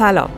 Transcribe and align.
سلام 0.00 0.30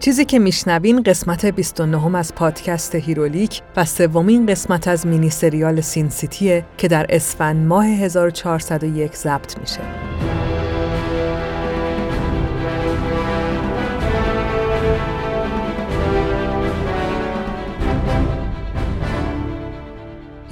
چیزی 0.00 0.24
که 0.24 0.38
میشنوین 0.38 1.02
قسمت 1.02 1.46
29 1.46 2.16
از 2.16 2.34
پادکست 2.34 2.94
هیرولیک 2.94 3.62
و 3.76 3.84
سومین 3.84 4.46
قسمت 4.46 4.88
از 4.88 5.06
مینی 5.06 5.30
سریال 5.30 5.80
سین 5.80 6.08
سیتیه 6.08 6.64
که 6.78 6.88
در 6.88 7.06
اسفند 7.08 7.66
ماه 7.66 7.86
1401 7.86 9.16
ضبط 9.16 9.58
میشه. 9.58 9.80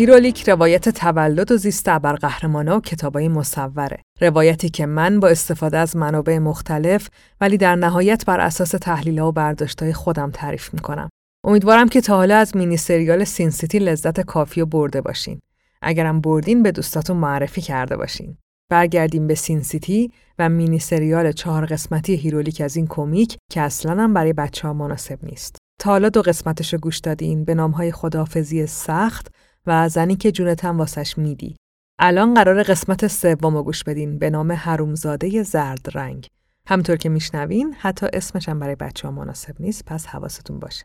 هیرولیک 0.00 0.48
روایت 0.48 0.88
تولد 0.88 1.52
و 1.52 1.56
زیست 1.56 1.88
ابرقهرمانا 1.88 2.76
و 2.76 2.80
کتابای 2.80 3.28
مصوره. 3.28 4.02
روایتی 4.20 4.68
که 4.68 4.86
من 4.86 5.20
با 5.20 5.28
استفاده 5.28 5.78
از 5.78 5.96
منابع 5.96 6.38
مختلف 6.38 7.08
ولی 7.40 7.56
در 7.56 7.76
نهایت 7.76 8.24
بر 8.26 8.40
اساس 8.40 8.70
تحلیل 8.70 9.18
و 9.18 9.32
برداشتهای 9.32 9.92
خودم 9.92 10.30
تعریف 10.30 10.74
می‌کنم. 10.74 11.08
امیدوارم 11.44 11.88
که 11.88 12.00
تا 12.00 12.16
حالا 12.16 12.36
از 12.36 12.56
مینی 12.56 12.76
سریال 12.76 13.24
سین 13.24 13.50
سیتی 13.50 13.78
لذت 13.78 14.20
کافی 14.20 14.60
رو 14.60 14.66
برده 14.66 15.00
باشین. 15.00 15.40
اگرم 15.82 16.20
بردین 16.20 16.62
به 16.62 16.72
دوستاتون 16.72 17.16
معرفی 17.16 17.60
کرده 17.60 17.96
باشین. 17.96 18.36
برگردیم 18.70 19.26
به 19.26 19.34
سین 19.34 19.62
سیتی 19.62 20.12
و 20.38 20.48
مینی 20.48 20.78
سریال 20.78 21.32
چهار 21.32 21.66
قسمتی 21.66 22.14
هیرولیک 22.14 22.60
از 22.60 22.76
این 22.76 22.86
کمیک 22.86 23.36
که 23.52 23.60
اصلا 23.60 24.02
هم 24.02 24.14
برای 24.14 24.32
بچه 24.32 24.68
ها 24.68 24.74
مناسب 24.74 25.18
نیست. 25.22 25.56
تا 25.80 25.90
حالا 25.90 26.08
دو 26.08 26.22
قسمتش 26.22 26.74
گوش 26.74 26.98
دادین 26.98 27.44
به 27.44 27.54
نامهای 27.54 27.92
خداحافظی 27.92 28.66
سخت 28.66 29.28
و 29.66 29.88
زنی 29.88 30.16
که 30.16 30.32
جونتم 30.32 30.78
واسش 30.78 31.18
میدی. 31.18 31.56
الان 31.98 32.34
قراره 32.34 32.62
قسمت 32.62 33.06
سوم 33.06 33.62
گوش 33.62 33.84
بدین 33.84 34.18
به 34.18 34.30
نام 34.30 34.52
حرومزاده 34.52 35.42
زرد 35.42 35.86
رنگ. 35.94 36.28
همطور 36.66 36.96
که 36.96 37.08
میشنوین 37.08 37.74
حتی 37.78 38.06
اسمش 38.12 38.48
هم 38.48 38.58
برای 38.58 38.74
بچه 38.74 39.08
ها 39.08 39.14
مناسب 39.14 39.54
نیست 39.60 39.84
پس 39.84 40.06
حواستون 40.06 40.58
باشه. 40.58 40.84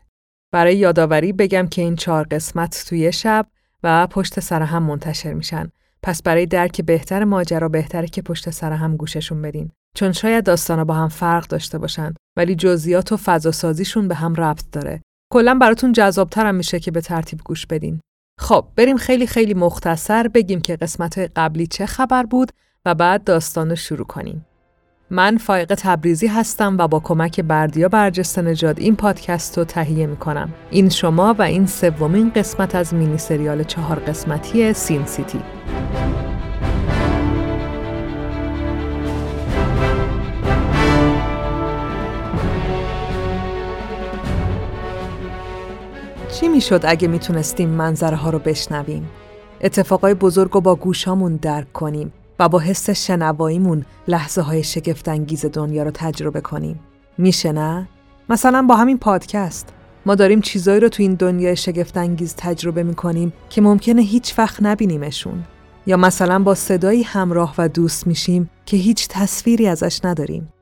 برای 0.52 0.76
یادآوری 0.76 1.32
بگم 1.32 1.66
که 1.66 1.82
این 1.82 1.96
چهار 1.96 2.26
قسمت 2.30 2.84
توی 2.88 3.12
شب 3.12 3.46
و 3.82 4.06
پشت 4.06 4.40
سر 4.40 4.62
هم 4.62 4.82
منتشر 4.82 5.32
میشن. 5.32 5.70
پس 6.02 6.22
برای 6.22 6.46
درک 6.46 6.80
بهتر 6.80 7.24
ماجرا 7.24 7.68
بهتره 7.68 8.06
که 8.06 8.22
پشت 8.22 8.50
سر 8.50 8.72
هم 8.72 8.96
گوششون 8.96 9.42
بدین. 9.42 9.70
چون 9.94 10.12
شاید 10.12 10.44
داستانا 10.44 10.84
با 10.84 10.94
هم 10.94 11.08
فرق 11.08 11.46
داشته 11.46 11.78
باشن 11.78 12.14
ولی 12.36 12.54
جزئیات 12.54 13.12
و 13.12 13.16
فضا 13.16 13.52
سازیشون 13.52 14.08
به 14.08 14.14
هم 14.14 14.34
ربط 14.34 14.64
داره. 14.72 15.02
کلا 15.32 15.54
براتون 15.54 15.92
جذابتر 15.92 16.52
میشه 16.52 16.80
که 16.80 16.90
به 16.90 17.00
ترتیب 17.00 17.40
گوش 17.44 17.66
بدین. 17.66 18.00
خب 18.38 18.64
بریم 18.76 18.96
خیلی 18.96 19.26
خیلی 19.26 19.54
مختصر 19.54 20.28
بگیم 20.28 20.60
که 20.60 20.76
قسمت 20.76 21.30
قبلی 21.36 21.66
چه 21.66 21.86
خبر 21.86 22.22
بود 22.22 22.52
و 22.86 22.94
بعد 22.94 23.24
داستان 23.24 23.70
رو 23.70 23.76
شروع 23.76 24.06
کنیم. 24.06 24.46
من 25.10 25.36
فایق 25.36 25.74
تبریزی 25.74 26.26
هستم 26.26 26.76
و 26.78 26.88
با 26.88 27.00
کمک 27.00 27.40
بردیا 27.40 27.88
برجسته 27.88 28.42
نجاد 28.42 28.80
این 28.80 28.96
پادکست 28.96 29.58
رو 29.58 29.64
تهیه 29.64 30.06
می 30.06 30.16
کنم. 30.16 30.54
این 30.70 30.88
شما 30.88 31.34
و 31.38 31.42
این 31.42 31.66
سومین 31.66 32.30
قسمت 32.30 32.74
از 32.74 32.94
مینی 32.94 33.18
سریال 33.18 33.62
چهار 33.62 33.98
قسمتی 33.98 34.72
سین 34.72 35.06
سیتی. 35.06 35.40
چی 46.40 46.48
می‌شد 46.48 46.80
اگه 46.84 47.08
می‌تونستیم 47.08 47.68
منظره 47.68 48.16
ها 48.16 48.30
رو 48.30 48.38
بشنویم؟ 48.38 49.08
اتفاقای 49.60 50.14
بزرگ 50.14 50.50
رو 50.52 50.60
با 50.60 50.74
گوشامون 50.74 51.36
درک 51.36 51.72
کنیم 51.72 52.12
و 52.38 52.48
با 52.48 52.58
حس 52.58 52.90
شنواییمون 52.90 53.84
لحظه 54.08 54.40
های 54.40 54.62
شگفتانگیز 54.62 55.46
دنیا 55.46 55.82
رو 55.82 55.90
تجربه 55.94 56.40
کنیم. 56.40 56.80
میشه 57.18 57.52
نه؟ 57.52 57.88
مثلا 58.28 58.62
با 58.62 58.76
همین 58.76 58.98
پادکست 58.98 59.68
ما 60.06 60.14
داریم 60.14 60.40
چیزایی 60.40 60.80
رو 60.80 60.88
تو 60.88 61.02
این 61.02 61.14
دنیای 61.14 61.56
شگفتانگیز 61.56 62.34
تجربه 62.38 62.82
می‌کنیم 62.82 63.32
که 63.50 63.60
ممکنه 63.60 64.02
هیچ 64.02 64.38
وقت 64.38 64.62
نبینیمشون. 64.62 65.44
یا 65.86 65.96
مثلا 65.96 66.38
با 66.38 66.54
صدایی 66.54 67.02
همراه 67.02 67.54
و 67.58 67.68
دوست 67.68 68.06
میشیم 68.06 68.50
که 68.66 68.76
هیچ 68.76 69.08
تصویری 69.10 69.68
ازش 69.68 70.00
نداریم. 70.04 70.52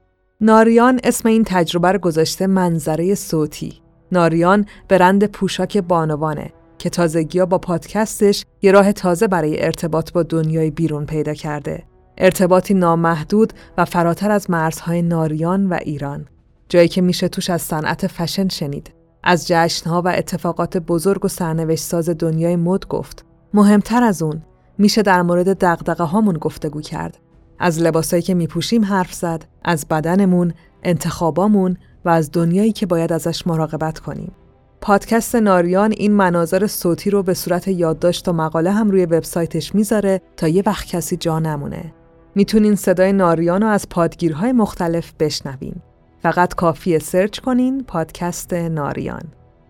ناریان 0.40 1.00
اسم 1.04 1.28
این 1.28 1.44
تجربه 1.44 1.92
رو 1.92 1.98
گذاشته 1.98 2.46
منظره 2.46 3.14
صوتی 3.14 3.83
ناریان 4.14 4.66
برند 4.88 5.24
پوشاک 5.24 5.78
بانوانه 5.78 6.52
که 6.78 6.90
تازگی 6.90 7.44
با 7.44 7.58
پادکستش 7.58 8.44
یه 8.62 8.72
راه 8.72 8.92
تازه 8.92 9.26
برای 9.26 9.64
ارتباط 9.64 10.12
با 10.12 10.22
دنیای 10.22 10.70
بیرون 10.70 11.06
پیدا 11.06 11.34
کرده. 11.34 11.82
ارتباطی 12.18 12.74
نامحدود 12.74 13.52
و 13.78 13.84
فراتر 13.84 14.30
از 14.30 14.50
مرزهای 14.50 15.02
ناریان 15.02 15.66
و 15.66 15.78
ایران. 15.82 16.26
جایی 16.68 16.88
که 16.88 17.00
میشه 17.00 17.28
توش 17.28 17.50
از 17.50 17.62
صنعت 17.62 18.06
فشن 18.06 18.48
شنید. 18.48 18.94
از 19.22 19.48
جشنها 19.48 20.02
و 20.02 20.08
اتفاقات 20.08 20.76
بزرگ 20.76 21.24
و 21.24 21.28
سرنوشت 21.28 21.84
ساز 21.84 22.10
دنیای 22.10 22.56
مد 22.56 22.86
گفت. 22.86 23.24
مهمتر 23.54 24.02
از 24.02 24.22
اون 24.22 24.42
میشه 24.78 25.02
در 25.02 25.22
مورد 25.22 25.58
دقدقه 25.58 26.04
هامون 26.04 26.38
گفتگو 26.38 26.80
کرد. 26.80 27.18
از 27.58 27.80
لباسایی 27.80 28.22
که 28.22 28.34
میپوشیم 28.34 28.84
حرف 28.84 29.14
زد، 29.14 29.44
از 29.64 29.86
بدنمون، 29.88 30.52
انتخابامون 30.82 31.76
و 32.04 32.08
از 32.08 32.30
دنیایی 32.32 32.72
که 32.72 32.86
باید 32.86 33.12
ازش 33.12 33.46
مراقبت 33.46 33.98
کنیم. 33.98 34.32
پادکست 34.80 35.36
ناریان 35.36 35.92
این 35.92 36.12
مناظر 36.12 36.66
صوتی 36.66 37.10
رو 37.10 37.22
به 37.22 37.34
صورت 37.34 37.68
یادداشت 37.68 38.28
و 38.28 38.32
مقاله 38.32 38.70
هم 38.72 38.90
روی 38.90 39.04
وبسایتش 39.04 39.74
می‌ذاره 39.74 40.20
تا 40.36 40.48
یه 40.48 40.62
وقت 40.66 40.86
کسی 40.86 41.16
جا 41.16 41.38
نمونه. 41.38 41.94
می‌تونین 42.34 42.74
صدای 42.74 43.12
ناریان 43.12 43.62
رو 43.62 43.68
از 43.68 43.88
پادگیرهای 43.88 44.52
مختلف 44.52 45.12
بشنوین. 45.20 45.74
فقط 46.22 46.54
کافیه 46.54 46.98
سرچ 46.98 47.38
کنین 47.38 47.84
پادکست 47.84 48.54
ناریان. 48.54 49.22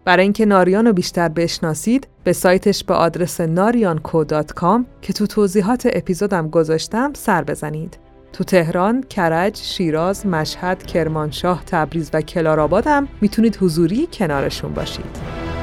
برای 0.04 0.22
اینکه 0.22 0.46
ناریان 0.46 0.86
رو 0.86 0.92
بیشتر 0.92 1.28
بشناسید 1.28 2.08
به 2.24 2.32
سایتش 2.32 2.84
به 2.84 2.94
آدرس 2.94 3.40
narianco.com 3.40 4.80
که 5.02 5.12
تو 5.12 5.26
توضیحات 5.26 5.88
اپیزودم 5.92 6.48
گذاشتم 6.48 7.12
سر 7.14 7.44
بزنید. 7.44 7.98
تو 8.34 8.44
تهران، 8.44 9.02
کرج، 9.02 9.56
شیراز، 9.56 10.26
مشهد، 10.26 10.86
کرمانشاه، 10.86 11.64
تبریز 11.66 12.10
و 12.12 12.20
کلارآباد 12.20 12.86
هم 12.86 13.08
می‌تونید 13.20 13.56
حضوری 13.56 14.08
کنارشون 14.12 14.74
باشید. 14.74 15.53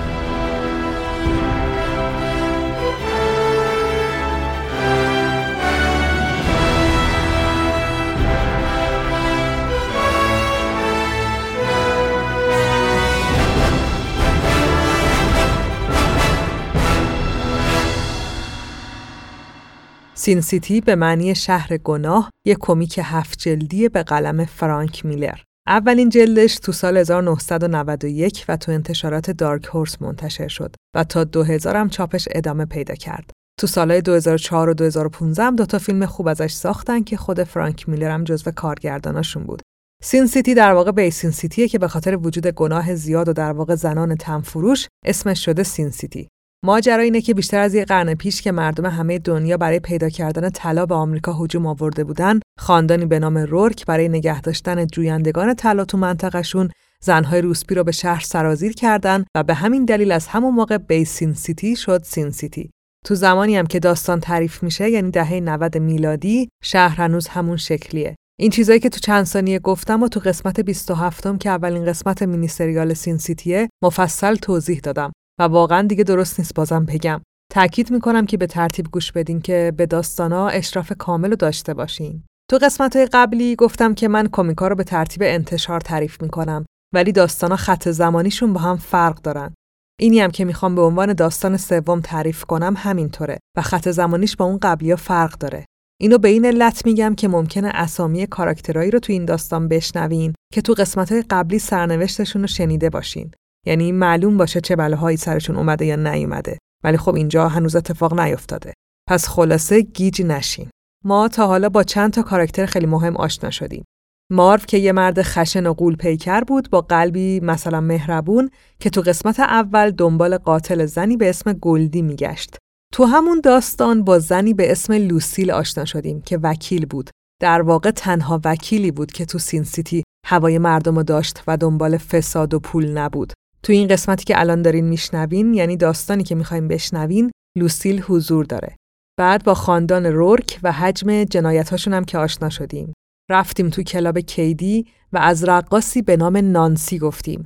سین 20.24 20.42
سیتی 20.42 20.82
به 20.82 20.96
معنی 20.96 21.36
شهر 21.36 21.78
گناه 21.78 22.30
یک 22.48 22.58
کمیک 22.60 23.00
هفت 23.04 23.40
جلدی 23.40 23.90
به 23.90 24.04
قلم 24.04 24.46
فرانک 24.46 25.06
میلر. 25.06 25.40
اولین 25.68 26.10
جلدش 26.10 26.60
تو 26.60 26.72
سال 26.72 26.98
1991 26.98 28.46
و 28.50 28.58
تو 28.58 28.72
انتشارات 28.72 29.32
دارک 29.32 29.66
هورس 29.66 30.02
منتشر 30.02 30.48
شد 30.48 30.76
و 30.96 31.04
تا 31.04 31.24
2000 31.24 31.78
هم 31.78 31.90
چاپش 31.90 32.28
ادامه 32.32 32.66
پیدا 32.66 32.96
کرد. 32.96 33.32
تو 33.60 33.68
سالهای 33.68 34.02
2004 34.02 34.70
و 34.70 34.74
2015 34.74 35.44
هم 35.44 35.56
دوتا 35.56 35.80
فیلم 35.80 36.06
خوب 36.06 36.28
ازش 36.28 36.52
ساختن 36.52 37.04
که 37.04 37.18
خود 37.18 37.44
فرانک 37.44 37.90
میلر 37.90 38.12
هم 38.12 38.24
جزو 38.24 38.52
کارگرداناشون 38.52 39.44
بود. 39.44 39.62
سین 40.04 40.28
سیتی 40.28 40.54
در 40.54 40.74
واقع 40.74 40.92
بیسین 40.92 41.32
سیتیه 41.32 41.68
که 41.68 41.80
به 41.80 41.88
خاطر 41.88 42.18
وجود 42.18 42.48
گناه 42.48 42.96
زیاد 42.96 43.30
و 43.30 43.34
در 43.34 43.52
واقع 43.52 43.76
زنان 43.76 44.16
تنفروش 44.16 44.88
اسمش 45.06 45.46
شده 45.46 45.64
سین 45.64 45.90
سیتی. 45.90 46.28
ماجرا 46.66 47.04
اینه 47.04 47.22
که 47.22 47.34
بیشتر 47.34 47.60
از 47.60 47.76
یک 47.76 47.88
قرن 47.88 48.16
پیش 48.16 48.42
که 48.42 48.52
مردم 48.52 48.86
همه 48.86 49.20
دنیا 49.20 49.58
برای 49.58 49.80
پیدا 49.80 50.10
کردن 50.10 50.50
طلا 50.50 50.86
به 50.86 50.96
آمریکا 50.96 51.34
هجوم 51.34 51.66
آورده 51.66 52.04
بودن، 52.04 52.40
خاندانی 52.60 53.06
به 53.06 53.20
نام 53.20 53.38
رورک 53.38 53.86
برای 53.86 54.10
نگه 54.10 54.42
داشتن 54.42 54.88
جویندگان 54.88 55.54
طلا 55.54 55.86
تو 55.86 55.98
منطقهشون 55.98 56.70
زنهای 57.04 57.42
روسپی 57.42 57.76
رو 57.76 57.84
به 57.84 57.92
شهر 57.92 58.24
سرازیر 58.24 58.74
کردن 58.74 59.26
و 59.36 59.44
به 59.44 59.54
همین 59.54 59.86
دلیل 59.86 60.12
از 60.12 60.28
همون 60.28 60.54
موقع 60.54 60.78
بیسین 60.78 61.34
سیتی 61.34 61.76
شد 61.76 62.04
سین 62.04 62.30
سیتی. 62.30 62.70
تو 63.06 63.16
زمانی 63.16 63.58
هم 63.58 63.66
که 63.66 63.80
داستان 63.80 64.20
تعریف 64.20 64.64
میشه 64.64 64.90
یعنی 64.90 65.12
دهه 65.12 65.40
90 65.40 65.78
میلادی 65.78 66.50
شهر 66.64 67.02
هنوز 67.02 67.28
همون 67.28 67.58
شکلیه. 67.58 68.16
این 68.40 68.52
چیزایی 68.52 68.80
که 68.80 68.90
تو 68.90 69.00
چند 69.00 69.26
ثانیه 69.26 69.60
گفتم 69.60 70.04
و 70.04 70.08
تو 70.08 70.20
قسمت 70.20 70.60
27 70.60 71.38
که 71.40 71.50
اولین 71.50 71.86
قسمت 71.86 72.22
مینی 72.22 72.48
سریال 72.48 72.94
سین 72.94 73.18
سیتیه 73.18 73.70
مفصل 73.84 74.36
توضیح 74.36 74.80
دادم. 74.80 75.12
و 75.40 75.44
واقعا 75.44 75.88
دیگه 75.88 76.04
درست 76.04 76.40
نیست 76.40 76.54
بازم 76.54 76.86
بگم. 76.86 77.22
تأکید 77.52 77.92
می‌کنم 77.92 78.26
که 78.26 78.38
به 78.38 78.48
ترتیب 78.48 78.88
گوش 78.92 79.12
بدین 79.12 79.42
که 79.42 79.74
به 79.78 79.86
داستانا 79.86 80.48
اشراف 80.48 80.94
کامل 81.00 81.30
رو 81.30 81.36
داشته 81.36 81.74
باشین. 81.74 82.24
تو 82.50 82.58
قسمت 82.58 82.96
های 82.96 83.06
قبلی 83.06 83.56
گفتم 83.56 83.94
که 83.94 84.08
من 84.08 84.28
کمیکا 84.28 84.68
رو 84.68 84.76
به 84.76 84.84
ترتیب 84.84 85.22
انتشار 85.26 85.82
تعریف 85.82 86.22
می‌کنم 86.22 86.66
ولی 86.94 87.12
داستانا 87.12 87.56
خط 87.56 87.90
زمانیشون 87.90 88.54
با 88.54 88.60
هم 88.60 88.78
فرق 88.78 89.22
دارن. 89.22 89.54
اینی 90.00 90.20
هم 90.20 90.32
که 90.32 90.46
می‌خوام 90.46 90.76
به 90.76 90.82
عنوان 90.82 91.14
داستان 91.14 91.58
سوم 91.58 92.02
تعریف 92.02 92.44
کنم 92.46 92.74
همینطوره 92.78 93.40
و 93.58 93.62
خط 93.62 93.90
زمانیش 93.90 94.36
با 94.36 94.46
اون 94.46 94.60
قبلی 94.62 94.92
ها 94.92 94.98
فرق 94.98 95.38
داره. 95.38 95.66
اینو 96.02 96.18
به 96.18 96.28
این 96.28 96.46
علت 96.46 96.86
میگم 96.86 97.16
که 97.16 97.28
ممکنه 97.28 97.72
اسامی 97.74 98.28
کاراکترایی 98.28 98.92
رو 98.92 99.00
تو 99.00 99.14
این 99.14 99.26
داستان 99.26 99.68
بشنوین 99.68 100.34
که 100.54 100.62
تو 100.62 100.74
قسمت 100.74 101.26
قبلی 101.30 101.60
سرنوشتشون 101.60 102.42
رو 102.42 102.48
شنیده 102.48 102.90
باشین. 102.90 103.32
یعنی 103.66 103.92
معلوم 103.92 104.38
باشه 104.38 104.62
چه 104.62 104.76
بلاهایی 104.76 105.18
سرشون 105.18 105.56
اومده 105.56 105.86
یا 105.86 105.96
نیومده. 105.96 106.58
ولی 106.84 106.98
خب 106.98 107.16
اینجا 107.16 107.48
هنوز 107.48 107.76
اتفاق 107.76 108.20
نیفتاده. 108.20 108.74
پس 109.10 109.28
خلاصه 109.28 109.82
گیج 109.82 110.22
نشین. 110.22 110.70
ما 111.06 111.28
تا 111.28 111.48
حالا 111.48 111.70
با 111.70 111.84
چند 111.84 112.14
تا 112.14 112.22
کاراکتر 112.22 112.66
خیلی 112.66 112.86
مهم 112.86 113.18
آشنا 113.18 113.50
شدیم. 113.50 113.84
مارو 114.32 114.62
که 114.68 114.78
یه 114.78 114.92
مرد 114.92 115.22
خشن 115.22 115.68
و 115.68 115.74
غول 115.74 115.96
پیکر 115.96 116.42
بود 116.42 116.70
با 116.70 116.82
قلبی 116.82 117.40
مثلا 117.40 117.82
مهربون 117.82 118.50
که 118.80 118.90
تو 118.90 119.02
قسمت 119.02 119.40
اول 119.40 119.92
دنبال 119.92 120.38
قاتل 120.38 120.86
زنی 120.86 121.18
به 121.18 121.30
اسم 121.30 121.54
گلدی 121.54 122.02
میگشت. 122.02 122.58
تو 122.94 123.06
همون 123.06 123.42
داستان 123.44 124.04
با 124.04 124.20
زنی 124.20 124.54
به 124.54 124.72
اسم 124.72 124.94
لوسیل 124.94 125.52
آشنا 125.52 125.86
شدیم 125.86 126.22
که 126.22 126.38
وکیل 126.38 126.86
بود. 126.86 127.10
در 127.42 127.62
واقع 127.62 127.92
تنها 127.92 128.42
وکیلی 128.46 128.92
بود 128.92 129.12
که 129.12 129.26
تو 129.26 129.40
سین 129.40 129.64
سیتی 129.64 130.04
هوای 130.28 130.58
مردم 130.58 130.96
رو 130.96 131.04
داشت 131.04 131.44
و 131.48 131.58
دنبال 131.58 131.98
فساد 131.98 132.54
و 132.54 132.60
پول 132.60 132.92
نبود. 132.92 133.34
تو 133.64 133.74
این 133.74 133.88
قسمتی 133.88 134.26
که 134.26 134.40
الان 134.40 134.62
دارین 134.62 134.86
میشنوین 134.86 135.54
یعنی 135.54 135.78
داستانی 135.78 136.24
که 136.24 136.36
می‌خوایم 136.36 136.68
بشنوین 136.68 137.32
لوسیل 137.58 138.02
حضور 138.02 138.46
داره. 138.46 138.76
بعد 139.20 139.44
با 139.44 139.54
خاندان 139.54 140.06
رورک 140.06 140.60
و 140.64 140.72
حجم 140.72 141.24
جنایتاشون 141.24 141.94
هم 141.94 142.04
که 142.04 142.18
آشنا 142.18 142.50
شدیم. 142.50 142.94
رفتیم 143.30 143.70
تو 143.70 143.84
کلاب 143.84 144.20
کیدی 144.20 144.86
و 145.14 145.18
از 145.18 145.44
رقاصی 145.44 146.02
به 146.02 146.18
نام 146.18 146.38
نانسی 146.38 147.00
گفتیم. 147.00 147.46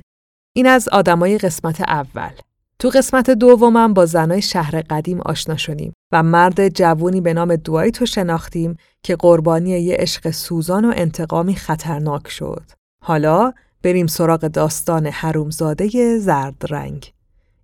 این 0.56 0.66
از 0.66 0.88
آدمای 0.88 1.38
قسمت 1.38 1.80
اول. 1.80 2.30
تو 2.78 2.88
قسمت 2.88 3.30
دومم 3.30 3.94
با 3.94 4.06
زنای 4.06 4.42
شهر 4.42 4.80
قدیم 4.80 5.20
آشنا 5.20 5.56
شدیم 5.56 5.92
و 6.12 6.22
مرد 6.22 6.68
جوونی 6.68 7.20
به 7.20 7.34
نام 7.34 7.56
دوایت 7.56 7.98
رو 7.98 8.06
شناختیم 8.06 8.76
که 9.02 9.16
قربانی 9.16 9.70
یه 9.70 9.96
عشق 9.98 10.30
سوزان 10.30 10.84
و 10.84 10.92
انتقامی 10.96 11.54
خطرناک 11.56 12.28
شد. 12.28 12.62
حالا 13.04 13.52
بریم 13.86 14.06
سراغ 14.06 14.40
داستان 14.40 15.06
حرومزاده 15.06 16.18
زرد 16.18 16.62
رنگ. 16.70 17.12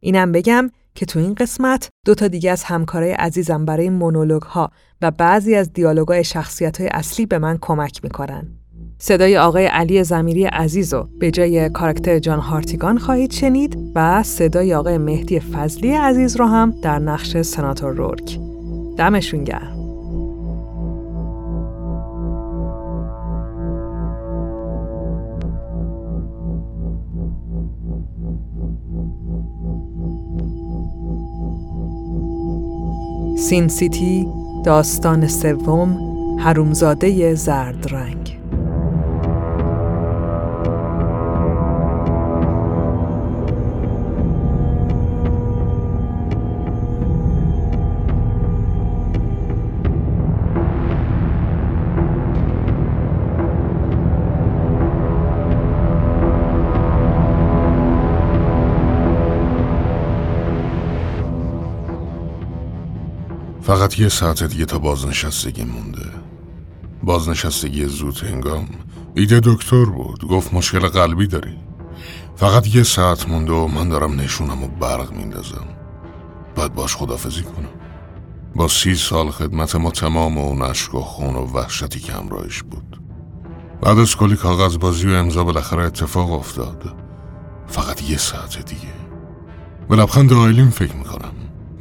اینم 0.00 0.32
بگم 0.32 0.70
که 0.94 1.06
تو 1.06 1.18
این 1.18 1.34
قسمت 1.34 1.88
دو 2.06 2.14
تا 2.14 2.28
دیگه 2.28 2.50
از 2.50 2.64
همکارای 2.64 3.12
عزیزم 3.12 3.64
برای 3.64 3.90
مونولوگ 3.90 4.42
ها 4.42 4.70
و 5.02 5.10
بعضی 5.10 5.54
از 5.54 5.72
دیالوگای 5.72 6.24
شخصیت 6.24 6.80
های 6.80 6.88
اصلی 6.92 7.26
به 7.26 7.38
من 7.38 7.58
کمک 7.60 8.00
می‌کنن. 8.04 8.46
صدای 8.98 9.38
آقای 9.38 9.66
علی 9.66 10.04
زمیری 10.04 10.44
عزیز 10.44 10.94
رو 10.94 11.08
به 11.18 11.30
جای 11.30 11.70
کاراکتر 11.70 12.18
جان 12.18 12.38
هارتیگان 12.38 12.98
خواهید 12.98 13.32
شنید 13.32 13.78
و 13.94 14.22
صدای 14.22 14.74
آقای 14.74 14.98
مهدی 14.98 15.40
فضلی 15.40 15.92
عزیز 15.92 16.36
رو 16.36 16.46
هم 16.46 16.74
در 16.82 16.98
نقش 16.98 17.36
سناتور 17.36 17.92
رورک. 17.92 18.38
دمشون 18.96 19.44
گرم. 19.44 19.81
سین 33.36 33.68
سیتی 33.68 34.28
داستان 34.64 35.28
سوم 35.28 35.98
حرومزاده 36.38 37.34
زرد 37.34 37.94
رنگ. 37.94 38.31
فقط 63.72 63.98
یه 63.98 64.08
ساعت 64.08 64.42
دیگه 64.42 64.64
تا 64.64 64.78
بازنشستگی 64.78 65.64
مونده. 65.64 66.06
بازنشستگی 67.02 67.86
زود 67.86 68.18
هنگام 68.18 68.68
ایده 69.14 69.40
دکتر 69.44 69.84
بود. 69.84 70.24
گفت 70.28 70.54
مشکل 70.54 70.88
قلبی 70.88 71.26
داری. 71.26 71.58
فقط 72.36 72.74
یه 72.74 72.82
ساعت 72.82 73.28
مونده 73.28 73.52
و 73.52 73.66
من 73.66 73.88
دارم 73.88 74.20
نشونم 74.20 74.62
و 74.62 74.68
برق 74.68 75.12
میندازم. 75.12 75.66
باید 76.56 76.74
باش 76.74 76.96
خدافزی 76.96 77.42
کنم. 77.42 77.68
با 78.54 78.68
سی 78.68 78.94
سال 78.94 79.30
خدمت 79.30 79.76
ما 79.76 79.90
تمام 79.90 80.38
اون 80.38 80.62
عشق 80.62 80.94
و 80.94 81.00
خون 81.00 81.34
و 81.34 81.46
وحشتی 81.46 82.00
که 82.00 82.12
همراهش 82.12 82.62
بود. 82.62 83.00
بعد 83.82 83.98
از 83.98 84.16
کلی 84.16 84.36
کاغذ 84.36 84.76
بازی 84.76 85.08
و 85.08 85.10
امضا 85.10 85.44
بالاخره 85.44 85.82
اتفاق 85.82 86.32
افتاد. 86.32 86.96
فقط 87.66 88.10
یه 88.10 88.18
ساعت 88.18 88.64
دیگه. 88.64 88.92
به 89.88 89.96
لبخند 89.96 90.32
آیلین 90.32 90.70
فکر 90.70 90.96
می‌کنم. 90.96 91.31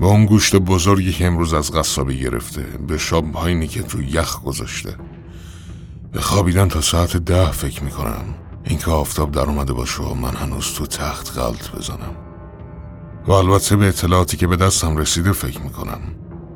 به 0.02 0.08
اون 0.08 0.26
گوشت 0.26 0.56
بزرگی 0.56 1.14
که 1.14 1.28
امروز 1.28 1.54
از 1.54 1.72
قصابی 1.72 2.20
گرفته 2.20 2.62
به 2.88 2.98
شامپاینی 2.98 3.68
که 3.68 3.84
تو 3.84 4.02
یخ 4.02 4.42
گذاشته. 4.44 4.96
به 6.12 6.22
خوابیدن 6.22 6.68
تا 6.68 6.82
ساعت 6.82 7.18
ده 7.18 7.52
فکر 7.52 7.84
می‌کنم 7.84 8.24
اینکه 8.64 8.92
آفتاب 8.92 9.32
در 9.32 9.42
اومده 9.42 9.74
باشه 9.74 10.04
و 10.04 10.14
من 10.14 10.36
هنوز 10.36 10.74
تو 10.74 10.86
تخت 10.86 11.38
غلط 11.38 11.72
بزنم. 11.72 12.16
و 13.28 13.32
البته 13.32 13.76
به 13.76 13.88
اطلاعاتی 13.88 14.38
که 14.38 14.48
به 14.48 14.56
دستم 14.56 14.98
رسیده 14.98 15.32
فکر 15.32 15.62
می‌کنم. 15.62 16.00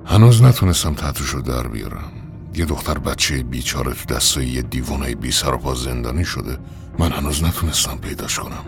هنوز 0.05 0.41
نتونستم 0.41 0.93
تحتش 0.93 1.29
رو 1.29 1.41
در 1.41 1.67
بیارم. 1.67 2.11
یه 2.55 2.65
دختر 2.65 2.97
بچه 2.97 3.43
بیچاره 3.43 3.93
تو 3.93 4.15
دستای 4.15 4.47
یه 4.47 4.61
دیوانای 4.61 5.15
بی 5.15 5.31
سر 5.31 5.53
و 5.53 5.57
پا 5.57 5.75
زندانی 5.75 6.25
شده. 6.25 6.57
من 6.99 7.11
هنوز 7.11 7.43
نتونستم 7.43 7.97
پیداش 7.97 8.39
کنم. 8.39 8.65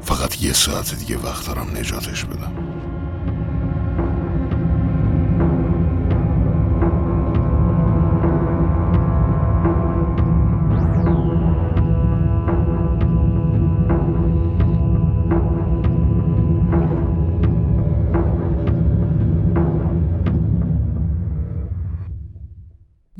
فقط 0.00 0.42
یه 0.42 0.52
ساعت 0.52 0.94
دیگه 0.94 1.18
وقت 1.18 1.46
دارم 1.46 1.76
نجاتش 1.76 2.24
بدم. 2.24 2.52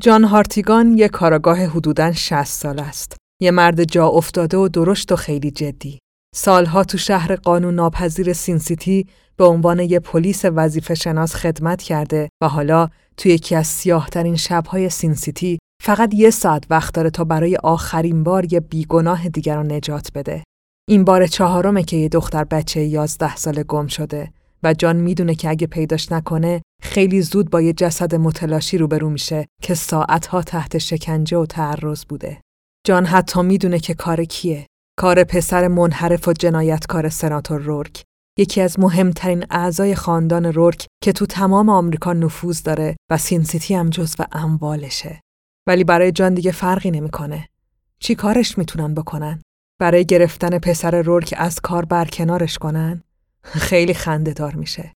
جان 0.03 0.23
هارتیگان 0.23 0.97
یک 0.97 1.11
کارآگاه 1.11 1.65
حدوداً 1.65 2.11
60 2.11 2.43
ساله 2.43 2.79
است. 2.79 3.17
یه 3.41 3.51
مرد 3.51 3.83
جا 3.83 4.07
افتاده 4.07 4.57
و 4.57 4.67
درشت 4.67 5.11
و 5.11 5.15
خیلی 5.15 5.51
جدی. 5.51 5.99
سالها 6.35 6.83
تو 6.83 6.97
شهر 6.97 7.35
قانون 7.35 7.75
ناپذیر 7.75 8.33
سینسیتی 8.33 9.07
به 9.37 9.45
عنوان 9.45 9.79
یه 9.79 9.99
پلیس 9.99 10.45
وظیفه 10.45 10.95
شناس 10.95 11.35
خدمت 11.35 11.81
کرده 11.81 12.29
و 12.41 12.47
حالا 12.47 12.89
توی 13.17 13.31
یکی 13.31 13.55
از 13.55 13.67
سیاهترین 13.67 14.35
شبهای 14.35 14.89
سینسیتی 14.89 15.59
فقط 15.83 16.13
یه 16.13 16.29
ساعت 16.29 16.63
وقت 16.69 16.93
داره 16.93 17.09
تا 17.09 17.23
برای 17.23 17.55
آخرین 17.55 18.23
بار 18.23 18.53
یه 18.53 18.59
بیگناه 18.59 19.29
دیگر 19.29 19.55
رو 19.55 19.63
نجات 19.63 20.09
بده. 20.15 20.43
این 20.89 21.03
بار 21.03 21.27
چهارمه 21.27 21.83
که 21.83 21.97
یه 21.97 22.09
دختر 22.09 22.43
بچه 22.43 22.83
یازده 22.83 23.35
ساله 23.35 23.63
گم 23.63 23.87
شده 23.87 24.33
و 24.63 24.73
جان 24.73 24.95
می‌دونه 24.95 25.35
که 25.35 25.49
اگه 25.49 25.67
پیداش 25.67 26.11
نکنه 26.11 26.61
خیلی 26.81 27.21
زود 27.21 27.49
با 27.49 27.61
یه 27.61 27.73
جسد 27.73 28.15
متلاشی 28.15 28.77
روبرو 28.77 29.09
میشه 29.09 29.47
که 29.61 29.73
ساعتها 29.73 30.41
تحت 30.41 30.77
شکنجه 30.77 31.37
و 31.37 31.45
تعرض 31.45 32.05
بوده. 32.05 32.41
جان 32.87 33.05
حتی 33.05 33.41
می‌دونه 33.41 33.79
که 33.79 33.93
کار 33.93 34.23
کیه. 34.23 34.67
کار 34.99 35.23
پسر 35.23 35.67
منحرف 35.67 36.27
و 36.27 36.33
جنایتکار 36.33 37.09
سناتور 37.09 37.61
رورک. 37.61 38.03
یکی 38.39 38.61
از 38.61 38.79
مهمترین 38.79 39.45
اعضای 39.49 39.95
خاندان 39.95 40.45
رورک 40.45 40.87
که 41.03 41.11
تو 41.11 41.25
تمام 41.25 41.69
آمریکا 41.69 42.13
نفوذ 42.13 42.63
داره 42.63 42.95
و 43.11 43.17
سینسیتی 43.17 43.75
هم 43.75 43.89
جزو 43.89 44.23
اموالشه. 44.31 45.21
ولی 45.67 45.83
برای 45.83 46.11
جان 46.11 46.33
دیگه 46.33 46.51
فرقی 46.51 46.91
نمی‌کنه. 46.91 47.47
چی 47.99 48.15
کارش 48.15 48.57
می‌تونن 48.57 48.93
بکنن؟ 48.93 49.41
برای 49.79 50.05
گرفتن 50.05 50.59
پسر 50.59 51.01
رورک 51.01 51.33
از 51.37 51.59
کار 51.61 51.85
برکنارش 51.85 52.57
کنن؟ 52.57 53.03
خیلی 53.43 53.93
خنده 53.93 54.33
دار 54.33 54.55
میشه. 54.55 54.93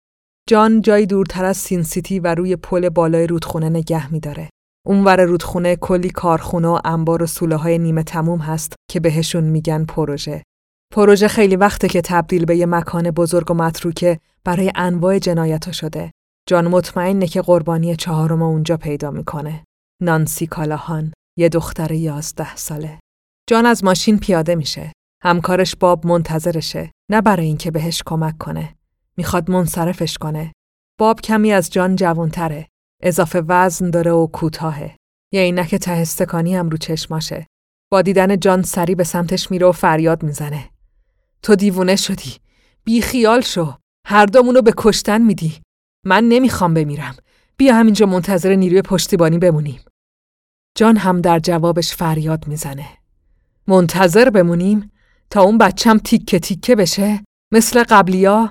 جان 0.48 0.80
جایی 0.80 1.06
دورتر 1.06 1.44
از 1.44 1.56
سین 1.56 1.82
سیتی 1.82 2.20
و 2.20 2.34
روی 2.34 2.56
پل 2.56 2.88
بالای 2.88 3.26
رودخونه 3.26 3.68
نگه 3.68 4.12
میداره. 4.12 4.50
اونور 4.86 5.24
رودخونه 5.24 5.76
کلی 5.76 6.10
کارخونه 6.10 6.68
و 6.68 6.80
انبار 6.84 7.22
و 7.22 7.26
سوله 7.26 7.56
های 7.56 7.78
نیمه 7.78 8.02
تموم 8.02 8.38
هست 8.38 8.72
که 8.90 9.00
بهشون 9.00 9.44
میگن 9.44 9.84
پروژه. 9.84 10.42
پروژه 10.94 11.28
خیلی 11.28 11.56
وقته 11.56 11.88
که 11.88 12.00
تبدیل 12.00 12.44
به 12.44 12.56
یه 12.56 12.66
مکان 12.66 13.10
بزرگ 13.10 13.50
و 13.50 13.54
متروکه 13.54 14.18
برای 14.44 14.72
انواع 14.74 15.18
جنایت 15.18 15.72
شده. 15.72 16.12
جان 16.48 16.68
مطمئنه 16.68 17.26
که 17.26 17.42
قربانی 17.42 17.96
چهارم 17.96 18.42
اونجا 18.42 18.76
پیدا 18.76 19.10
می‌کنه. 19.10 19.64
نانسی 20.02 20.46
کالاهان، 20.46 21.12
یه 21.38 21.48
دختر 21.48 21.92
یازده 21.92 22.56
ساله. 22.56 22.98
جان 23.48 23.66
از 23.66 23.84
ماشین 23.84 24.18
پیاده 24.18 24.54
میشه. 24.54 24.92
همکارش 25.26 25.76
باب 25.76 26.06
منتظرشه 26.06 26.90
نه 27.10 27.20
برای 27.20 27.46
اینکه 27.46 27.70
بهش 27.70 28.02
کمک 28.06 28.38
کنه 28.38 28.74
می‌خواد 29.16 29.50
منصرفش 29.50 30.18
کنه 30.18 30.52
باب 30.98 31.20
کمی 31.20 31.52
از 31.52 31.70
جان 31.70 31.96
جوانتره 31.96 32.68
اضافه 33.02 33.42
وزن 33.48 33.90
داره 33.90 34.10
و 34.10 34.26
کوتاهه. 34.26 34.96
یه 35.32 35.40
عینک 35.40 35.74
ته 35.74 35.90
استکانی 35.90 36.56
هم 36.56 36.68
رو 36.68 36.76
چشماشه. 36.76 37.46
با 37.92 38.02
دیدن 38.02 38.40
جان 38.40 38.62
سری 38.62 38.94
به 38.94 39.04
سمتش 39.04 39.50
میره 39.50 39.66
و 39.66 39.72
فریاد 39.72 40.22
می‌زنه. 40.22 40.70
تو 41.42 41.54
دیوونه 41.54 41.96
شدی. 41.96 42.36
بی 42.84 43.00
خیال 43.00 43.40
شو. 43.40 43.74
هر 44.06 44.26
دومونو 44.26 44.62
به 44.62 44.72
کشتن 44.76 45.22
میدی. 45.22 45.54
من 46.04 46.24
نمی‌خوام 46.24 46.74
بمیرم. 46.74 47.16
بیا 47.56 47.74
همینجا 47.74 48.06
منتظر 48.06 48.54
نیروی 48.54 48.82
پشتیبانی 48.82 49.38
بمونیم. 49.38 49.80
جان 50.76 50.96
هم 50.96 51.20
در 51.20 51.38
جوابش 51.38 51.94
فریاد 51.94 52.48
می‌زنه. 52.48 52.88
منتظر 53.66 54.30
بمونیم 54.30 54.90
تا 55.30 55.42
اون 55.42 55.58
بچم 55.58 55.98
تیکه 55.98 56.38
تیکه 56.38 56.76
بشه 56.76 57.24
مثل 57.52 57.84
قبلیا 57.88 58.50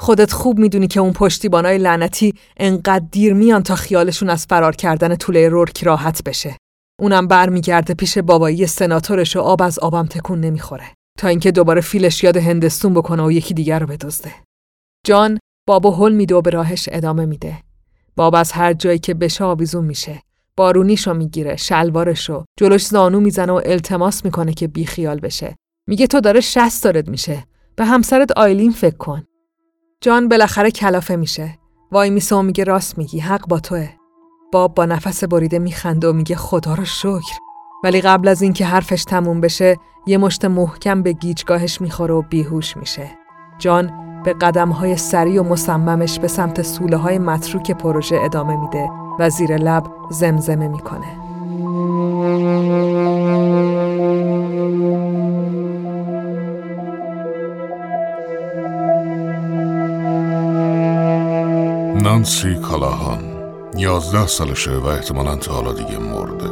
خودت 0.00 0.32
خوب 0.32 0.58
می‌دونی 0.58 0.86
که 0.86 1.00
اون 1.00 1.12
پشتیبانای 1.12 1.78
لعنتی 1.78 2.34
انقدر 2.56 3.04
دیر 3.10 3.34
میان 3.34 3.62
تا 3.62 3.74
خیالشون 3.74 4.30
از 4.30 4.46
فرار 4.46 4.76
کردن 4.76 5.16
طوله 5.16 5.48
رورک 5.48 5.84
راحت 5.84 6.24
بشه. 6.24 6.56
اونم 7.00 7.26
برمیگرده 7.26 7.94
پیش 7.94 8.18
بابایی 8.18 8.66
سناتورش 8.66 9.36
و 9.36 9.40
آب 9.40 9.62
از 9.62 9.78
آبم 9.78 10.06
تکون 10.06 10.40
نمی‌خوره 10.40 10.84
تا 11.18 11.28
اینکه 11.28 11.50
دوباره 11.50 11.80
فیلش 11.80 12.24
یاد 12.24 12.36
هندستون 12.36 12.94
بکنه 12.94 13.22
و 13.22 13.32
یکی 13.32 13.54
دیگر 13.54 13.78
رو 13.78 13.86
بدزده. 13.86 14.34
جان 15.06 15.38
بابا 15.68 15.90
هل 15.90 16.12
میده 16.12 16.34
و 16.34 16.42
به 16.42 16.50
راهش 16.50 16.88
ادامه 16.92 17.26
میده. 17.26 17.58
باب 18.16 18.34
از 18.34 18.52
هر 18.52 18.72
جایی 18.72 18.98
که 18.98 19.14
بشه 19.14 19.44
آویزون 19.44 19.84
میشه. 19.84 20.22
بارونیشو 20.56 21.14
می‌گیره، 21.14 21.56
شلوارشو، 21.56 22.44
جلوش 22.58 22.86
زانو 22.86 23.20
می‌زنه 23.20 23.52
و 23.52 23.60
التماس 23.64 24.24
می‌کنه 24.24 24.52
که 24.52 24.68
بیخیال 24.68 25.20
بشه. 25.20 25.56
میگه 25.88 26.06
تو 26.06 26.20
داره 26.20 26.40
شست 26.40 26.84
دارد 26.84 27.08
میشه. 27.08 27.44
به 27.76 27.84
همسرت 27.84 28.32
آیلین 28.32 28.70
فکر 28.70 28.96
کن. 28.96 29.22
جان 30.00 30.28
بالاخره 30.28 30.70
کلافه 30.70 31.16
میشه. 31.16 31.58
وای 31.92 32.10
میسه 32.10 32.36
و 32.36 32.42
میگه 32.42 32.64
راست 32.64 32.98
میگی 32.98 33.18
حق 33.18 33.48
با 33.48 33.60
توه. 33.60 33.88
باب 34.52 34.74
با 34.74 34.86
نفس 34.86 35.24
بریده 35.24 35.58
میخنده 35.58 36.08
و 36.08 36.12
میگه 36.12 36.36
خدا 36.36 36.74
رو 36.74 36.84
شکر. 36.84 37.38
ولی 37.84 38.00
قبل 38.00 38.28
از 38.28 38.42
اینکه 38.42 38.64
حرفش 38.64 39.04
تموم 39.04 39.40
بشه 39.40 39.76
یه 40.06 40.18
مشت 40.18 40.44
محکم 40.44 41.02
به 41.02 41.12
گیجگاهش 41.12 41.80
می‌خوره 41.80 42.14
و 42.14 42.22
بیهوش 42.22 42.76
میشه. 42.76 43.10
جان 43.58 43.92
به 44.24 44.32
قدمهای 44.32 44.96
سری 44.96 45.38
و 45.38 45.42
مصممش 45.42 46.18
به 46.18 46.28
سمت 46.28 46.62
سوله 46.62 46.96
های 46.96 47.18
متروک 47.18 47.70
پروژه 47.70 48.16
ادامه 48.24 48.56
میده 48.56 48.88
و 49.18 49.30
زیر 49.30 49.56
لب 49.56 49.86
زمزمه 50.10 50.68
می‌کنه. 50.68 51.28
نانسی 62.08 62.54
کالاهان 62.54 63.18
یازده 63.76 64.26
سالشه 64.26 64.70
و 64.70 64.86
احتمالا 64.86 65.36
تا 65.36 65.52
حالا 65.52 65.72
دیگه 65.72 65.98
مرده 65.98 66.50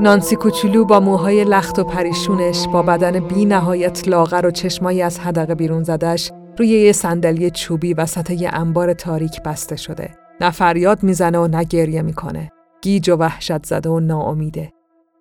نانسی 0.00 0.36
کوچولو 0.36 0.84
با 0.84 1.00
موهای 1.00 1.44
لخت 1.44 1.78
و 1.78 1.84
پریشونش 1.84 2.68
با 2.72 2.82
بدن 2.82 3.20
بی 3.20 3.44
نهایت 3.44 4.08
لاغر 4.08 4.46
و 4.46 4.50
چشمایی 4.50 5.02
از 5.02 5.18
حدقه 5.18 5.54
بیرون 5.54 5.82
زدش 5.82 6.32
روی 6.58 6.68
یه 6.68 6.92
صندلی 6.92 7.50
چوبی 7.50 7.94
وسط 7.94 8.30
یه 8.30 8.50
انبار 8.52 8.92
تاریک 8.92 9.42
بسته 9.42 9.76
شده. 9.76 10.10
نه 10.40 10.50
فریاد 10.50 11.02
می‌زنه 11.02 11.38
و 11.38 11.46
نه 11.46 11.64
گریه 11.64 12.02
می‌کنه. 12.02 12.52
گیج 12.86 13.10
و 13.10 13.16
وحشت 13.16 13.66
زده 13.66 13.88
و 13.88 14.00
ناامیده. 14.00 14.72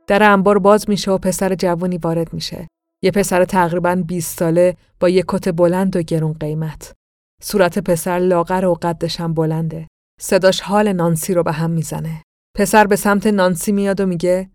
در 0.07 0.31
انبار 0.31 0.59
باز 0.59 0.89
میشه 0.89 1.11
و 1.11 1.17
پسر 1.17 1.55
جوانی 1.55 1.97
وارد 1.97 2.33
میشه. 2.33 2.67
یه 3.03 3.11
پسر 3.11 3.45
تقریبا 3.45 3.95
20 3.95 4.39
ساله 4.39 4.77
با 4.99 5.09
یه 5.09 5.23
کت 5.27 5.49
بلند 5.49 5.95
و 5.95 6.01
گرون 6.01 6.33
قیمت. 6.33 6.93
صورت 7.41 7.79
پسر 7.79 8.19
لاغر 8.19 8.65
و 8.65 8.73
قدش 8.81 9.19
هم 9.19 9.33
بلنده. 9.33 9.87
صداش 10.21 10.61
حال 10.61 10.93
نانسی 10.93 11.33
رو 11.33 11.43
به 11.43 11.51
هم 11.51 11.71
می‌زنه. 11.71 12.21
پسر 12.55 12.87
به 12.87 12.95
سمت 12.95 13.27
نانسی 13.27 13.71
میاد 13.71 14.01
و 14.01 14.05
میگه 14.05 14.49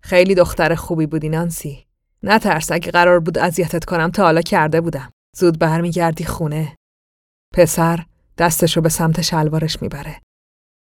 خیلی 0.00 0.34
دختر 0.34 0.74
خوبی 0.74 1.06
بودی 1.06 1.28
نانسی. 1.28 1.86
نترس 2.22 2.72
اگه 2.72 2.90
قرار 2.90 3.20
بود 3.20 3.38
اذیتت 3.38 3.84
کنم 3.84 4.10
تا 4.10 4.22
حالا 4.22 4.40
کرده 4.40 4.80
بودم. 4.80 5.10
زود 5.36 5.58
برمیگردی 5.58 6.24
خونه. 6.24 6.76
پسر 7.54 8.04
دستشو 8.38 8.80
به 8.80 8.88
سمت 8.88 9.20
شلوارش 9.20 9.82
می‌بره. 9.82 10.20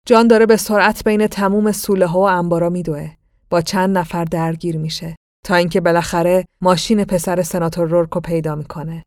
جان 0.07 0.29
داره 0.29 0.47
به 0.47 0.57
سرعت 0.57 1.05
بین 1.05 1.27
تموم 1.27 1.73
سوله 1.73 2.07
ها 2.07 2.19
و 2.19 2.23
انبارا 2.23 2.71
میدوه. 2.71 3.11
با 3.51 3.61
چند 3.61 3.99
نفر 3.99 4.25
درگیر 4.25 4.79
میشه 4.79 5.17
تا 5.45 5.55
اینکه 5.55 5.81
بالاخره 5.81 6.45
ماشین 6.61 7.05
پسر 7.05 7.43
سناتور 7.43 7.89
رورکو 7.89 8.21
پیدا 8.21 8.55
می‌کنه. 8.55 9.05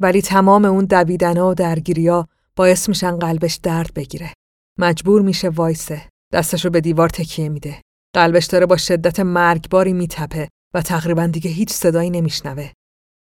ولی 0.00 0.22
تمام 0.22 0.64
اون 0.64 0.84
دویدن 0.84 1.38
و 1.38 1.54
درگیریا 1.54 2.26
باعث 2.56 2.88
میشن 2.88 3.18
قلبش 3.18 3.54
درد 3.54 3.94
بگیره. 3.94 4.32
مجبور 4.78 5.22
میشه 5.22 5.48
وایسه. 5.48 6.02
دستشو 6.32 6.70
به 6.70 6.80
دیوار 6.80 7.08
تکیه 7.08 7.48
میده. 7.48 7.80
قلبش 8.14 8.46
داره 8.46 8.66
با 8.66 8.76
شدت 8.76 9.20
مرگباری 9.20 9.92
میتپه 9.92 10.48
و 10.74 10.82
تقریبا 10.82 11.26
دیگه 11.26 11.50
هیچ 11.50 11.72
صدایی 11.72 12.10
نمیشنوه. 12.10 12.70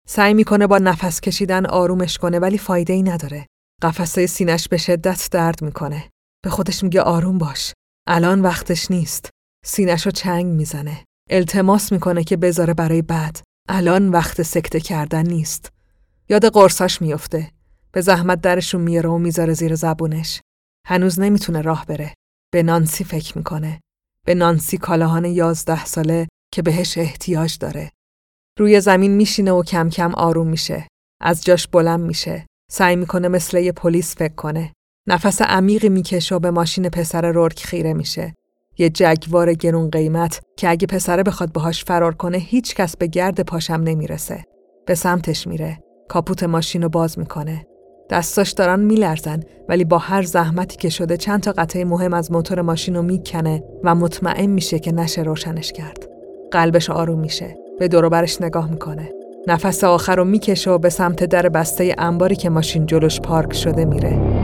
سعی 0.08 0.34
می‌کنه 0.34 0.68
با 0.68 0.78
نفس 0.78 1.22
کشیدن 1.22 1.66
آرومش 1.66 2.18
کنه 2.18 2.40
ولی 2.40 2.58
فایده 2.58 2.94
ای 2.94 3.04
نداره. 3.04 3.46
قفسه 3.82 4.26
سینش 4.26 4.68
به 4.68 4.78
شدت 4.78 5.28
درد 5.32 5.62
می‌کنه. 5.62 6.04
به 6.48 6.52
خودش 6.52 6.84
میگه 6.84 7.02
آروم 7.02 7.38
باش. 7.38 7.74
الان 8.08 8.42
وقتش 8.42 8.92
نیست. 8.92 9.30
سینش 9.66 10.08
چنگ 10.08 10.46
می‌زنه. 10.46 11.06
التماس 11.30 11.92
می‌کنه 11.92 12.24
که 12.24 12.38
بذاره 12.38 12.74
برای 12.74 13.02
بعد. 13.02 13.42
الان 13.70 14.10
وقت 14.10 14.42
سکته 14.42 14.80
کردن 14.80 15.28
نیست. 15.28 15.72
یاد 16.30 16.46
قرصاش 16.46 17.02
میفته. 17.02 17.52
به 17.92 18.02
زحمت 18.02 18.42
درشون 18.42 18.82
میاره 18.82 19.10
و 19.10 19.18
می‌ذاره 19.18 19.54
زیر 19.54 19.76
زبونش. 19.76 20.42
هنوز 20.86 21.20
نمی‌تونه 21.20 21.62
راه 21.62 21.86
بره. 21.86 22.14
به 22.54 22.64
نانسی 22.64 23.04
فکر 23.04 23.38
می‌کنه. 23.38 23.80
به 24.26 24.36
نانسی 24.36 24.78
کالاهان 24.78 25.26
یازده 25.26 25.86
ساله 25.86 26.28
که 26.54 26.62
بهش 26.62 26.98
احتیاج 26.98 27.58
داره. 27.58 27.92
روی 28.60 28.82
زمین 28.82 29.12
میشینه 29.12 29.52
و 29.52 29.64
کم 29.64 29.90
کم 29.90 30.16
آروم 30.16 30.48
میشه. 30.48 30.88
از 31.22 31.44
جاش 31.44 31.68
بلند 31.68 32.00
میشه. 32.00 32.46
سعی 32.72 32.96
می‌کنه 32.96 33.28
مثل 33.28 33.58
یه 33.58 33.72
پلیس 33.72 34.16
فکر 34.16 34.36
کنه. 34.36 34.74
نفس 35.10 35.42
عمیقی 35.42 35.90
می‌کشه 35.90 36.36
و 36.36 36.40
به 36.40 36.52
ماشین 36.52 36.90
پسر 36.90 37.32
رورک 37.32 37.64
خیره 37.66 37.94
میشه. 37.94 38.34
یه 38.78 38.90
جگوار 38.90 39.54
گرون 39.54 39.90
قیمت 39.90 40.42
که 40.58 40.70
اگه 40.70 40.88
پسره 40.88 41.24
بخواد 41.24 41.52
باهاش 41.52 41.84
فرار 41.84 42.16
کنه 42.16 42.38
هیچ 42.38 42.76
کس 42.76 42.98
به 42.98 43.08
گرد 43.08 43.42
پاشم 43.42 43.74
نمی‌رسه. 43.74 44.44
به 44.86 44.96
سمتش 44.96 45.48
میره. 45.48 45.80
کاپوت 46.08 46.44
ماشین 46.44 46.82
رو 46.82 46.90
باز 46.90 47.20
می‌کنه. 47.20 47.66
دستاش 48.10 48.52
دارن 48.52 48.80
میلرزن 48.80 49.40
ولی 49.70 49.86
با 49.86 49.98
هر 49.98 50.24
زحمتی 50.24 50.78
که 50.78 50.90
شده 50.90 51.18
چند 51.18 51.42
تا 51.42 51.52
قطعه 51.52 51.86
مهم 51.86 52.14
از 52.14 52.32
موتور 52.32 52.62
ماشین 52.62 52.96
رو 52.96 53.02
می‌کنه 53.02 53.64
و 53.84 53.96
مطمئن 53.96 54.46
میشه 54.46 54.80
که 54.80 54.92
نشه 54.92 55.22
روشنش 55.22 55.72
کرد. 55.72 56.10
قلبش 56.52 56.90
آروم 56.90 57.20
میشه. 57.20 57.56
به 57.80 57.88
دوروبرش 57.88 58.42
نگاه 58.42 58.70
می‌کنه. 58.72 59.10
نفس 59.48 59.84
آخر 59.84 60.16
رو 60.16 60.26
می‌کشه 60.26 60.72
و 60.72 60.78
به 60.78 60.90
سمت 60.90 61.24
در 61.24 61.50
بسته 61.50 61.96
انباری 61.98 62.36
که 62.36 62.50
ماشین 62.50 62.86
جلوش 62.86 63.22
پارک 63.22 63.54
شده 63.54 63.86
میره. 63.86 64.37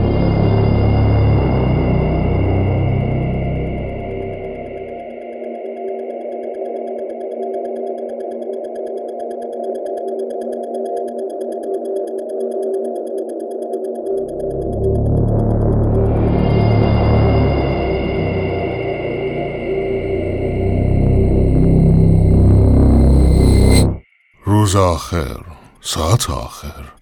آخر 24.76 25.40
ساعت 25.80 26.30
آخر. 26.30 26.92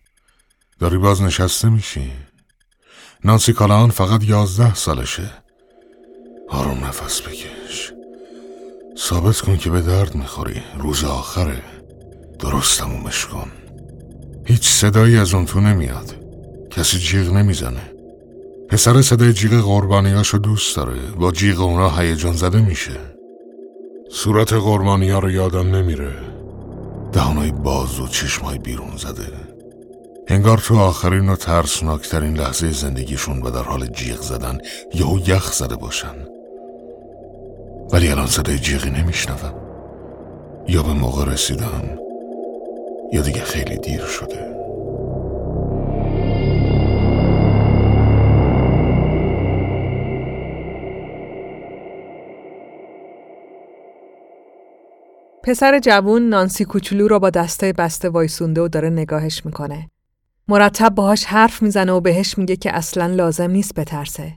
داری 0.78 0.98
باز 0.98 1.22
نشسته 1.22 1.68
میشی. 1.68 2.12
نانسی 3.24 3.52
کالان 3.52 3.90
فقط 3.90 4.24
یازده 4.24 4.74
سالشه. 4.74 5.30
آروم 6.48 6.84
نفس 6.84 7.22
بکش. 7.22 7.92
ثابت 8.98 9.40
کن 9.40 9.56
که 9.56 9.70
به 9.70 9.80
درد 9.80 10.14
می‌خوری. 10.14 10.62
روز 10.78 11.04
آخره. 11.04 11.62
درست 12.38 12.80
تمومش 12.80 13.26
کن. 13.26 13.52
هیچ 14.46 14.68
صدایی 14.68 15.16
از 15.16 15.34
اون 15.34 15.46
تو 15.46 15.60
نمیاد. 15.60 16.16
کسی 16.70 16.98
جیغ 16.98 17.32
نمی‌زنه. 17.32 17.92
پسر 18.68 19.02
صدای 19.02 19.32
جیغ 19.32 19.64
قربانیاشو 19.64 20.38
دوست 20.38 20.76
داره. 20.76 21.00
با 21.00 21.32
جیغ 21.32 21.60
اونا 21.60 21.90
هیجان 21.90 22.32
زده 22.32 22.60
میشه. 22.60 23.00
صورت 24.10 24.52
قربانیا 24.52 25.18
رو 25.18 25.30
یادم 25.30 25.76
نمیره. 25.76 26.41
دهانای 27.12 27.52
باز 27.52 28.00
و 28.00 28.08
چشمای 28.08 28.58
بیرون 28.58 28.96
زده. 28.96 29.26
انگار 30.28 30.58
تو 30.58 30.78
آخرین 30.78 31.28
و 31.28 31.36
ترسناکترین 31.36 32.36
لحظه 32.36 32.70
زندگیشون 32.70 33.42
و 33.42 33.50
در 33.50 33.62
حال 33.62 33.86
جیغ 33.86 34.20
زدن 34.20 34.58
یهو 34.94 35.18
یخ 35.18 35.52
زده 35.52 35.76
باشن. 35.76 36.14
ولی 37.92 38.08
الان 38.08 38.26
صدای 38.26 38.58
جیغی 38.58 38.90
نمیشنوم. 38.90 39.54
یا 40.68 40.82
به 40.82 40.92
موقع 40.92 41.32
رسیدم 41.32 41.98
یا 43.12 43.22
دیگه 43.22 43.40
خیلی 43.40 43.76
دیر 43.76 44.04
شده. 44.06 44.61
پسر 55.44 55.78
جوون 55.78 56.28
نانسی 56.28 56.64
کوچولو 56.64 57.08
را 57.08 57.18
با 57.18 57.30
دسته 57.30 57.72
بسته 57.72 58.08
وایسونده 58.08 58.60
و 58.60 58.68
داره 58.68 58.90
نگاهش 58.90 59.46
می‌کنه. 59.46 59.90
مرتب 60.48 60.94
باهاش 60.94 61.24
حرف 61.24 61.62
می‌زنه 61.62 61.92
و 61.92 62.00
بهش 62.00 62.38
میگه 62.38 62.56
که 62.56 62.76
اصلا 62.76 63.06
لازم 63.06 63.50
نیست 63.50 63.74
بترسه. 63.74 64.36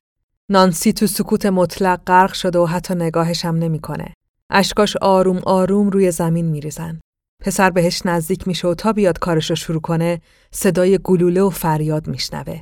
نانسی 0.49 0.93
تو 0.93 1.07
سکوت 1.07 1.45
مطلق 1.45 2.01
غرق 2.07 2.33
شده 2.33 2.59
و 2.59 2.65
حتی 2.65 2.95
نگاهش 2.95 3.45
هم 3.45 3.55
نمی‌کنه. 3.55 4.13
اشکاش 4.49 4.97
آروم 4.97 5.37
آروم 5.37 5.89
روی 5.89 6.11
زمین 6.11 6.45
میریزن. 6.45 6.99
پسر 7.41 7.69
بهش 7.69 8.01
نزدیک 8.05 8.47
میشه 8.47 8.67
و 8.67 8.73
تا 8.73 8.93
بیاد 8.93 9.19
کارش 9.19 9.49
رو 9.49 9.55
شروع 9.55 9.81
کنه 9.81 10.21
صدای 10.51 10.99
گلوله 11.03 11.41
و 11.41 11.49
فریاد 11.49 12.07
میشنوه. 12.07 12.61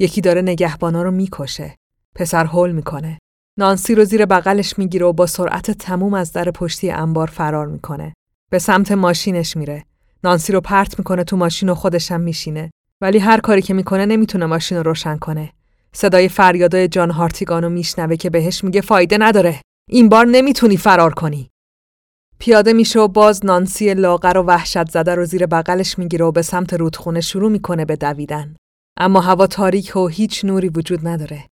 یکی 0.00 0.20
داره 0.20 0.42
نگهبانا 0.42 1.02
رو 1.02 1.10
می‌کشه. 1.10 1.76
پسر 2.14 2.44
هول 2.44 2.72
می‌کنه. 2.72 3.18
نانسی 3.58 3.94
رو 3.94 4.04
زیر 4.04 4.26
بغلش 4.26 4.78
می‌گیره 4.78 5.06
و 5.06 5.12
با 5.12 5.26
سرعت 5.26 5.70
تموم 5.70 6.14
از 6.14 6.32
در 6.32 6.50
پشتی 6.50 6.90
انبار 6.90 7.26
فرار 7.26 7.66
می‌کنه. 7.66 8.14
به 8.50 8.58
سمت 8.58 8.92
ماشینش 8.92 9.56
میره. 9.56 9.84
نانسی 10.24 10.52
رو 10.52 10.60
پرت 10.60 10.98
می‌کنه 10.98 11.24
تو 11.24 11.36
ماشین 11.36 11.68
و 11.68 11.74
خودش 11.74 12.12
هم 12.12 12.20
میشینه. 12.20 12.70
ولی 13.00 13.18
هر 13.18 13.40
کاری 13.40 13.62
که 13.62 13.74
می‌کنه 13.74 14.06
نمی‌تونه 14.06 14.46
ماشین 14.46 14.78
رو 14.78 14.82
روشن 14.82 15.16
کنه. 15.16 15.52
صدای 15.92 16.28
فریادای 16.28 16.88
جان 16.88 17.10
هارتیگانو 17.10 17.68
میشنوه 17.68 18.16
که 18.16 18.30
بهش 18.30 18.64
میگه 18.64 18.80
فایده 18.80 19.18
نداره. 19.18 19.60
این 19.90 20.08
بار 20.08 20.26
نمی‌تونی 20.26 20.76
فرار 20.76 21.14
کنی. 21.14 21.50
پیاده 22.38 22.72
میشه 22.72 23.00
و 23.00 23.08
باز 23.08 23.46
نانسی 23.46 23.94
لاغر 23.94 24.38
و 24.38 24.42
وحشت 24.42 24.90
زده 24.90 25.14
رو 25.14 25.24
زیر 25.24 25.46
بغلش 25.46 25.98
می‌گیره 25.98 26.24
و 26.24 26.32
به 26.32 26.42
سمت 26.42 26.74
رودخونه 26.74 27.20
شروع 27.20 27.50
می‌کنه 27.50 27.84
به 27.84 27.96
دویدن. 27.96 28.56
اما 28.96 29.20
هوا 29.20 29.46
تاریک 29.46 29.96
و 29.96 30.06
هیچ 30.08 30.44
نوری 30.44 30.68
وجود 30.68 31.08
نداره. 31.08 31.44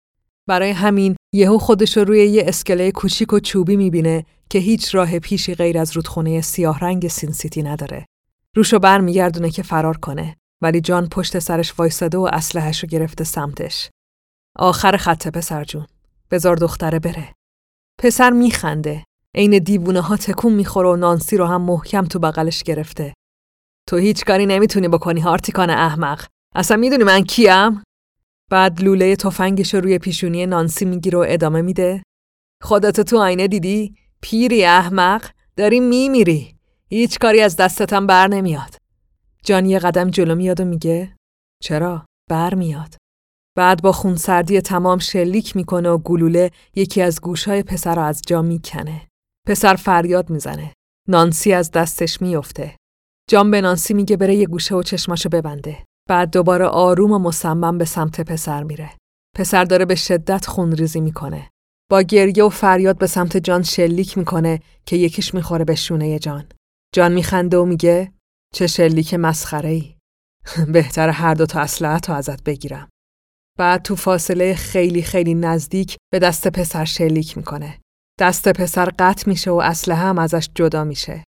برای 0.48 0.70
همین 0.70 1.16
یهو 1.34 1.58
خودش 1.58 1.96
رو 1.96 2.04
روی 2.04 2.26
یه 2.26 2.44
اسکله 2.46 2.92
کوچیک 2.92 3.32
و 3.32 3.40
چوبی 3.40 3.76
می‌بینه 3.76 4.26
که 4.50 4.58
هیچ 4.58 4.94
راه 4.94 5.18
پیشی 5.18 5.54
غیر 5.54 5.78
از 5.78 5.92
رودخونه 5.92 6.40
سیاه 6.40 6.80
رنگ 6.80 7.08
سین 7.08 7.32
سیتی 7.32 7.62
نداره. 7.62 8.06
روشو 8.56 8.78
برمیگردونه 8.78 9.50
که 9.50 9.62
فرار 9.62 9.96
کنه 9.96 10.36
ولی 10.62 10.80
جان 10.80 11.08
پشت 11.08 11.38
سرش 11.38 11.78
وایساده 11.78 12.18
و 12.18 12.28
اسلحه‌اش 12.32 12.82
رو 12.82 12.88
گرفته 12.88 13.24
سمتش. 13.24 13.90
آخر 14.58 14.96
خط 14.96 15.28
پسر 15.28 15.64
جون. 15.64 15.86
بزار 16.30 16.56
دختره 16.56 16.98
بره. 16.98 17.34
پسر 18.00 18.30
میخنده. 18.30 19.04
عین 19.34 19.58
دیوونه 19.58 20.00
ها 20.00 20.16
تکون 20.16 20.52
می‌خوره 20.52 20.88
و 20.88 20.96
نانسی 20.96 21.36
رو 21.36 21.46
هم 21.46 21.62
محکم 21.62 22.04
تو 22.04 22.18
بغلش 22.18 22.62
گرفته. 22.62 23.14
تو 23.88 23.96
هیچ 23.96 24.24
کاری 24.24 24.46
نمی‌تونی 24.46 24.88
بکنی 24.88 25.20
هارتیکان 25.20 25.70
احمق. 25.70 26.26
اصلا 26.54 26.76
می‌دونی 26.76 27.04
من 27.04 27.24
کیم؟ 27.24 27.82
بعد 28.54 28.82
لوله 28.82 29.16
تفنگش 29.16 29.74
رو 29.74 29.80
روی 29.80 29.98
پیشونی 29.98 30.46
نانسی 30.46 30.84
می‌گیره 30.84 31.18
و 31.18 31.24
ادامه 31.28 31.62
میده. 31.62 32.02
خودت 32.62 33.00
تو 33.00 33.18
آینه 33.18 33.48
دیدی؟ 33.48 33.94
پیری 34.22 34.64
احمق 34.64 35.30
داری 35.56 35.80
میمیری. 35.80 36.56
هیچ 36.88 37.18
کاری 37.18 37.40
از 37.40 37.56
دستتم 37.56 38.06
بر 38.06 38.28
نمیاد. 38.28 38.76
جان 39.44 39.66
یه 39.66 39.78
قدم 39.78 40.10
جلو 40.10 40.34
میاد 40.34 40.60
و 40.60 40.64
میگه 40.64 41.16
چرا؟ 41.62 42.06
بر 42.30 42.54
میاد. 42.54 42.96
بعد 43.56 43.82
با 43.82 43.92
خونسردی 43.92 44.60
تمام 44.60 44.98
شلیک 44.98 45.56
می‌کنه 45.56 45.88
و 45.88 45.98
گلوله 45.98 46.50
یکی 46.74 47.02
از 47.02 47.20
گوشهای 47.20 47.62
پسر 47.62 47.94
رو 47.94 48.02
از 48.02 48.22
جا 48.26 48.42
می‌کنه. 48.42 49.08
پسر 49.46 49.74
فریاد 49.74 50.30
می‌زنه. 50.30 50.72
نانسی 51.08 51.52
از 51.52 51.70
دستش 51.70 52.22
میفته. 52.22 52.76
جان 53.30 53.50
به 53.50 53.60
نانسی 53.60 53.94
میگه 53.94 54.16
بره 54.16 54.34
یه 54.34 54.46
گوشه 54.46 54.74
و 54.74 54.82
چشماشو 54.82 55.28
ببنده. 55.28 55.84
بعد 56.08 56.30
دوباره 56.30 56.64
آروم 56.64 57.12
و 57.12 57.18
مصمم 57.18 57.78
به 57.78 57.84
سمت 57.84 58.20
پسر 58.20 58.62
میره. 58.62 58.90
پسر 59.36 59.64
داره 59.64 59.84
به 59.84 59.94
شدت 59.94 60.46
خونریزی 60.46 61.00
می‌کنه. 61.00 61.50
با 61.90 62.02
گریه 62.02 62.44
و 62.44 62.48
فریاد 62.48 62.98
به 62.98 63.06
سمت 63.06 63.36
جان 63.36 63.62
شلیک 63.62 64.18
می‌کنه 64.18 64.60
که 64.86 64.96
یکیش 64.96 65.34
می‌خوره 65.34 65.64
به 65.64 65.74
شونه 65.74 66.18
جان. 66.18 66.48
جان 66.94 67.12
میخنده 67.12 67.56
و 67.56 67.64
میگه 67.64 68.12
چه 68.54 68.66
شلیک 68.66 69.14
مسخره 69.14 69.68
ای. 69.68 69.94
بهتر 70.72 71.08
هر 71.08 71.34
دو 71.34 71.46
تا 71.46 71.60
اسلحه 71.60 72.10
ازت 72.10 72.42
بگیرم. 72.42 72.88
بعد 73.58 73.82
تو 73.82 73.96
فاصله 73.96 74.54
خیلی 74.54 75.02
خیلی 75.02 75.34
نزدیک 75.34 75.96
به 76.12 76.18
دست 76.18 76.48
پسر 76.48 76.84
شلیک 76.84 77.36
می‌کنه. 77.36 77.80
دست 78.20 78.48
پسر 78.48 78.90
قطع 78.98 79.28
میشه 79.28 79.50
و 79.50 79.54
اسلحه 79.54 79.98
هم 79.98 80.18
ازش 80.18 80.48
جدا 80.54 80.84
میشه. 80.84 81.24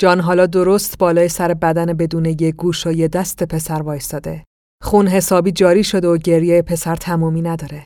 جان 0.00 0.20
حالا 0.20 0.46
درست 0.46 0.98
بالای 0.98 1.28
سر 1.28 1.54
بدن 1.54 1.86
بدون 1.86 2.24
یه 2.24 2.52
گوش 2.52 2.86
و 2.86 2.92
یه 2.92 3.08
دست 3.08 3.42
پسر 3.42 3.82
وایستاده. 3.82 4.44
خون 4.82 5.08
حسابی 5.08 5.52
جاری 5.52 5.84
شده 5.84 6.08
و 6.08 6.16
گریه 6.16 6.62
پسر 6.62 6.96
تمومی 6.96 7.42
نداره. 7.42 7.84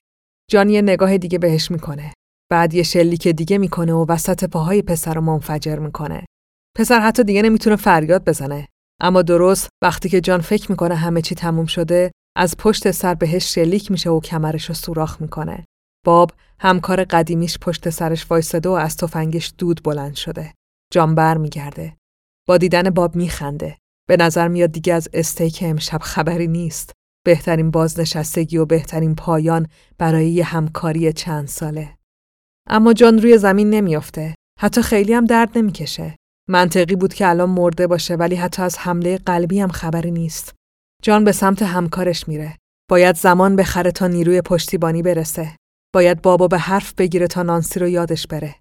جان 0.50 0.68
یه 0.68 0.82
نگاه 0.82 1.18
دیگه 1.18 1.38
بهش 1.38 1.70
می‌کنه. 1.70 2.12
بعد 2.50 2.74
یه 2.74 2.82
شلیک 2.82 3.28
دیگه 3.28 3.58
می‌کنه 3.58 3.92
و 3.92 4.06
وسط 4.08 4.44
پاهای 4.44 4.82
پسر 4.82 5.14
رو 5.14 5.20
منفجر 5.20 5.78
می‌کنه. 5.78 6.24
پسر 6.76 7.00
حتی 7.00 7.24
دیگه 7.24 7.42
نمی‌تونه 7.42 7.76
فریاد 7.76 8.24
بزنه. 8.24 8.68
اما 9.00 9.22
درست 9.22 9.68
وقتی 9.82 10.08
که 10.08 10.20
جان 10.20 10.40
فکر 10.40 10.70
می‌کنه 10.70 10.94
همه 10.94 11.22
چی 11.22 11.34
تموم 11.34 11.66
شده، 11.66 12.10
از 12.36 12.56
پشت 12.56 12.90
سر 12.90 13.14
بهش 13.14 13.54
شلیک 13.54 13.90
میشه 13.90 14.10
و 14.10 14.20
کمرش 14.20 14.64
رو 14.64 14.74
سوراخ 14.74 15.20
می‌کنه. 15.20 15.64
باب 16.06 16.30
همکار 16.60 17.04
قدیمیش 17.04 17.58
پشت 17.58 17.90
سرش 17.90 18.30
وایساده 18.30 18.68
و 18.68 18.72
از 18.72 18.96
تفنگش 18.96 19.52
دود 19.58 19.80
بلند 19.84 20.14
شده. 20.14 20.52
جان 20.92 21.14
بر 21.14 21.36
میگرده. 21.36 21.96
با 22.46 22.58
دیدن 22.58 22.90
باب 22.90 23.16
میخنده. 23.16 23.76
به 24.08 24.16
نظر 24.16 24.48
میاد 24.48 24.72
دیگه 24.72 24.94
از 24.94 25.08
استیک 25.12 25.58
امشب 25.66 25.98
خبری 26.02 26.46
نیست. 26.48 26.92
بهترین 27.24 27.70
بازنشستگی 27.70 28.56
و 28.56 28.64
بهترین 28.64 29.14
پایان 29.14 29.68
برای 29.98 30.30
یه 30.30 30.44
همکاری 30.44 31.12
چند 31.12 31.48
ساله. 31.48 31.96
اما 32.68 32.92
جان 32.92 33.18
روی 33.18 33.38
زمین 33.38 33.70
نمیافته. 33.70 34.34
حتی 34.60 34.82
خیلی 34.82 35.12
هم 35.12 35.24
درد 35.24 35.58
نمی‌کشه. 35.58 36.16
منطقی 36.48 36.96
بود 36.96 37.14
که 37.14 37.28
الان 37.28 37.50
مرده 37.50 37.86
باشه 37.86 38.14
ولی 38.16 38.34
حتی 38.34 38.62
از 38.62 38.78
حمله 38.78 39.18
قلبی 39.18 39.60
هم 39.60 39.68
خبری 39.68 40.10
نیست. 40.10 40.54
جان 41.02 41.24
به 41.24 41.32
سمت 41.32 41.62
همکارش 41.62 42.28
میره. 42.28 42.56
باید 42.90 43.16
زمان 43.16 43.56
بخره 43.56 43.90
تا 43.90 44.06
نیروی 44.06 44.40
پشتیبانی 44.40 45.02
برسه. 45.02 45.56
باید 45.94 46.22
بابا 46.22 46.48
به 46.48 46.58
حرف 46.58 46.94
بگیره 46.94 47.26
تا 47.26 47.42
نانسی 47.42 47.80
رو 47.80 47.88
یادش 47.88 48.26
بره. 48.26 48.54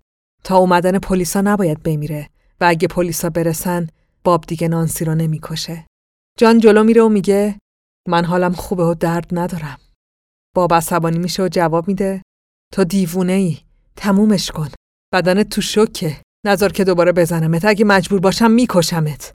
تا 0.43 0.57
اومدن 0.57 0.99
پلیسا 0.99 1.41
نباید 1.41 1.83
بمیره 1.83 2.29
و 2.61 2.65
اگه 2.67 2.87
پلیسا 2.87 3.29
برسن 3.29 3.87
باب 4.23 4.45
دیگه 4.47 4.67
نانسی 4.67 5.05
رو 5.05 5.15
نمی‌کشه. 5.15 5.87
جان 6.39 6.59
جلو 6.59 6.83
میره 6.83 7.01
و 7.01 7.09
میگه 7.09 7.59
من 8.07 8.25
حالم 8.25 8.53
خوبه 8.53 8.83
و 8.83 8.93
درد 8.93 9.27
ندارم. 9.31 9.77
باب 10.55 10.73
عصبانی 10.73 11.19
میشه 11.19 11.43
و 11.43 11.47
جواب 11.47 11.87
میده 11.87 12.21
تو 12.73 12.83
دیوونه 12.83 13.33
ای. 13.33 13.57
تمومش 13.95 14.51
کن. 14.51 14.69
بدنت 15.13 15.49
تو 15.49 15.61
شکه. 15.61 16.21
نظر 16.45 16.69
که 16.69 16.83
دوباره 16.83 17.11
بزنمت. 17.11 17.65
اگه 17.65 17.85
مجبور 17.85 18.19
باشم 18.19 18.51
میکشمت. 18.51 19.33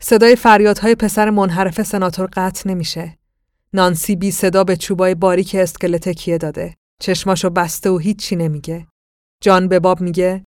صدای 0.00 0.36
فریادهای 0.36 0.94
پسر 0.94 1.30
منحرف 1.30 1.82
سناتور 1.82 2.28
قطع 2.32 2.70
نمیشه. 2.70 3.18
نانسی 3.72 4.16
بی 4.16 4.30
صدا 4.30 4.64
به 4.64 4.76
چوبای 4.76 5.14
باریک 5.14 5.56
اسکلت 5.58 6.08
کیه 6.08 6.38
داده. 6.38 6.74
چشماشو 7.02 7.50
بسته 7.50 7.90
و 7.90 7.98
هیچی 7.98 8.36
نمیگه. 8.36 8.86
جان 9.42 9.68
به 9.68 9.80
باب 9.80 10.00
میگه 10.00 10.44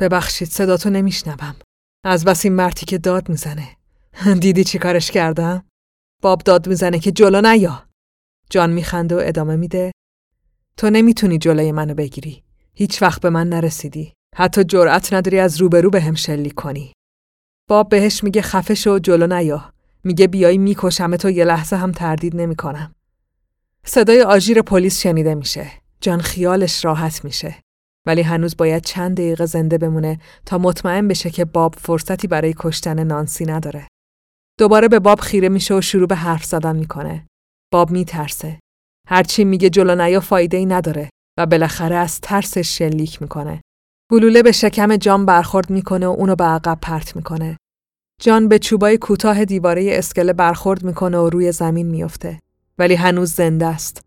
ببخشید 0.00 0.48
صداتو 0.48 0.90
نمیشنوم. 0.90 1.56
از 2.04 2.24
بس 2.24 2.44
این 2.44 2.54
مرتی 2.54 2.86
که 2.86 2.98
داد 2.98 3.28
می‌زنه. 3.28 3.76
دیدی 4.40 4.64
چی 4.64 4.78
کارش 4.78 5.10
کردم؟ 5.10 5.64
باب 6.22 6.42
داد 6.42 6.68
می‌زنه 6.68 6.98
که 6.98 7.12
جلو 7.12 7.40
نیا. 7.40 7.82
جان 8.50 8.72
میخنده 8.72 9.16
و 9.16 9.20
ادامه 9.22 9.56
میده. 9.56 9.92
تو 10.76 10.90
نمی‌تونی 10.90 11.38
جلوی 11.38 11.72
منو 11.72 11.94
بگیری. 11.94 12.42
هیچ 12.74 13.02
وقت 13.02 13.22
به 13.22 13.30
من 13.30 13.48
نرسیدی. 13.48 14.12
حتی 14.36 14.64
جرأت 14.64 15.12
نداری 15.12 15.38
از 15.38 15.60
روبرو 15.60 15.90
به 15.90 16.00
هم 16.00 16.14
شلیک 16.14 16.54
کنی. 16.54 16.92
باب 17.68 17.88
بهش 17.88 18.24
میگه 18.24 18.42
خفه 18.42 18.90
و 18.90 18.98
جلو 18.98 19.26
نیا. 19.26 19.72
میگه 20.04 20.26
بیایی 20.26 20.58
میکشمه 20.58 21.16
تو 21.16 21.30
یه 21.30 21.44
لحظه 21.44 21.76
هم 21.76 21.92
تردید 21.92 22.36
نمی‌کنم. 22.36 22.94
صدای 23.84 24.22
آژیر 24.22 24.62
پلیس 24.62 25.00
شنیده 25.00 25.34
میشه. 25.34 25.70
جان 26.00 26.20
خیالش 26.20 26.84
راحت 26.84 27.24
میشه. 27.24 27.61
ولی 28.06 28.22
هنوز 28.22 28.56
باید 28.56 28.84
چند 28.84 29.16
دقیقه 29.16 29.46
زنده 29.46 29.78
بمونه 29.78 30.18
تا 30.46 30.58
مطمئن 30.58 31.08
بشه 31.08 31.30
که 31.30 31.44
باب 31.44 31.74
فرصتی 31.78 32.26
برای 32.26 32.54
کشتن 32.58 33.04
نانسی 33.04 33.44
نداره. 33.44 33.88
دوباره 34.58 34.88
به 34.88 34.98
باب 34.98 35.20
خیره 35.20 35.48
میشه 35.48 35.74
و 35.74 35.80
شروع 35.80 36.06
به 36.06 36.14
حرف 36.14 36.44
زدن 36.44 36.76
می‌کنه. 36.76 37.26
باب 37.72 37.90
میترسه. 37.90 38.58
هرچی 39.08 39.44
میگه 39.44 39.70
جلو 39.70 39.94
نیا 39.94 40.20
فایده 40.20 40.56
ای 40.56 40.66
نداره 40.66 41.10
و 41.38 41.46
بالاخره 41.46 41.96
از 41.96 42.20
ترسش 42.20 42.78
شلیک 42.78 43.22
می‌کنه. 43.22 43.60
گلوله 44.12 44.42
به 44.42 44.52
شکم 44.52 44.96
جان 44.96 45.26
برخورد 45.26 45.70
می‌کنه 45.70 46.06
و 46.06 46.10
اونو 46.10 46.34
به 46.34 46.44
عقب 46.44 46.78
پرت 46.82 47.16
می‌کنه. 47.16 47.56
جان 48.20 48.48
به 48.48 48.58
چوبای 48.58 48.98
کوتاه 48.98 49.44
دیواره 49.44 49.90
اسکله 49.92 50.32
برخورد 50.32 50.84
می‌کنه 50.84 51.18
و 51.18 51.28
روی 51.28 51.52
زمین 51.52 51.86
میافته. 51.86 52.38
ولی 52.78 52.94
هنوز 52.94 53.32
زنده 53.32 53.66
است. 53.66 54.02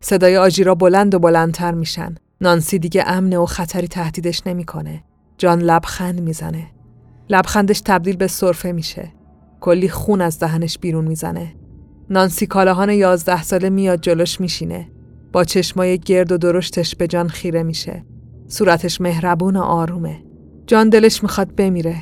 صدای 0.00 0.36
آجیرا 0.36 0.74
بلند 0.74 1.14
و 1.14 1.18
بلندتر 1.18 1.72
میشن. 1.72 2.14
نانسی 2.42 2.78
دیگه 2.78 3.04
امنه 3.06 3.38
و 3.38 3.46
خطری 3.46 3.88
تهدیدش 3.88 4.42
نمی‌کنه. 4.46 5.04
جان 5.38 5.62
لبخند 5.62 6.20
می‌زنه. 6.20 6.66
لبخندش 7.30 7.80
تبدیل 7.80 8.16
به 8.16 8.26
صرفه 8.26 8.72
میشه. 8.72 9.12
کلی 9.60 9.88
خون 9.88 10.20
از 10.20 10.38
دهنش 10.38 10.78
بیرون 10.78 11.04
می‌زنه. 11.04 11.54
نانسی 12.10 12.46
کالاهان 12.46 12.90
یازده 12.90 13.42
ساله 13.42 13.70
میاد 13.70 14.00
جلوش 14.00 14.40
میشینه. 14.40 14.88
با 15.32 15.44
چشمای 15.44 15.98
گرد 15.98 16.32
و 16.32 16.38
درشتش 16.38 16.96
به 16.96 17.06
جان 17.06 17.28
خیره 17.28 17.62
میشه. 17.62 18.04
صورتش 18.48 19.00
مهربون 19.00 19.56
و 19.56 19.60
آرومه. 19.60 20.22
جان 20.66 20.88
دلش 20.88 21.22
می‌خواد 21.22 21.54
بمیره 21.54 21.96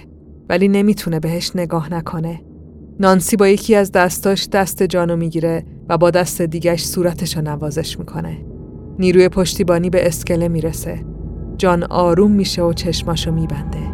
ولی 0.48 0.68
نمی‌تونه 0.68 1.20
بهش 1.20 1.50
نگاه 1.54 1.94
نکنه. 1.94 2.40
نانسی 3.00 3.36
با 3.36 3.48
یکی 3.48 3.74
از 3.74 3.92
دستاش 3.92 4.48
دست 4.48 4.82
جانو 4.82 5.16
می‌گیره 5.16 5.64
و 5.88 5.98
با 5.98 6.10
دست 6.10 6.42
دیگش 6.42 6.84
صورتش 6.84 7.36
رو 7.36 7.42
نوازش 7.42 7.98
می‌کنه. 7.98 8.38
نیروی 8.98 9.28
پشتیبانی 9.28 9.90
به 9.90 10.06
اسکله 10.06 10.48
می‌رسه. 10.48 11.04
جان 11.56 11.82
آروم 11.82 12.30
میشه 12.30 12.62
و 12.62 12.72
چشماشو 12.72 13.32
میبنده. 13.32 13.87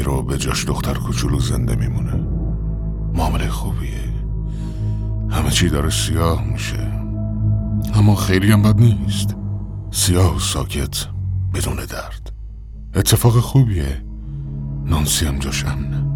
میمیره 0.00 0.18
و 0.18 0.22
به 0.22 0.38
جاش 0.38 0.66
دختر 0.66 0.94
کوچولو 0.94 1.40
زنده 1.40 1.76
میمونه. 1.76 2.14
معامله 3.14 3.48
خوبیه. 3.48 4.14
همه 5.30 5.50
چی 5.50 5.68
داره 5.68 5.90
سیاه 5.90 6.44
میشه. 6.44 6.92
اما 7.94 8.14
خیلی 8.14 8.52
هم 8.52 8.62
بد 8.62 8.80
نیست. 8.80 9.36
سیاه 9.90 10.36
و 10.36 10.38
ساکت 10.38 11.06
بدون 11.54 11.76
درد. 11.76 12.32
اتفاق 12.94 13.40
خوبیه. 13.40 14.02
نانسی 14.84 15.26
هم 15.26 15.38
جاش 15.38 15.64
امنه. 15.64 16.09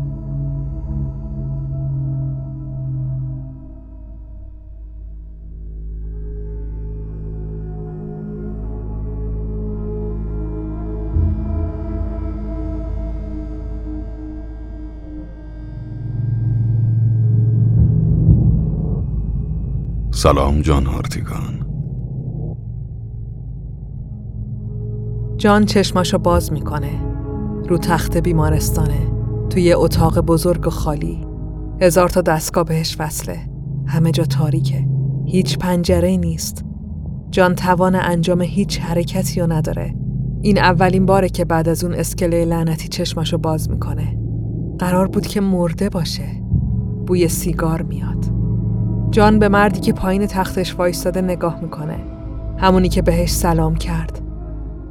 سلام 20.24 20.60
جان 20.60 20.86
هارتیگان 20.86 21.66
جان 25.36 25.64
چشماشو 25.64 26.18
باز 26.18 26.52
می‌کنه. 26.52 27.00
رو 27.68 27.78
تخت 27.78 28.16
بیمارستانه. 28.16 29.12
توی 29.50 29.72
اتاق 29.72 30.20
بزرگ 30.20 30.66
و 30.66 30.70
خالی. 30.70 31.26
هزار 31.80 32.08
تا 32.08 32.20
دستگاه 32.20 32.64
بهش 32.64 32.96
وصله. 33.00 33.38
همه 33.86 34.10
جا 34.10 34.24
تاریکه. 34.24 34.88
هیچ 35.26 35.58
پنجره 35.58 36.16
نیست. 36.16 36.64
جان 37.30 37.54
توان 37.54 37.94
انجام 37.94 38.40
هیچ 38.40 38.80
حرکتی 38.80 39.40
رو 39.40 39.52
نداره. 39.52 39.94
این 40.42 40.58
اولین 40.58 41.06
باره 41.06 41.28
که 41.28 41.44
بعد 41.44 41.68
از 41.68 41.84
اون 41.84 41.94
اسکله 41.94 42.44
لعنتی 42.44 42.88
چشماشو 42.88 43.38
باز 43.38 43.70
می‌کنه. 43.70 44.18
قرار 44.78 45.08
بود 45.08 45.26
که 45.26 45.40
مرده 45.40 45.88
باشه. 45.88 46.42
بوی 47.06 47.28
سیگار 47.28 47.82
میاد. 47.82 48.33
جان 49.14 49.38
به 49.38 49.48
مردی 49.48 49.80
که 49.80 49.92
پایین 49.92 50.26
تختش 50.26 50.74
وایستاده 50.74 51.20
نگاه 51.20 51.60
می‌کنه. 51.60 51.96
همونی 52.58 52.88
که 52.88 53.02
بهش 53.02 53.32
سلام 53.32 53.74
کرد. 53.74 54.20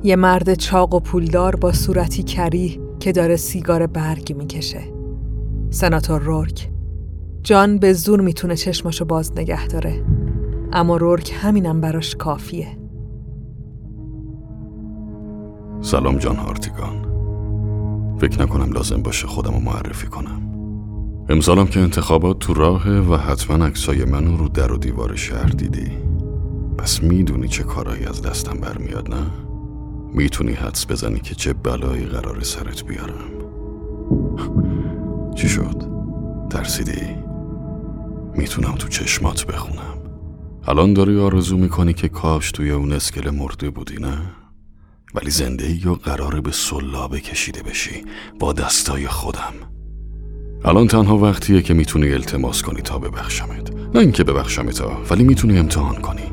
یه 0.04 0.16
مرد 0.16 0.54
چاق 0.54 0.94
و 0.94 1.00
پولدار 1.00 1.56
با 1.56 1.72
صورتی 1.72 2.24
کریه 2.24 2.80
که 3.00 3.12
داره 3.12 3.36
سیگار 3.36 3.88
برگ 3.88 4.36
می‌کشه. 4.38 4.82
سناتور 5.70 6.22
رورک. 6.22 6.72
جان 7.42 7.78
به 7.78 7.94
زور 7.94 8.22
می‌تونه 8.22 8.56
چشماشو 8.56 9.06
باز 9.06 9.32
نگه 9.38 9.68
داره. 9.68 10.04
اما 10.74 10.98
رورک 10.98 11.34
همینم 11.42 11.82
براش 11.82 12.16
کافیه. 12.16 12.68
سلام 15.82 16.18
جان 16.18 16.36
هارتیگان. 16.36 17.06
فکر 18.18 18.42
نکنم 18.42 18.72
لازم 18.74 19.02
باشه 19.02 19.28
خودم 19.28 19.54
رو 19.54 19.60
معرفی 19.60 20.08
کنم. 20.08 20.43
امسالم 21.30 21.68
که 21.68 21.80
انتخابات 21.80 22.40
تو 22.40 22.54
راهه 22.54 22.92
و 22.92 23.16
حتما 23.16 23.66
عکسای 23.66 24.06
منو 24.06 24.38
رو 24.38 24.50
در 24.50 24.72
و 24.72 24.78
دیوار 24.78 25.16
شهر 25.16 25.50
دیدی 25.50 25.92
پس 26.78 27.04
می‌دونی 27.04 27.48
چه 27.48 27.64
کارایی 27.64 28.06
از 28.06 28.22
دستم 28.22 28.58
برمیاد 28.58 29.14
نه؟ 29.14 29.26
می‌تونی 30.14 30.54
حدس 30.54 30.92
بزنی 30.92 31.20
که 31.20 31.36
چه 31.36 31.54
بلایی 31.54 32.06
قرار 32.06 32.44
سرت 32.44 32.86
بیارم 32.86 33.32
چی 35.36 35.50
شد؟ 35.50 35.84
ترسیدی؟ 36.50 37.16
می‌تونم 38.36 38.76
تو 38.76 38.88
چشمات 38.88 39.46
بخونم 39.46 39.98
الان 40.68 40.94
داری 40.94 41.20
آرزو 41.20 41.58
می‌کنی 41.58 41.94
که 41.94 42.10
کاش 42.10 42.52
توی 42.52 42.72
اون 42.72 42.92
اسکل 42.92 43.30
مرده 43.30 43.70
بودی 43.70 43.96
نه؟ 43.96 44.18
ولی 45.14 45.30
زنده 45.30 45.90
و 45.90 45.94
قراره 45.94 46.42
به 46.42 46.52
سلابه 46.52 47.20
کشیده 47.20 47.64
بشی 47.64 48.06
با 48.40 48.54
دستای 48.54 49.08
خودم 49.08 49.73
الان 50.66 50.88
تنها 50.88 51.18
وقتیه 51.18 51.62
که 51.62 51.74
می‌تونی 51.74 52.14
التماس 52.14 52.62
کنی 52.62 52.82
تا 52.82 53.00
ببخشمت. 53.00 53.72
نه 53.96 54.00
اینکه 54.02 54.24
ببخشمت 54.24 54.76
تا 54.76 54.92
ولی 55.10 55.24
می‌تونی 55.24 55.58
امتحان 55.60 55.96
کنی. 55.96 56.32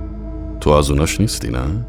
تو 0.61 0.71
از 0.71 0.91
اوناش 0.91 1.21
نیستی 1.21 1.49
نه؟ 1.49 1.87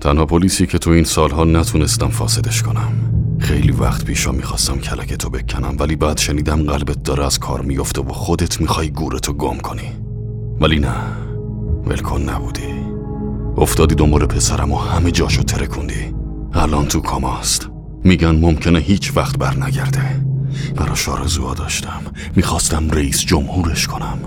تنها 0.00 0.26
پلیسی 0.26 0.66
که 0.66 0.78
تو 0.78 0.90
این 0.90 1.04
سالها 1.04 1.44
نتونستم 1.44 2.08
فاسدش 2.08 2.62
کنم. 2.62 2.92
خیلی 3.38 3.72
وقت 3.72 4.04
پیشا 4.04 4.32
می‌خواستم 4.32 4.78
کلک 4.78 5.14
تو 5.14 5.30
بکنم 5.30 5.76
ولی 5.78 5.96
بعد 5.96 6.18
شنیدم 6.18 6.62
قلبت 6.62 7.02
داره 7.02 7.26
از 7.26 7.38
کار 7.38 7.60
میفته 7.60 8.00
و 8.00 8.12
خودت 8.12 8.60
می‌خوای 8.60 8.90
گورتو 8.90 9.32
گم 9.32 9.58
کنی. 9.58 9.92
ولی 10.60 10.78
نه 10.78 10.94
ولکن 11.86 12.22
نبودی. 12.22 12.74
افتادی 13.56 13.94
دنبال 13.94 14.26
پسرم 14.26 14.72
و 14.72 14.76
همه 14.76 15.10
جاشو 15.10 15.42
ترکوندی. 15.42 16.14
الان 16.52 16.86
تو 16.86 17.00
کاماست 17.00 17.68
میگن 18.04 18.36
ممکنه 18.36 18.78
هیچ 18.78 19.16
وقت 19.16 19.38
بر 19.38 19.56
نگرده 19.56 20.29
براش 20.76 21.08
آرزوها 21.08 21.54
داشتم. 21.54 22.00
می‌خواستم 22.36 22.90
رئیس 22.90 23.20
جمهورش 23.20 23.86
کنم. 23.86 24.18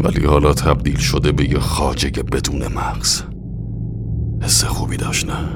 ولی 0.00 0.26
حالا 0.26 0.52
تبدیل 0.52 0.96
شده 0.96 1.32
به 1.32 1.50
یه 1.50 1.58
خاجه 1.58 2.22
بدون 2.22 2.62
مغز. 2.66 3.22
حس 4.42 4.64
خوبی 4.64 4.96
داشت 4.96 5.26
نه؟ 5.26 5.48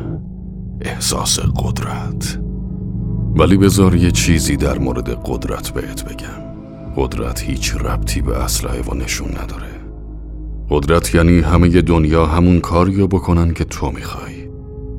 احساس 0.81 1.39
قدرت. 1.41 2.41
ولی 3.37 3.57
بذار 3.57 3.95
یه 3.95 4.11
چیزی 4.11 4.57
در 4.57 4.79
مورد 4.79 5.11
قدرت 5.25 5.71
بهت 5.71 6.05
بگم. 6.05 6.47
قدرت 6.97 7.43
هیچ 7.43 7.75
ربطی 7.75 8.21
به 8.21 8.37
اسلحه 8.37 8.83
و 8.83 8.95
نشون 8.95 9.29
نداره. 9.29 9.67
قدرت 10.71 11.15
یعنی 11.15 11.41
همه 11.41 11.69
دنیا 11.83 12.27
همون 12.27 12.61
کاریو 12.61 13.07
بکنن 13.07 13.55
که 13.55 13.65
تو 13.65 13.91
می‌خوای. 13.91 14.49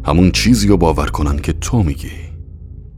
همون 0.06 0.32
چیزی 0.32 0.68
رو 0.68 0.78
باور 0.78 1.08
کنن 1.08 1.40
که 1.40 1.54
تو 1.54 1.84
میگی. 1.84 2.27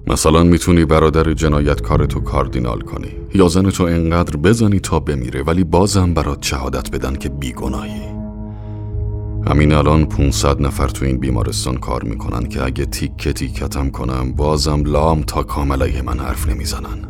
مثلا 0.09 0.43
می‌تونی 0.43 0.85
برادر 0.85 1.33
جنایتکار 1.33 2.05
تو 2.05 2.19
کاردینال 2.19 2.81
کنی. 2.81 3.11
یا 3.33 3.47
زن 3.47 3.69
تو 3.69 3.83
انقدر 3.83 4.37
بزنی 4.37 4.79
تا 4.79 4.99
بمیره 4.99 5.43
ولی 5.43 5.63
بازم 5.63 6.13
برات 6.13 6.43
شهادت 6.43 6.91
بدن 6.91 7.15
که 7.15 7.29
بیگناهی. 7.29 8.01
همین 9.47 9.73
الان 9.73 10.05
500 10.05 10.61
نفر 10.61 10.87
تو 10.87 11.05
این 11.05 11.17
بیمارستان 11.17 11.77
کار 11.77 12.03
می‌کنن 12.03 12.47
که 12.47 12.63
اگه 12.65 12.85
تیک 12.85 13.27
تیکتم 13.27 13.89
کنم 13.89 14.33
بازم 14.33 14.83
لام 14.85 15.21
تا 15.21 15.43
کامله 15.43 16.01
من 16.01 16.19
حرف 16.19 16.49
نمی‌زنن. 16.49 17.07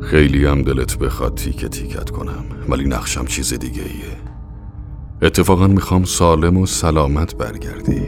خیلی 0.00 0.44
هم 0.44 0.62
دلت 0.62 0.98
بخواد 0.98 1.34
تیک 1.34 1.66
تیکت 1.66 2.10
کنم 2.10 2.44
ولی 2.68 2.84
نقشم 2.88 3.24
چیز 3.24 3.54
دیگه 3.54 3.82
ایه 3.82 4.16
اتفاقا 5.22 5.66
می‌خوام 5.66 6.04
سالم 6.04 6.56
و 6.56 6.66
سلامت 6.66 7.34
برگردی. 7.34 8.02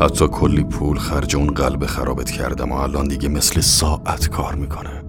حتی 0.00 0.28
کلی 0.28 0.64
پول 0.64 0.98
خرج 0.98 1.36
اون 1.36 1.46
قلب 1.46 1.86
خرابت 1.86 2.30
کردم 2.30 2.72
و 2.72 2.74
الان 2.74 3.08
دیگه 3.08 3.28
مثل 3.28 3.60
ساعت 3.60 4.28
کار 4.28 4.54
می‌کنه. 4.54 5.02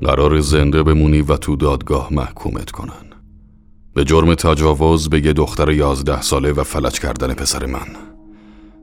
قرار 0.00 0.40
زنده 0.40 0.82
بمونی 0.82 1.22
و 1.22 1.36
تو 1.36 1.56
دادگاه 1.56 2.08
محکومت 2.10 2.70
کنن. 2.70 3.10
به 3.94 4.04
جرم 4.04 4.34
تجاوز 4.34 5.10
به 5.10 5.26
یه 5.26 5.32
دختر 5.32 5.70
یازده 5.70 6.22
ساله 6.22 6.52
و 6.52 6.62
فلج 6.62 7.00
کردن 7.00 7.34
پسر 7.34 7.66
من. 7.66 7.86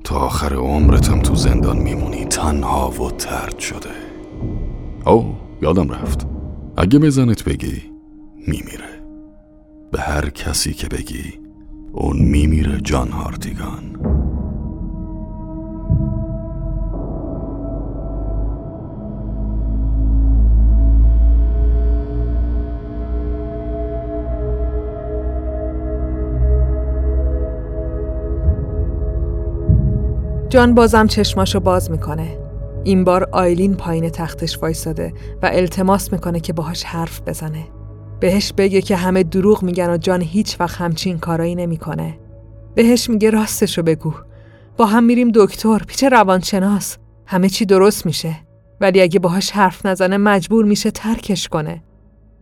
تا 0.04 0.16
آخر 0.16 0.54
عمرتم 0.54 1.20
تو 1.20 1.36
زندان 1.36 1.78
میمونی 1.78 2.26
تنها 2.26 2.90
و 2.90 3.12
ترد 3.12 3.60
شده. 3.60 3.90
او 5.06 5.36
یادم 5.62 5.90
رفت. 5.90 6.28
اگه 6.78 7.00
بزنت 7.00 7.44
بگی 7.44 7.82
میمیره. 8.48 9.04
به 9.92 10.00
هر 10.00 10.30
کسی 10.30 10.74
که 10.74 10.88
بگی 10.88 11.34
اون 11.94 12.18
میمیره 12.18 12.82
جان 12.82 13.10
هارتیگان 13.10 13.98
جان 30.50 30.76
بازم 30.76 31.08
چشماشو 31.08 31.60
باز 31.60 31.92
می‌کنه. 31.92 32.38
این 32.84 33.04
بار 33.04 33.30
آیلین 33.32 33.76
پایین 33.76 34.10
تختش 34.10 34.58
وایساده 34.62 35.14
و 35.42 35.50
التماس 35.54 36.14
می‌کنه 36.14 36.40
که 36.40 36.54
باهاش 36.54 36.84
حرف 36.84 37.22
بزنه. 37.22 37.64
بهش 38.20 38.54
بگه 38.58 38.82
که 38.82 38.96
همه 38.96 39.24
دروغ 39.24 39.64
میگن 39.64 39.90
و 39.90 39.98
جان 39.98 40.22
هیچ 40.22 40.60
وقت 40.60 40.82
همچین 40.82 41.20
کارایی 41.20 41.56
نمی‌کنه. 41.56 42.20
بهش 42.76 43.10
میگه 43.10 43.30
راستشو 43.30 43.84
بگو. 43.84 44.14
با 44.78 44.86
هم 44.86 45.04
میریم 45.04 45.32
دکتر، 45.36 45.80
پیچ 45.88 46.04
روانشناس. 46.04 46.98
همه 47.26 47.50
چی 47.50 47.66
درست 47.66 48.06
میشه. 48.06 48.36
ولی 48.82 49.02
اگه 49.02 49.20
باهاش 49.20 49.52
حرف 49.52 49.86
نزنه 49.86 50.18
مجبور 50.18 50.66
میشه 50.66 50.92
ترکش 50.92 51.48
کنه. 51.48 51.84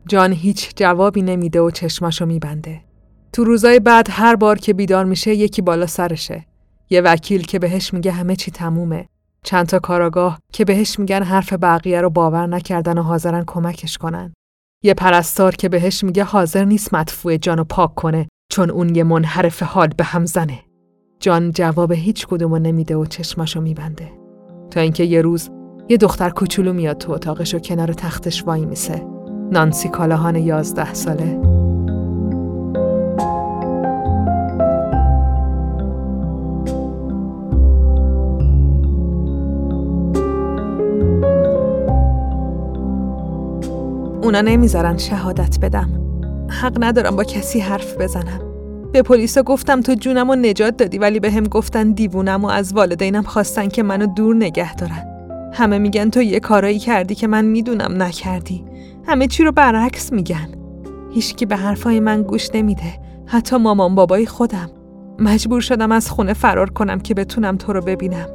جان 0.07 0.31
هیچ 0.31 0.71
جوابی 0.75 1.21
نمیده 1.21 1.61
و 1.61 1.71
چشماشو 1.71 2.25
میبنده. 2.25 2.81
تو 3.33 3.43
روزای 3.43 3.79
بعد 3.79 4.07
هر 4.11 4.35
بار 4.35 4.57
که 4.57 4.73
بیدار 4.73 5.05
میشه 5.05 5.35
یکی 5.35 5.61
بالا 5.61 5.87
سرشه. 5.87 6.45
یه 6.89 7.02
وکیل 7.02 7.41
که 7.41 7.60
بهش 7.60 7.93
میگه 7.93 8.12
همه 8.12 8.36
چی 8.36 8.52
تمومه. 8.52 9.10
چند 9.43 9.65
تا 9.65 9.80
کاراگاه 9.80 10.39
که 10.54 10.65
بهش 10.65 11.00
میگن 11.00 11.24
حرف 11.24 11.54
بقیه 11.54 12.02
رو 12.02 12.10
باور 12.10 12.48
نکردن 12.48 12.98
و 12.98 13.02
حاضرن 13.02 13.43
کمکش 13.48 13.98
کنن. 13.98 14.34
یه 14.84 14.93
پرستار 14.93 15.56
که 15.56 15.69
بهش 15.69 16.04
میگه 16.04 16.24
حاضر 16.24 16.65
نیست 16.65 16.93
مدفوع 16.93 17.38
جانو 17.38 17.63
پاک 17.63 17.95
کنه 17.95 18.28
چون 18.52 18.69
اون 18.69 18.95
یه 18.95 19.04
منحرف 19.04 19.63
حال 19.63 19.88
به 19.98 20.04
هم 20.04 20.26
زنه. 20.26 20.60
جان 21.19 21.52
جواب 21.52 21.91
هیچ 21.91 22.28
کدومو 22.28 22.60
نمیده 22.60 22.95
و 22.95 23.06
چشماشو 23.06 23.62
میبنده. 23.62 24.12
تا 24.71 24.82
اینکه 24.82 25.04
یه 25.04 25.21
روز 25.21 25.50
یه 25.89 25.98
دختر 25.98 26.30
کوچولو 26.30 26.74
میاد 26.74 26.98
تو 26.98 27.12
اتاقش 27.12 27.56
و 27.56 27.60
کنار 27.60 27.93
تختش 27.93 28.43
وای 28.43 28.65
میسه. 28.65 29.08
نانسی 29.52 29.89
کالاهان 29.89 30.36
یازده 30.36 30.93
ساله. 30.93 31.54
اونا 44.25 44.41
نمی‌ذارن 44.41 44.97
شهادت 44.97 45.59
بدم. 45.59 45.89
حق 46.49 46.83
ندارم 46.83 47.15
با 47.15 47.23
کسی 47.23 47.59
حرف 47.59 47.97
بزنم. 47.97 48.41
به 48.91 49.01
پلیسا 49.01 49.43
گفتم 49.43 49.81
تو 49.81 49.93
جونم 49.93 50.29
و 50.29 50.35
نجات 50.35 50.77
دادی 50.77 50.97
ولی 50.97 51.19
به 51.19 51.31
هم 51.31 51.43
گفتن 51.43 51.91
دیوونم 51.91 52.43
و 52.43 52.47
از 52.47 52.73
والدینم 52.73 53.23
خواستن 53.23 53.67
که 53.67 53.83
منو 53.83 54.05
دور 54.05 54.35
نگه 54.35 54.75
دارن. 54.75 55.05
همه 55.53 55.77
میگن 55.77 56.09
تو 56.09 56.21
یه 56.21 56.39
کارایی 56.39 56.79
کردی 56.79 57.15
که 57.15 57.27
من 57.27 57.45
می‌دونم 57.45 58.03
نکردی. 58.03 58.65
همه 59.07 59.27
چی 59.27 59.43
رو 59.43 59.51
برعکس 59.51 60.13
میگن. 60.13 60.49
هیچکی 61.13 61.45
به 61.45 61.55
حرفای 61.55 61.99
من 61.99 62.23
گوش 62.23 62.49
نمیده. 62.53 62.99
حتی 63.25 63.57
مامان 63.57 63.95
بابای 63.95 64.25
خودم. 64.25 64.69
مجبور 65.19 65.61
شدم 65.61 65.91
از 65.91 66.09
خونه 66.09 66.33
فرار 66.33 66.69
کنم 66.69 66.99
که 66.99 67.13
بتونم 67.13 67.57
تو 67.57 67.73
رو 67.73 67.81
ببینم. 67.81 68.27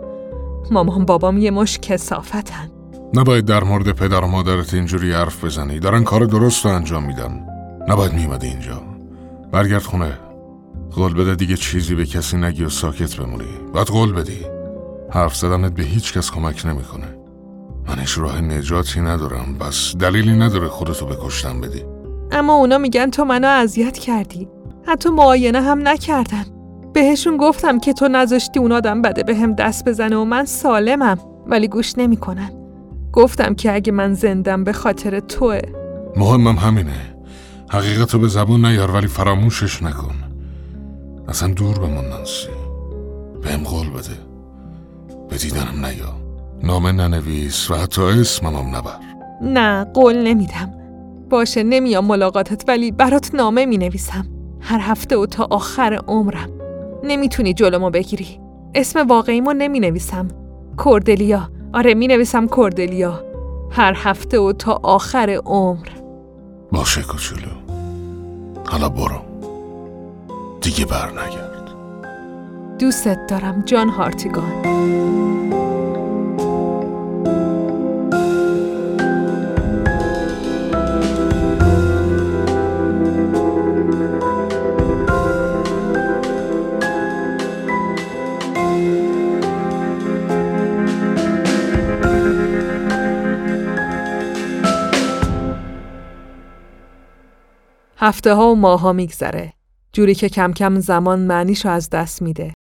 مامان 0.70 1.04
بابام 1.04 1.38
یه 1.38 1.50
مش 1.50 1.78
کسافتن. 1.78 2.79
نباید 3.14 3.44
در 3.44 3.64
مورد 3.64 3.92
پدر 3.92 4.24
و 4.24 4.26
مادرت 4.26 4.74
اینجوری 4.74 5.12
حرف 5.12 5.44
بزنی. 5.44 5.78
دارن 5.78 6.04
کار 6.04 6.24
درست 6.24 6.64
رو 6.64 6.72
انجام 6.72 7.04
میدن. 7.04 7.46
نباید 7.88 8.12
میمدی 8.12 8.46
اینجا. 8.46 8.82
برگرد 9.52 9.82
خونه. 9.82 10.18
قول 10.94 11.14
بده 11.14 11.34
دیگه 11.34 11.56
چیزی 11.56 11.94
به 11.94 12.06
کسی 12.06 12.36
نگی 12.36 12.64
و 12.64 12.68
ساکت 12.68 13.16
بمونی. 13.16 13.44
باید 13.74 13.86
قول 13.86 14.12
بدی. 14.12 14.46
حرف 15.10 15.36
زدنت 15.36 15.72
به 15.72 15.82
هیچ 15.82 16.12
کس 16.12 16.30
کمک 16.30 16.66
نمی‌کنه. 16.66 17.16
من 17.88 17.98
هیچ 17.98 18.18
راه 18.18 18.40
نجاتی 18.40 19.00
ندارم. 19.00 19.58
بس 19.60 19.96
دلیلی 19.96 20.32
نداره 20.32 20.68
خودتو 20.68 21.06
به 21.06 21.16
کشتن 21.22 21.60
بدی. 21.60 21.84
اما 22.32 22.54
اونا 22.54 22.78
میگن 22.78 23.10
تو 23.10 23.24
منو 23.24 23.48
اذیت 23.48 23.98
کردی. 23.98 24.48
حتی 24.86 25.08
معاینه 25.08 25.60
هم 25.60 25.88
نکردن. 25.88 26.44
بهشون 26.92 27.36
گفتم 27.36 27.78
که 27.78 27.92
تو 27.92 28.08
نذاشتی 28.08 28.58
اون 28.58 28.72
آدم 28.72 29.02
بده 29.02 29.22
به 29.22 29.36
هم 29.36 29.54
دست 29.54 29.88
بزنه 29.88 30.16
و 30.16 30.24
من 30.24 30.44
سالمم. 30.44 31.18
ولی 31.46 31.68
گوش 31.68 31.98
نمی‌کنن. 31.98 32.59
گفتم 33.12 33.54
که 33.54 33.74
اگه 33.74 33.92
من 33.92 34.14
زندم 34.14 34.64
به 34.64 34.72
خاطر 34.72 35.20
توه. 35.20 35.60
مهمم 36.16 36.56
همینه. 36.56 37.14
حقیقتو 37.70 38.18
به 38.18 38.28
زبون 38.28 38.64
نیار 38.64 38.90
ولی 38.90 39.06
فراموشش 39.06 39.82
نکن. 39.82 40.14
اصلا 41.28 41.52
دور 41.54 41.78
بمون 41.78 42.04
نانسی. 42.04 42.48
بهم 43.42 43.62
قول 43.62 43.90
بده. 43.90 44.16
به 45.30 45.36
دیدنم 45.36 45.86
نیا. 45.86 46.14
نامه 46.62 46.92
ننویس 46.92 47.70
و 47.70 47.74
حتی 47.74 48.02
اسمم 48.02 48.76
نبر. 48.76 48.98
نه 49.42 49.84
قول 49.84 50.16
نمیدم. 50.16 50.70
باشه 51.30 51.62
نمیام 51.62 52.04
ملاقاتت 52.04 52.64
ولی 52.68 52.90
برات 52.90 53.34
نامه 53.34 53.66
می 53.66 53.78
نویسم 53.78 54.26
هر 54.60 54.78
هفته 54.82 55.16
و 55.16 55.26
تا 55.26 55.48
آخر 55.50 56.00
عمرم. 56.08 56.50
نمی‌تونی 57.04 57.54
جلومو 57.54 57.90
بگیری. 57.90 58.40
اسم 58.74 59.06
واقعیمو 59.06 59.52
نمی 59.52 59.80
نویسم 59.80 60.28
کوردلیا. 60.76 61.59
آره 61.72 61.94
می 61.94 62.06
نویسم 62.06 62.46
کوردلیا 62.46 63.24
هر 63.70 63.94
هفته 63.96 64.38
و 64.38 64.52
تا 64.52 64.80
آخر 64.82 65.40
عمر. 65.46 65.88
باشه 66.72 67.02
کوچولو. 67.02 67.50
حالا 68.66 68.88
برو. 68.88 69.20
دیگه 70.60 70.84
بر 70.86 71.10
نگرد 71.10 71.70
دوستت 72.78 73.26
دارم 73.28 73.62
جان 73.66 73.88
هارتیگان. 73.88 74.52
هفته 98.02 98.34
ها 98.34 98.52
و 98.52 98.56
ماه 98.56 98.80
ها 98.80 98.92
میگذره. 98.92 99.52
جوری 99.92 100.14
که 100.14 100.28
کم 100.28 100.52
کم 100.52 100.80
زمان 100.80 101.20
معنیشو 101.20 101.68
از 101.68 101.90
دست 101.90 102.22
میده. 102.22 102.54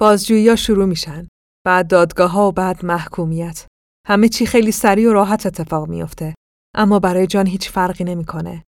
بازجویی 0.00 0.48
ها 0.48 0.56
شروع 0.56 0.86
میشن. 0.86 1.28
بعد 1.66 1.88
دادگاه 1.88 2.30
ها 2.30 2.48
و 2.48 2.52
بعد 2.52 2.84
محکومیت. 2.84 3.66
همه 4.06 4.28
چی 4.28 4.46
خیلی 4.46 4.72
سریع 4.72 5.10
و 5.10 5.12
راحت 5.12 5.46
اتفاق 5.46 5.88
میافته. 5.88 6.34
اما 6.74 6.98
برای 6.98 7.26
جان 7.26 7.46
هیچ 7.46 7.70
فرقی 7.70 8.04
نمی‌کنه. 8.04 8.64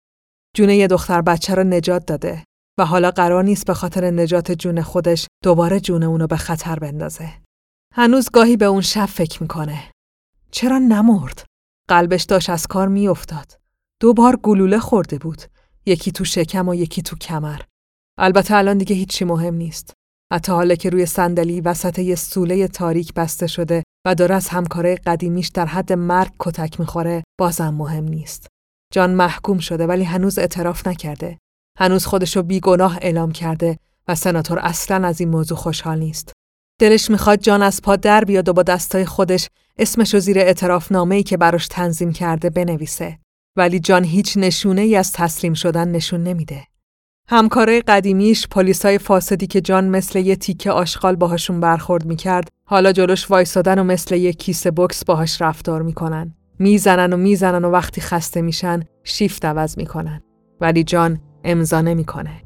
جون 0.56 0.70
یه 0.70 0.88
دختر 0.88 1.22
بچه 1.22 1.56
رو 1.56 1.64
نجات 1.64 2.06
داده 2.06 2.44
و 2.80 2.86
حالا 2.86 3.12
قرار 3.12 3.44
نیست 3.44 3.66
به 3.66 3.74
خاطر 3.74 4.12
نجات 4.12 4.52
جون 4.52 4.82
خودش 4.82 5.28
دوباره 5.44 5.80
جون 5.80 6.04
اونو 6.04 6.28
به 6.28 6.38
خطر 6.38 6.80
بندازه. 6.80 7.34
هنوز 7.94 8.30
گاهی 8.30 8.58
به 8.58 8.66
اون 8.66 8.82
شب 8.82 9.06
فکر 9.06 9.42
می‌کنه. 9.42 9.92
چرا 10.52 10.78
نمرد؟ 10.78 11.46
قلبش 11.90 12.24
داشت 12.24 12.50
از 12.50 12.68
کار 12.68 12.88
میافتاد. 12.88 13.60
دو 14.02 14.14
بار 14.14 14.36
گلوله 14.36 14.80
خورده 14.80 15.18
بود. 15.18 15.42
یکی 15.88 16.12
تو 16.12 16.26
شکم 16.26 16.70
و 16.70 16.76
یکی 16.76 17.02
تو 17.02 17.16
کمر. 17.16 17.60
البته 18.18 18.56
الان 18.56 18.78
دیگه 18.78 18.96
هیچی 18.96 19.26
مهم 19.26 19.56
نیست. 19.56 19.94
حتی 20.34 20.52
حالا 20.52 20.76
که 20.76 20.90
روی 20.90 21.06
صندلی 21.06 21.62
وسط 21.62 22.00
یه 22.00 22.16
سوله 22.16 22.68
تاریک 22.68 23.14
بسته 23.14 23.48
شده 23.48 23.84
و 24.08 24.16
داره 24.16 24.36
از 24.36 24.48
همکاره 24.48 24.96
قدیمیش 24.96 25.48
در 25.48 25.66
حد 25.66 25.94
مرگ 25.94 26.32
کتک 26.40 26.80
می‌خوره 26.80 27.24
بازم 27.40 27.70
مهم 27.70 28.04
نیست. 28.04 28.48
جان 28.94 29.12
محکوم 29.12 29.60
شده 29.60 29.88
ولی 29.88 30.04
هنوز 30.04 30.40
اعتراف 30.40 30.88
نکرده. 30.88 31.38
هنوز 31.80 32.06
خودشو 32.06 32.44
بیگناه 32.44 32.98
اعلام 33.02 33.32
کرده 33.32 33.78
و 34.08 34.16
سناتور 34.16 34.60
اصلا 34.60 35.08
از 35.08 35.20
این 35.20 35.30
موضوع 35.30 35.58
خوشحال 35.58 36.00
نیست. 36.00 36.32
دلش 36.80 37.10
می‌خواد 37.12 37.40
جان 37.40 37.64
از 37.64 37.82
پا 37.82 37.96
در 37.96 38.24
بیاد 38.24 38.50
و 38.50 38.54
با 38.54 38.64
دستای 38.64 39.06
خودش 39.06 39.48
اسمشو 39.78 40.20
زیر 40.20 40.40
اعتراف 40.40 40.92
ای 40.92 41.24
که 41.24 41.38
براش 41.38 41.68
تنظیم 41.68 42.14
کرده 42.14 42.50
بنویسه. 42.50 43.20
ولی 43.58 43.80
جان 43.80 44.04
هیچ 44.04 44.38
نشونه 44.38 44.82
ای 44.82 44.96
از 44.96 45.12
تسلیم 45.12 45.54
شدن 45.54 45.88
نشون 45.88 46.24
نمیده. 46.24 46.64
همکاره 47.30 47.82
قدیمیش 47.82 48.48
پلیسای 48.48 48.98
فاسدی 48.98 49.48
که 49.48 49.62
جان 49.62 49.90
مثل 49.90 50.20
یه 50.20 50.36
تیکه 50.36 50.72
آشغال 50.72 51.16
باهاشون 51.16 51.60
برخورد 51.60 52.06
می‌کرد 52.06 52.50
حالا 52.66 52.92
جلوش 52.92 53.32
وایسادن 53.32 53.80
و 53.80 53.84
مثل 53.84 54.16
یه 54.16 54.34
کیسه 54.34 54.72
بکس 54.72 55.06
باهاش 55.06 55.42
رفتار 55.42 55.82
می‌کنن. 55.82 56.36
می‌زنن 56.60 57.14
و 57.14 57.18
می‌زنن 57.18 57.66
و 57.66 57.70
وقتی 57.70 58.02
خسته 58.02 58.42
میشن 58.42 58.84
شیفت 59.04 59.46
عوض 59.46 59.78
می‌کنن. 59.78 60.22
ولی 60.62 60.84
جان 60.84 61.20
امضا 61.44 61.82
نمی‌کنه. 61.82 62.42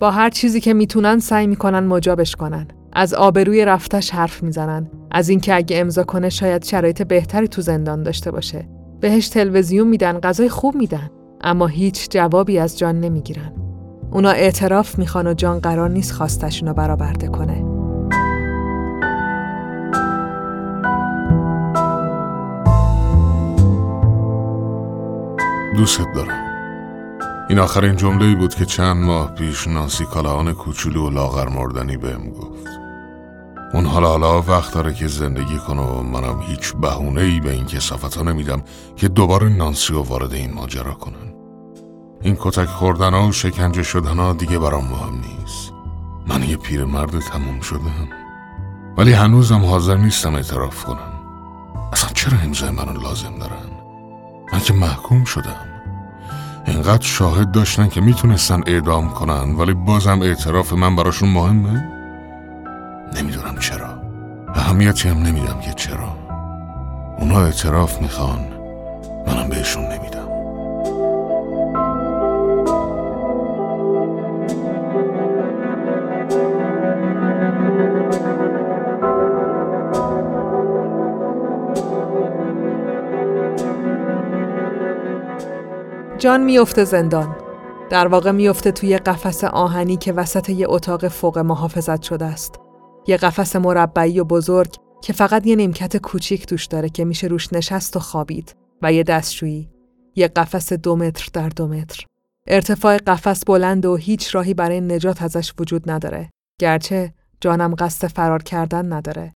با 0.00 0.10
هر 0.10 0.30
چیزی 0.30 0.60
که 0.60 0.74
می‌تونن 0.74 1.18
سعی 1.18 1.46
می‌کنن 1.46 1.80
مجابش 1.80 2.36
کنن. 2.36 2.68
از 2.92 3.14
آبروی 3.14 3.64
رفتش 3.64 4.10
حرف 4.10 4.42
می‌زنن. 4.42 4.90
از 5.10 5.28
اینکه 5.28 5.54
اگه 5.54 5.80
امضا 5.80 6.04
کنه 6.04 6.28
شاید 6.28 6.64
شرایط 6.64 7.02
بهتری 7.02 7.48
تو 7.48 7.62
زندان 7.62 8.02
داشته 8.02 8.30
باشه. 8.30 8.68
بهش 9.00 9.28
تلویزیون 9.28 9.88
میدن 9.88 10.20
غذای 10.20 10.48
خوب 10.48 10.74
میدن 10.74 11.10
اما 11.40 11.66
هیچ 11.66 12.08
جوابی 12.10 12.58
از 12.58 12.78
جان 12.78 13.00
نمی‌گیرن. 13.00 13.52
اونا 14.10 14.30
اعتراف 14.30 14.98
می‌خوان 14.98 15.26
و 15.26 15.34
جان 15.34 15.58
قرار 15.58 15.90
نیست 15.90 16.12
خواستشون 16.12 16.68
رو 16.68 16.74
برآورده 16.74 17.28
کنه. 17.28 17.64
دوستت 25.76 26.06
دارم. 26.14 26.46
این 27.48 27.58
آخرین 27.58 27.96
جمله 27.96 28.34
بود 28.34 28.54
که 28.54 28.64
چند 28.64 28.96
ماه 28.96 29.34
پیش 29.34 29.68
نانسی 29.68 30.04
کالاهان 30.04 30.52
کوچولو 30.52 31.06
و 31.06 31.10
لاغر 31.10 31.48
مردنی 31.48 31.96
بهم 31.96 32.30
گفت. 32.30 32.79
اون 33.74 33.86
حالا 33.86 34.08
حالا 34.08 34.42
وقت 34.42 34.74
داره 34.74 34.94
که 34.94 35.06
زندگی 35.06 35.58
کنه 35.58 35.82
و 35.82 36.02
منم 36.02 36.40
هیچ 36.40 36.74
بهونه 36.74 37.20
ای 37.20 37.40
به 37.40 37.52
این 37.52 37.66
کسافت 37.66 38.16
ها 38.16 38.22
نمیدم 38.22 38.62
که 38.96 39.08
دوباره 39.08 39.48
نانسی 39.48 39.92
و 39.92 40.02
وارد 40.02 40.32
این 40.32 40.54
ماجرا 40.54 40.92
کنن. 40.92 41.34
این 42.22 42.36
کتک 42.40 42.68
خوردن 42.68 43.14
ها 43.14 43.28
و 43.28 43.32
شکنجه 43.32 43.82
شدن 43.82 44.18
ها 44.18 44.32
دیگه 44.32 44.58
برام 44.58 44.84
مهم 44.84 45.14
نیست. 45.14 45.72
من 46.26 46.42
یه 46.42 46.56
پیرمرد 46.56 47.18
تموم 47.18 47.60
شدم. 47.60 48.08
ولی 48.98 49.12
هنوزم 49.12 49.64
حاضر 49.64 49.96
نیستم 49.96 50.34
اعتراف 50.34 50.84
کنم. 50.84 51.12
اصلا 51.92 52.10
چرا 52.14 52.38
امضای 52.38 52.70
منو 52.70 53.00
لازم 53.00 53.38
دارن؟ 53.38 53.70
من 54.52 54.60
که 54.60 54.72
محکوم 54.72 55.24
شدم. 55.24 55.66
اینقدر 56.66 57.06
شاهد 57.06 57.52
داشتن 57.52 57.88
که 57.88 58.00
می‌تونستن 58.00 58.62
اعدام 58.66 59.10
کنن 59.10 59.54
ولی 59.54 59.74
بازم 59.74 60.22
اعتراف 60.22 60.72
من 60.72 60.96
براشون 60.96 61.28
مهمه؟ 61.28 61.99
نمی‌دونم 63.16 63.58
چرا 63.58 64.02
اهمیتی 64.54 65.08
هم 65.08 65.18
نمیدم 65.18 65.60
که 65.60 65.72
چرا 65.72 66.16
اونا 67.18 67.40
اعتراف 67.40 68.02
می‌خوان 68.02 68.40
منم 69.26 69.48
بهشون 69.48 69.84
نمیدم 69.84 70.30
جان 86.18 86.40
میفته 86.40 86.84
زندان. 86.84 87.36
در 87.90 88.06
واقع 88.06 88.30
میفته 88.30 88.72
توی 88.72 88.98
قفس 88.98 89.44
آهنی 89.44 89.96
که 89.96 90.12
وسط 90.12 90.48
یه 90.48 90.66
اتاق 90.68 91.08
فوق 91.08 91.38
محافظت 91.38 92.02
شده 92.02 92.24
است. 92.24 92.60
یه 93.06 93.16
قفس 93.16 93.56
مربعی 93.56 94.20
و 94.20 94.24
بزرگ 94.24 94.74
که 95.02 95.12
فقط 95.12 95.46
یه 95.46 95.56
نیمکت 95.56 95.96
کوچیک 95.96 96.46
توش 96.46 96.66
داره 96.66 96.88
که 96.88 97.04
میشه 97.04 97.26
روش 97.26 97.52
نشست 97.52 97.96
و 97.96 98.00
خوابید 98.00 98.56
و 98.82 98.92
یه 98.92 99.02
دستشویی. 99.02 99.70
یه 100.16 100.28
قفس 100.28 100.72
دو 100.72 100.96
متر 100.96 101.28
در 101.32 101.48
دو 101.48 101.68
متر. 101.68 102.04
ارتفاع 102.46 102.96
قفس 102.96 103.44
بلند 103.44 103.86
و 103.86 103.96
هیچ 103.96 104.34
راهی 104.34 104.54
برای 104.54 104.80
نجات 104.80 105.22
ازش 105.22 105.52
وجود 105.58 105.90
نداره. 105.90 106.30
گرچه 106.60 107.14
جانم 107.40 107.74
قصد 107.74 108.08
فرار 108.08 108.42
کردن 108.42 108.92
نداره. 108.92 109.32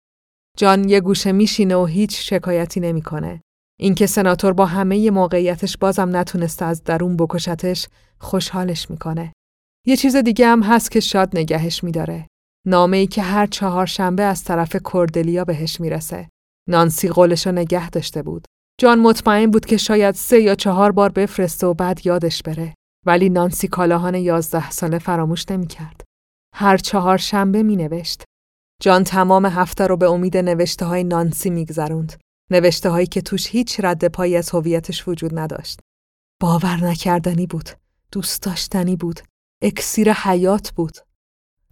جان 0.57 0.89
یه 0.89 0.99
گوشه 0.99 1.31
میشینه 1.31 1.75
و 1.75 1.85
هیچ 1.85 2.29
شکایتی 2.29 2.79
نمی‌کنه. 2.79 3.41
اینکه 3.79 4.05
سناتور 4.07 4.53
با 4.53 4.65
همه 4.65 5.11
موقعیتش 5.11 5.77
بازم 5.77 6.15
نتونسته 6.15 6.65
از 6.65 6.83
درون 6.83 7.17
بکشتش 7.17 7.87
خوشحالش 8.19 8.89
می‌کنه. 8.89 9.33
یه 9.87 9.95
چیز 9.95 10.15
دیگه 10.15 10.47
هم 10.47 10.63
هست 10.63 10.91
که 10.91 10.99
شاد 10.99 11.37
نگهش 11.37 11.83
میداره. 11.83 12.27
نامه 12.67 12.97
ای 12.97 13.07
که 13.07 13.21
هر 13.21 13.45
چهار 13.45 13.85
شنبه 13.85 14.23
از 14.23 14.43
طرف 14.43 14.75
کردلیا 14.93 15.45
بهش 15.45 15.79
می‌رسه. 15.79 16.29
نانسی 16.69 17.09
قولش 17.09 17.45
رو 17.47 17.51
نگه 17.51 17.89
داشته 17.89 18.23
بود. 18.23 18.45
جان 18.81 18.99
مطمئن 18.99 19.51
بود 19.51 19.65
که 19.65 19.77
شاید 19.77 20.15
سه 20.15 20.41
یا 20.41 20.55
چهار 20.55 20.91
بار 20.91 21.09
بفرسته 21.11 21.67
و 21.67 21.73
بعد 21.73 22.05
یادش 22.05 22.43
بره. 22.43 22.73
ولی 23.05 23.29
نانسی 23.29 23.67
کالاهان 23.67 24.15
یازده 24.15 24.71
ساله 24.71 24.99
فراموش 24.99 25.45
نمی‌کرد. 25.51 26.01
هر 26.55 26.77
چهار 26.77 27.17
شنبه 27.17 27.63
می 27.63 27.75
نوشت. 27.75 28.23
جان 28.81 29.03
تمام 29.03 29.45
هفته 29.45 29.87
رو 29.87 29.97
به 29.97 30.09
امید 30.09 30.37
نوشته 30.37 30.85
های 30.85 31.03
نانسی 31.03 31.49
میگذروند. 31.49 32.13
نوشته 32.51 32.89
هایی 32.89 33.07
که 33.07 33.21
توش 33.21 33.47
هیچ 33.47 33.79
رد 33.79 34.07
پایی 34.07 34.35
از 34.35 34.49
هویتش 34.49 35.07
وجود 35.07 35.39
نداشت. 35.39 35.79
باور 36.41 36.83
نکردنی 36.83 37.47
بود. 37.47 37.69
دوست 38.11 38.43
داشتنی 38.43 38.95
بود. 38.95 39.19
اکسیر 39.63 40.13
حیات 40.13 40.71
بود. 40.71 40.97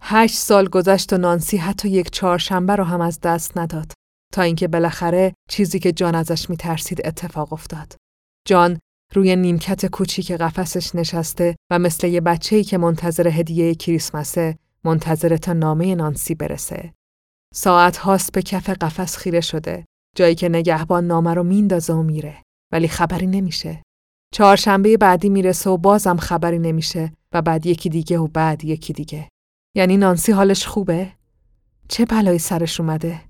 هشت 0.02 0.36
سال 0.36 0.68
گذشت 0.68 1.12
و 1.12 1.18
نانسی 1.18 1.56
حتی 1.56 1.88
یک 1.88 2.10
چهارشنبه 2.10 2.76
رو 2.76 2.84
هم 2.84 3.00
از 3.00 3.20
دست 3.20 3.58
نداد. 3.58 3.92
تا 4.32 4.42
اینکه 4.42 4.68
بالاخره 4.68 5.34
چیزی 5.48 5.78
که 5.78 5.92
جان 5.92 6.14
ازش 6.14 6.50
میترسید 6.50 7.06
اتفاق 7.06 7.52
افتاد. 7.52 7.96
جان 8.48 8.78
روی 9.14 9.36
نیمکت 9.36 9.86
کوچیک 9.86 10.32
قفسش 10.32 10.94
نشسته 10.94 11.56
و 11.70 11.78
مثل 11.78 12.06
یه 12.06 12.20
بچه‌ای 12.20 12.64
که 12.64 12.78
منتظر 12.78 13.28
هدیه 13.28 13.74
کریسمسه 13.74 14.58
منتظر 14.84 15.36
تا 15.36 15.52
نامه 15.52 15.94
نانسی 15.94 16.34
برسه. 16.34 16.94
ساعت 17.54 17.96
هاست 17.96 18.32
به 18.32 18.42
کف 18.42 18.70
قفس 18.70 19.16
خیره 19.16 19.40
شده 19.40 19.84
جایی 20.16 20.34
که 20.34 20.48
نگهبان 20.48 21.06
نامه 21.06 21.34
رو 21.34 21.42
میندازه 21.42 21.92
و 21.92 22.02
میره 22.02 22.42
ولی 22.72 22.88
خبری 22.88 23.26
نمیشه. 23.26 23.82
چهارشنبه 24.34 24.96
بعدی 24.96 25.28
می‌رسه 25.28 25.70
و 25.70 25.76
بازم 25.76 26.16
خبری 26.16 26.58
نمیشه 26.58 27.12
و 27.32 27.42
بعد 27.42 27.66
یکی 27.66 27.88
دیگه 27.88 28.18
و 28.18 28.26
بعد 28.26 28.64
یکی 28.64 28.92
دیگه. 28.92 29.28
یعنی 29.74 29.96
نانسی 29.96 30.32
حالش 30.32 30.66
خوبه؟ 30.66 31.12
چه 31.88 32.04
بلایی 32.04 32.38
سرش 32.38 32.80
اومده؟ 32.80 33.20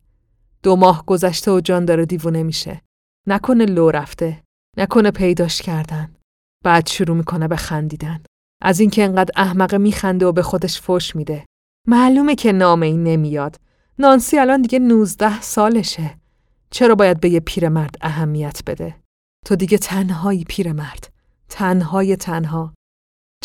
دو 0.63 0.77
ماه 0.77 1.07
گذشته 1.07 1.51
و 1.51 1.61
جان 1.61 1.85
داره 1.85 2.07
دیوونه 2.07 2.43
میشه. 2.43 2.83
نکنه 3.27 3.65
لو 3.65 3.91
رفته. 3.91 4.43
نکنه 4.77 5.11
پیداش 5.11 5.63
کردن. 5.63 6.17
بعد 6.65 6.89
شروع 6.89 7.17
می‌کنه 7.17 7.49
به 7.49 7.57
خندیدن. 7.57 8.23
از 8.63 8.81
اینکه 8.81 9.05
انقدر 9.05 9.33
احمقه 9.37 9.79
میخنده 9.79 10.27
و 10.27 10.33
به 10.33 10.43
خودش 10.43 10.81
فوش 10.81 11.17
میده. 11.17 11.45
معلومه 11.87 12.35
که 12.35 12.53
نامه 12.53 12.87
این 12.87 13.05
نمیاد. 13.05 13.57
نانسی 13.99 14.39
الان 14.39 14.63
دیگه 14.63 14.79
19 14.79 15.41
سالشه. 15.41 16.19
چرا 16.71 16.95
باید 16.95 17.21
به 17.21 17.29
یه 17.29 17.41
پیرمرد 17.41 17.95
اهمیت 18.01 18.61
بده؟ 18.67 18.97
تو 19.47 19.57
دیگه 19.57 19.79
تنهایی 19.79 20.45
پیرمرد. 20.45 21.13
تنهای 21.49 22.17
تنها. 22.17 22.75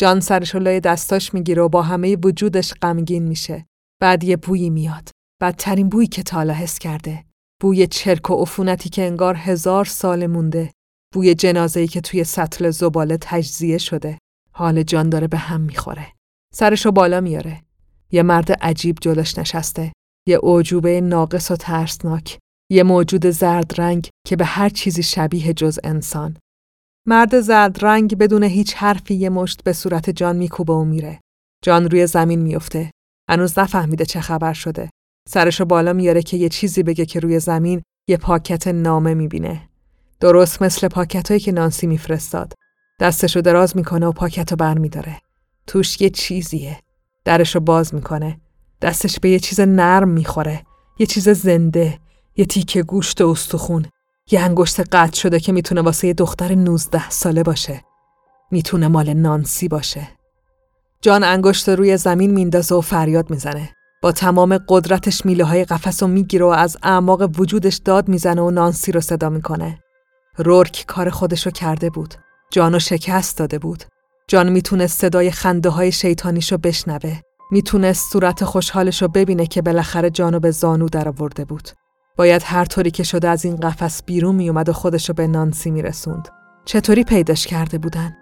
جان 0.00 0.20
سرش 0.20 0.54
لای 0.54 0.80
دستاش 0.80 1.34
می‌گیره 1.34 1.62
و 1.62 1.68
با 1.68 1.82
همه 1.82 2.16
وجودش 2.16 2.74
غمگین 2.82 3.22
میشه. 3.22 3.66
بعد 4.00 4.24
یه 4.24 4.36
بویی 4.36 4.70
میاد. 4.70 5.10
بدترین 5.40 5.88
بویی 5.88 6.08
که 6.08 6.22
تالا 6.22 6.52
حس 6.52 6.78
کرده. 6.78 7.24
بوی 7.60 7.86
چرک 7.86 8.30
و 8.30 8.34
عفونتی 8.34 8.88
که 8.88 9.06
انگار 9.06 9.34
هزار 9.36 9.84
سال 9.84 10.26
مونده. 10.26 10.72
بوی 11.14 11.34
جنازه‌ای 11.34 11.86
که 11.86 12.00
توی 12.00 12.24
سطل 12.24 12.70
زباله 12.70 13.18
تجزیه 13.20 13.78
شده. 13.78 14.18
حال 14.52 14.82
جان 14.82 15.08
داره 15.08 15.26
به 15.26 15.38
هم 15.38 15.60
می‌خوره. 15.60 16.12
سرشو 16.54 16.90
بالا 16.90 17.20
میاره. 17.20 17.62
یه 18.10 18.22
مرد 18.22 18.52
عجیب 18.52 18.98
جلوش 19.00 19.38
نشسته. 19.38 19.92
یه 20.28 20.36
اوجوبه 20.36 21.00
ناقص 21.00 21.50
و 21.50 21.56
ترسناک. 21.56 22.38
یه 22.70 22.82
موجود 22.82 23.26
زرد 23.26 23.80
رنگ 23.80 24.08
که 24.26 24.36
به 24.36 24.44
هر 24.44 24.68
چیزی 24.68 25.02
شبیه 25.02 25.52
جز 25.52 25.78
انسان. 25.84 26.36
مرد 27.08 27.40
زرد 27.40 27.84
رنگ 27.84 28.18
بدون 28.18 28.42
هیچ 28.42 28.74
حرفی 28.74 29.14
یه 29.14 29.28
مشت 29.28 29.62
به 29.64 29.72
صورت 29.72 30.10
جان 30.10 30.36
میکوبه 30.36 30.72
و 30.72 30.84
میره. 30.84 31.20
جان 31.64 31.90
روی 31.90 32.06
زمین 32.06 32.42
میفته. 32.42 32.90
هنوز 33.30 33.58
نفهمیده 33.58 34.04
چه 34.04 34.20
خبر 34.20 34.52
شده. 34.52 34.90
سرشو 35.28 35.64
بالا 35.64 35.92
میاره 35.92 36.22
که 36.22 36.36
یه 36.36 36.48
چیزی 36.48 36.82
بگه 36.82 37.06
که 37.06 37.20
روی 37.20 37.40
زمین 37.40 37.82
یه 38.08 38.16
پاکت 38.16 38.68
نامه 38.68 39.14
می‌بینه. 39.14 39.68
درست 40.20 40.62
مثل 40.62 40.88
پاکتایی 40.88 41.40
که 41.40 41.52
نانسی 41.52 41.86
میفرستاد. 41.86 42.52
دستشو 43.00 43.40
دراز 43.40 43.76
می‌کنه 43.76 44.06
و 44.06 44.12
پاکتو 44.12 44.56
برمیداره. 44.56 45.20
توش 45.66 46.00
یه 46.00 46.10
چیزیه. 46.10 46.80
درشو 47.24 47.60
باز 47.60 47.94
می‌کنه. 47.94 48.40
دستش 48.82 49.20
به 49.20 49.30
یه 49.30 49.38
چیز 49.38 49.60
نرم 49.60 50.08
می‌خوره. 50.08 50.62
یه 50.98 51.06
چیز 51.06 51.28
زنده. 51.28 51.98
یه 52.36 52.44
تیکه 52.44 52.82
گوشت 52.82 53.20
و 53.20 53.28
استخون. 53.28 53.86
یه 54.30 54.40
انگشت 54.40 54.80
قطع 54.80 55.16
شده 55.16 55.40
که 55.40 55.52
می‌تونه 55.52 55.82
واسه 55.82 56.06
یه 56.06 56.14
دختر 56.14 56.54
19 56.54 57.10
ساله 57.10 57.42
باشه. 57.42 57.84
می‌تونه 58.50 58.88
مال 58.88 59.12
نانسی 59.12 59.68
باشه. 59.68 60.08
جان 61.00 61.24
انگشت 61.24 61.68
روی 61.68 61.96
زمین 61.96 62.30
میندازه 62.30 62.74
و 62.74 62.80
فریاد 62.80 63.30
می‌زنه. 63.30 63.70
با 64.02 64.12
تمام 64.12 64.58
قدرتش 64.68 65.26
میله 65.26 65.44
های 65.44 65.64
قفس 65.64 66.02
و 66.02 66.06
می‌گیره 66.06 66.44
و 66.44 66.48
از 66.48 66.76
اعماق 66.82 67.40
وجودش 67.40 67.76
داد 67.76 68.08
می‌زنه 68.08 68.42
و 68.42 68.50
نانسی 68.50 68.92
رو 68.92 69.00
صدا 69.00 69.28
می‌کنه. 69.28 69.78
رورک 70.36 70.84
کار 70.86 71.10
خودشو 71.10 71.50
کرده 71.50 71.90
بود. 71.90 72.14
جانو 72.50 72.78
شکست 72.78 73.38
داده 73.38 73.58
بود. 73.58 73.84
جان 74.28 74.52
می‌تونست 74.52 75.00
صدای 75.00 75.30
خنده 75.30 75.68
های 75.68 75.92
شیطانیشو 75.92 76.58
بشنوه. 76.58 77.20
می‌تونست 77.50 78.12
صورت 78.12 78.44
خوشحالشو 78.44 79.08
ببینه 79.08 79.46
که 79.46 79.62
بالاخره 79.62 80.10
جانو 80.10 80.40
به 80.40 80.50
زانو 80.50 80.88
درآورده 80.88 81.44
بود. 81.44 81.68
باید 82.16 82.42
هر 82.44 82.64
طوری 82.64 82.90
که 82.90 83.02
شده 83.02 83.28
از 83.28 83.44
این 83.44 83.56
قفس 83.56 84.02
بیرون 84.02 84.34
میومد 84.34 84.68
و 84.68 84.72
خودشو 84.72 85.12
به 85.12 85.26
نانسی 85.26 85.70
میرسوند. 85.70 86.28
چطوری 86.64 87.04
پیداش 87.04 87.46
کرده 87.46 87.78
بودن؟ 87.78 88.16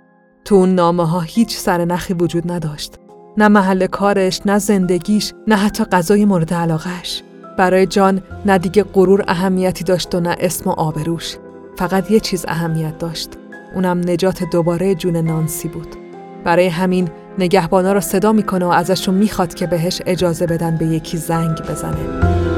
تو 0.44 0.54
اون 0.54 0.74
نامه 0.74 1.08
ها 1.08 1.20
هیچ 1.20 1.56
سر 1.56 1.84
نخی 1.84 2.14
وجود 2.14 2.52
نداشت. 2.52 2.94
نه 3.36 3.48
محل 3.48 3.86
کارش، 3.86 4.40
نه 4.46 4.58
زندگیش، 4.58 5.32
نه 5.46 5.56
حتی 5.56 5.84
غذای 5.84 6.24
مورد 6.24 6.54
علاقهش. 6.54 7.22
برای 7.58 7.86
جان 7.86 8.22
نه 8.46 8.58
دیگه 8.58 8.82
غرور 8.82 9.24
اهمیتی 9.28 9.84
داشت 9.84 10.14
و 10.14 10.20
نه 10.20 10.36
اسم 10.40 10.70
و 10.70 10.72
آبروش. 10.72 11.36
فقط 11.76 12.10
یه 12.10 12.20
چیز 12.20 12.44
اهمیت 12.48 12.98
داشت. 12.98 13.28
اونم 13.74 13.98
نجات 13.98 14.42
دوباره 14.42 14.94
جون 14.94 15.16
نانسی 15.16 15.68
بود. 15.68 15.96
برای 16.44 16.66
همین 16.66 17.08
نگهبانا 17.38 17.92
رو 17.92 18.00
صدا 18.00 18.32
می‌کنه 18.32 18.64
و 18.64 18.68
ازشون 18.68 19.14
می‌خواد 19.14 19.54
که 19.54 19.66
بهش 19.66 20.02
اجازه 20.06 20.46
بدن 20.46 20.76
به 20.76 20.86
یکی 20.86 21.16
زنگ 21.16 21.62
بزنه. 21.70 22.53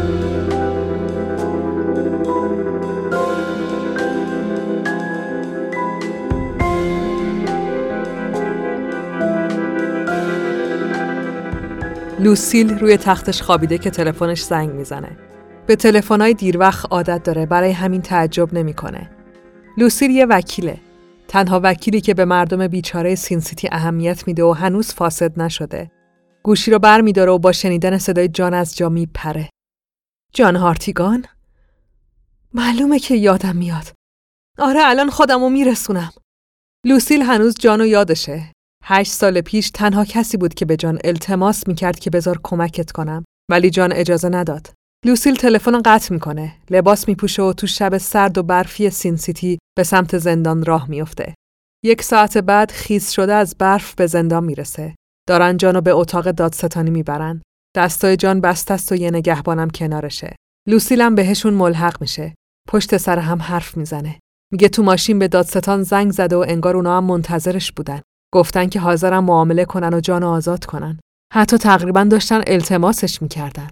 لوسیل 12.27 12.79
روی 12.79 12.97
تختش 12.97 13.43
خوابیده 13.43 13.79
که 13.79 13.91
تلفنش 13.91 14.43
زنگ 14.43 14.71
می‌زنه. 14.71 15.17
به 15.67 15.77
تلفن‌های 15.77 16.35
دیر 16.35 16.59
وقت 16.59 16.87
عادت 16.91 17.23
داره 17.23 17.47
برای 17.47 17.71
همین 17.71 18.03
تعجب 18.03 18.55
نمی‌کنه. 18.55 19.11
لوسیل 19.79 20.11
یه 20.11 20.27
وکیله. 20.27 20.81
تنها 21.29 21.61
وکیلی 21.63 22.01
که 22.01 22.15
به 22.15 22.25
مردم 22.25 22.69
بیچاره 22.69 23.15
سینسیتی 23.15 23.69
اهمیت 23.73 24.27
میده 24.27 24.45
و 24.45 24.53
هنوز 24.53 24.93
فاسد 24.93 25.41
نشده. 25.41 25.91
گوشی 26.43 26.71
رو 26.71 26.79
بر 26.79 27.01
میداره 27.01 27.33
و 27.33 27.39
با 27.39 27.53
شنیدن 27.53 27.99
صدای 27.99 28.29
جان 28.29 28.55
از 28.55 28.77
جا 28.77 28.89
میپره. 28.89 29.51
جان 30.33 30.57
هارتیگان؟ 30.57 31.25
معلومه 32.55 32.99
که 32.99 33.15
یادم 33.15 33.57
میاد. 33.57 33.93
آره 34.59 34.81
الان 34.83 35.11
خودم 35.11 35.41
رو 35.41 35.49
میرسونم. 35.49 36.11
لوسیل 36.87 37.23
هنوز 37.23 37.55
جانو 37.61 37.87
یادشه. 37.87 38.53
هشت 38.89 39.13
سال 39.13 39.41
پیش 39.41 39.71
تنها 39.71 40.05
کسی 40.05 40.37
بود 40.37 40.55
که 40.55 40.65
به 40.65 40.77
جان 40.77 40.99
التماس 41.05 41.69
می‌کرد 41.69 41.99
که 41.99 42.11
بذار 42.11 42.41
کمکت 42.43 42.93
کنم 42.93 43.25
ولی 43.51 43.71
جان 43.71 43.93
اجازه 43.93 44.29
نداد. 44.29 44.73
لوسیل 45.07 45.35
تلفن 45.35 45.83
قطع 45.85 46.15
می‌کنه. 46.15 46.53
لباس 46.71 47.09
میپوشه 47.09 47.43
و 47.43 47.53
تو 47.53 47.67
شب 47.67 47.99
سرد 47.99 48.39
و 48.39 48.43
برفی 48.43 48.91
سین 48.91 49.17
سیتی 49.17 49.59
به 49.77 49.83
سمت 49.83 50.19
زندان 50.19 50.65
راه 50.65 50.91
میفته. 50.91 51.35
یک 51.85 52.03
ساعت 52.03 52.39
بعد 52.39 52.71
خیس 52.71 53.11
شده 53.11 53.35
از 53.35 53.55
برف 53.59 53.95
به 53.95 54.07
زندان 54.07 54.45
می‌رسه. 54.45 54.95
دارن 55.29 55.57
جانو 55.57 55.81
به 55.81 55.91
اتاق 55.93 56.31
دادستانی 56.31 56.91
می‌برن. 56.91 57.43
دستای 57.77 58.17
جان 58.17 58.41
بست 58.41 58.71
است 58.71 58.93
و 58.93 58.95
یه 58.95 59.11
نگهبانم 59.11 59.71
کنارشه. 59.71 60.37
لوسیلم 60.69 61.15
بهشون 61.15 61.55
ملحق 61.55 62.01
میشه. 62.01 62.35
پشت 62.69 62.97
سر 62.97 63.19
هم 63.19 63.43
حرف 63.43 63.77
می‌زنه. 63.77 64.19
میگه 64.53 64.69
تو 64.69 64.83
ماشین 64.83 65.19
به 65.19 65.29
دادستان 65.29 65.83
زنگ 65.83 66.13
زده 66.13 66.37
و 66.37 66.45
انگار 66.49 66.77
اونا 66.77 66.97
هم 66.97 67.05
منتظرش 67.05 67.73
بودن. 67.73 68.01
گفتن 68.35 68.67
که 68.67 68.81
حاضرن 68.81 69.19
معامله 69.19 69.65
کنن 69.65 69.95
و 69.95 70.01
جان 70.01 70.23
آزاد 70.23 70.65
کنن. 70.65 71.01
حتی 71.33 71.59
تقریبا 71.59 72.05
داشتن 72.05 72.43
التماسش 72.47 73.23
می‌کردن. 73.23 73.69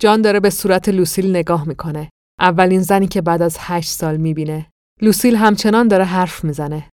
جان 0.00 0.22
داره 0.22 0.40
به 0.40 0.50
صورت 0.50 0.88
لوسیل 0.88 1.30
نگاه 1.30 1.68
می‌کنه. 1.68 2.10
اولین 2.40 2.82
زنی 2.82 3.06
که 3.06 3.20
بعد 3.20 3.42
از 3.42 3.56
هشت 3.60 3.90
سال 3.90 4.16
می‌بینه. 4.16 4.66
لوسیل 5.00 5.36
همچنان 5.36 5.88
داره 5.88 6.04
حرف 6.04 6.44
می‌زنه. 6.44 6.88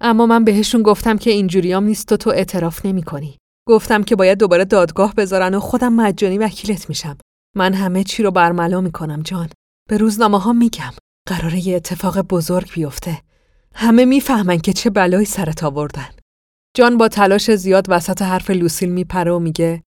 اما 0.00 0.26
من 0.26 0.44
بهشون 0.44 0.82
گفتم 0.82 1.18
که 1.18 1.30
اینجوریام 1.30 1.84
نیست 1.84 2.12
و 2.12 2.16
تو 2.16 2.30
اعتراف 2.30 2.86
نمی‌کنی. 2.86 3.36
گفتم 3.68 4.02
که 4.02 4.16
باید 4.16 4.38
دوباره 4.38 4.64
دادگاه 4.64 5.14
بذارن 5.14 5.54
و 5.54 5.60
خودم 5.60 5.92
مجانی 5.92 6.38
وکیلت 6.38 6.88
میشم. 6.88 7.18
من 7.56 7.74
همه 7.74 8.04
چی 8.04 8.22
رو 8.22 8.30
برملا 8.30 8.80
می‌کنم 8.80 9.22
جان. 9.22 9.48
به 9.88 9.96
روزنامه 9.96 10.40
ها 10.40 10.52
میگم. 10.52 10.92
قراره 11.28 11.68
یه 11.68 11.76
اتفاق 11.76 12.20
بزرگ 12.20 12.72
بیفته. 12.72 13.22
همه 13.74 14.04
می‌فهمن 14.04 14.58
که 14.58 14.72
چه 14.72 14.90
بلایی 14.90 15.26
سرت 15.26 15.64
آوردن. 15.64 16.08
جان 16.76 16.98
با 16.98 17.08
تلاش 17.08 17.50
زیاد 17.50 17.86
وسط 17.88 18.22
حرف 18.22 18.50
لوسیل 18.50 18.88
میپره 18.88 19.32
و 19.32 19.38
میگه 19.38 19.82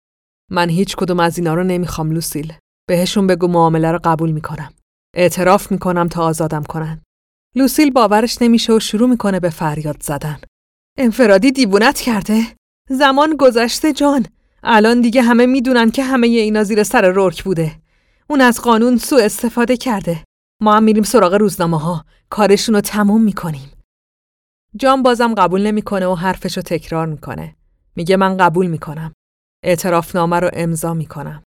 من 0.51 0.69
هیچ 0.69 0.97
کدوم 0.97 1.21
از 1.21 1.39
اینا 1.39 1.55
رو 1.55 1.65
نمی‌خوام 1.65 2.11
لوسیل. 2.11 2.53
بهشون 2.89 3.27
بگو 3.27 3.47
معامله 3.47 3.93
رو 3.93 4.01
قبول 4.05 4.31
می‌کنم. 4.31 4.73
اعتراف 5.15 5.73
می‌کنم 5.73 6.09
تا 6.09 6.25
آزادم 6.25 6.63
کنن. 6.63 7.03
لوسیل 7.55 7.91
باورش 7.91 8.43
نمیشه 8.43 8.73
و 8.73 8.81
شروع 8.81 9.09
می‌کنه 9.09 9.41
به 9.41 9.51
فریاد 9.51 10.03
زدن. 10.03 10.39
انفرادی 10.99 11.53
دیوونت 11.53 12.01
کرده؟ 12.01 12.43
زمان 12.91 13.37
گذشته 13.37 13.93
جان. 13.93 14.27
الان 14.63 15.01
دیگه 15.01 15.23
همه 15.23 15.47
می‌دونن 15.47 15.91
که 15.91 16.03
همه 16.03 16.27
اینا 16.27 16.65
زیر 16.65 16.83
سر 16.83 17.09
رورک 17.09 17.45
بوده. 17.45 17.73
اون 18.31 18.41
از 18.41 18.61
قانون 18.61 18.97
سوء 18.97 19.25
استفاده 19.25 19.77
کرده. 19.77 20.25
ما 20.63 20.77
هم 20.77 20.83
میریم 20.83 21.03
سراغ 21.03 21.35
روزنامه 21.35 21.81
ها. 21.81 22.05
کارشون 22.31 22.75
رو 22.75 22.81
تموم 22.81 23.23
می‌کنیم. 23.23 23.71
جان 24.79 25.03
بازم 25.03 25.35
قبول 25.35 25.67
نمی‌کنه 25.67 26.07
و 26.07 26.15
حرفش 26.15 26.57
رو 26.57 26.63
تکرار 26.63 27.07
می‌کنه. 27.07 27.57
میگه 27.97 28.17
من 28.17 28.37
قبول 28.37 28.67
می‌کنم. 28.67 29.13
اعترافنامه 29.63 30.41
رو 30.41 30.51
امضا 30.53 30.95
می‌کنم. 30.95 31.43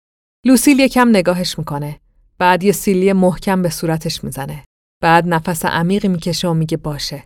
لوسیل 0.47 0.79
یکم 0.79 1.09
نگاهش 1.09 1.59
می‌کنه. 1.59 2.01
بعد 2.39 2.65
یه 2.65 2.73
سیلی 2.73 3.13
محکم 3.13 3.63
به 3.63 3.69
صورتش 3.69 4.25
می‌زنه. 4.25 4.65
بعد 5.03 5.29
نفس 5.29 5.65
عمیقی 5.65 6.09
می‌کشه 6.09 6.49
و 6.49 6.55
میگه 6.55 6.77
باشه. 6.77 7.25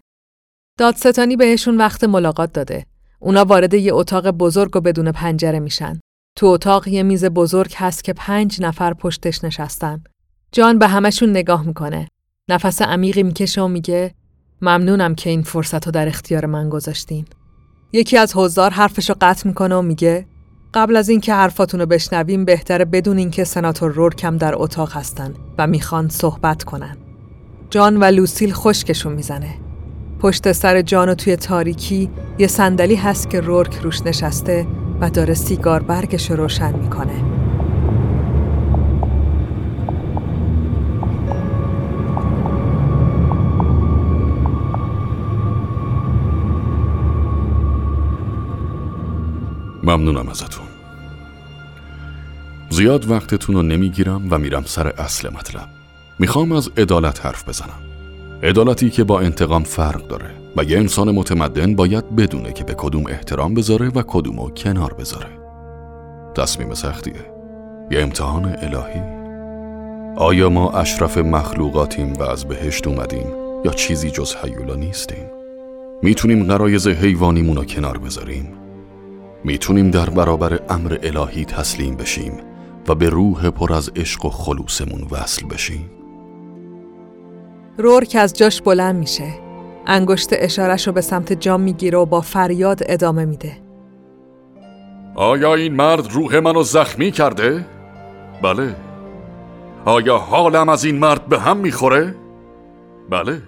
دادستانی 0.78 1.36
بهشون 1.36 1.76
وقت 1.76 2.04
ملاقات 2.04 2.52
داده. 2.52 2.86
اونا 3.18 3.44
وارد 3.44 3.74
یه 3.74 3.94
اتاق 3.94 4.30
بزرگ 4.30 4.76
و 4.76 4.80
بدون 4.80 5.12
پنجره 5.12 5.60
میشن. 5.60 6.00
تو 6.36 6.46
اتاق 6.46 6.88
یه 6.88 7.02
میز 7.02 7.24
بزرگ 7.24 7.74
هست 7.76 8.04
که 8.04 8.12
پنج 8.12 8.62
نفر 8.62 8.94
پشتش 8.94 9.44
نشستن. 9.44 10.04
جان 10.52 10.78
به 10.78 10.88
همشون 10.88 11.30
نگاه 11.30 11.66
می‌کنه. 11.66 12.08
نفس 12.48 12.82
عمیقی 12.82 13.22
می‌کشه 13.22 13.62
و 13.62 13.68
میگه 13.68 14.14
ممنونم 14.62 15.14
که 15.14 15.30
این 15.30 15.42
فرصت 15.42 15.86
رو 15.86 15.92
در 15.92 16.08
اختیار 16.08 16.46
من 16.46 16.68
گذاشتین. 16.68 17.24
یکی 17.92 18.18
از 18.18 18.36
حضار 18.36 18.70
حرفش 18.70 19.08
رو 19.10 19.16
قطع 19.20 19.48
می‌کنه 19.48 19.74
و 19.74 19.82
میگه 19.82 20.26
قبل 20.74 20.96
از 20.96 21.08
اینکه 21.08 21.34
حرفاتون 21.34 21.80
رو 21.80 21.86
بشنویم 21.86 22.44
بهتره 22.44 22.84
بدون 22.84 23.18
اینکه 23.18 23.44
سناتور 23.44 23.92
رورکم 23.92 24.36
در 24.36 24.54
اتاق 24.56 24.92
هستن 24.92 25.34
و 25.58 25.66
می‌خوان 25.66 26.08
صحبت 26.08 26.64
کنن. 26.64 26.96
جان 27.70 27.96
و 27.96 28.04
لوسیل 28.04 28.52
خشکشون 28.52 29.12
می‌زنه. 29.12 29.54
پشت 30.20 30.52
سر 30.52 30.82
جان 30.82 31.08
و 31.08 31.14
توی 31.14 31.36
تاریکی 31.36 32.10
یه 32.38 32.46
صندلی 32.46 32.94
هست 32.94 33.30
که 33.30 33.40
رورک 33.40 33.78
روش 33.82 34.02
نشسته 34.02 34.66
و 35.00 35.10
داره 35.10 35.34
سیگار 35.34 35.82
برگش 35.82 36.30
رو 36.30 36.36
روشن 36.36 36.72
می‌کنه. 36.72 37.31
ممنونم 49.92 50.28
ازتون. 50.28 50.66
زیاد 52.70 53.10
وقتتون 53.10 53.54
رو 53.54 53.62
نمی‌گیرم 53.62 54.28
و 54.30 54.38
میرم 54.38 54.62
سر 54.66 54.86
اصل 54.86 55.28
مطلب. 55.28 55.68
می‌خوام 56.18 56.52
از 56.52 56.70
عدالت 56.76 57.26
حرف 57.26 57.48
بزنم. 57.48 57.80
عدالتی 58.42 58.90
که 58.90 59.04
با 59.04 59.20
انتقام 59.20 59.62
فرق 59.62 60.08
داره 60.08 60.30
و 60.56 60.64
یه 60.64 60.78
انسان 60.78 61.10
متمدن 61.10 61.76
باید 61.76 62.16
بدونه 62.16 62.52
که 62.52 62.64
به 62.64 62.74
کدوم 62.74 63.06
احترام 63.06 63.54
بذاره 63.54 63.88
و 63.88 64.02
کدومو 64.06 64.50
کنار 64.50 64.94
بذاره. 64.94 65.30
تصمیم 66.34 66.74
سختیه. 66.74 67.32
یه 67.90 68.00
امتحان 68.00 68.44
الهی. 68.44 69.22
آیا 70.16 70.48
ما 70.48 70.70
اشرف 70.70 71.18
مخلوقاتیم 71.18 72.12
و 72.12 72.22
از 72.22 72.44
بهشت 72.44 72.86
اومدیم 72.86 73.26
یا 73.64 73.72
چیزی 73.72 74.10
جز 74.10 74.34
حیولا 74.36 74.74
نیستیم؟ 74.74 75.24
می‌تونیم 76.02 76.46
غرایز 76.46 76.88
حیوانیمون 76.88 77.56
رو 77.56 77.64
کنار 77.64 77.98
بذاریم؟ 77.98 78.61
می‌تونیم 79.44 79.90
در 79.90 80.10
برابر 80.10 80.60
امر 80.68 80.98
الهی 81.02 81.44
تسلیم 81.44 81.96
بشیم 81.96 82.32
و 82.88 82.94
به 82.94 83.08
روح 83.08 83.50
پر 83.50 83.72
از 83.72 83.90
عشق 83.96 84.24
و 84.24 84.30
خلوصمون 84.30 85.06
وصل 85.10 85.46
بشیم؟ 85.46 85.90
رورک 87.78 88.16
از 88.20 88.32
جاش 88.32 88.62
بلند 88.62 88.96
میشه. 88.96 89.34
انگشت 89.86 90.28
اشارش 90.32 90.86
رو 90.86 90.92
به 90.92 91.00
سمت 91.00 91.32
جام 91.32 91.60
می‌گیره 91.60 91.98
و 91.98 92.06
با 92.06 92.20
فریاد 92.20 92.82
ادامه 92.86 93.24
میده. 93.24 93.56
آیا 95.14 95.54
این 95.54 95.74
مرد 95.74 96.12
روح 96.12 96.38
منو 96.38 96.62
زخمی 96.62 97.10
کرده؟ 97.10 97.66
بله. 98.42 98.76
آیا 99.84 100.18
حالم 100.18 100.68
از 100.68 100.84
این 100.84 100.98
مرد 100.98 101.26
به 101.26 101.38
هم 101.38 101.56
می‌خوره؟ 101.56 102.14
بله. 103.10 103.42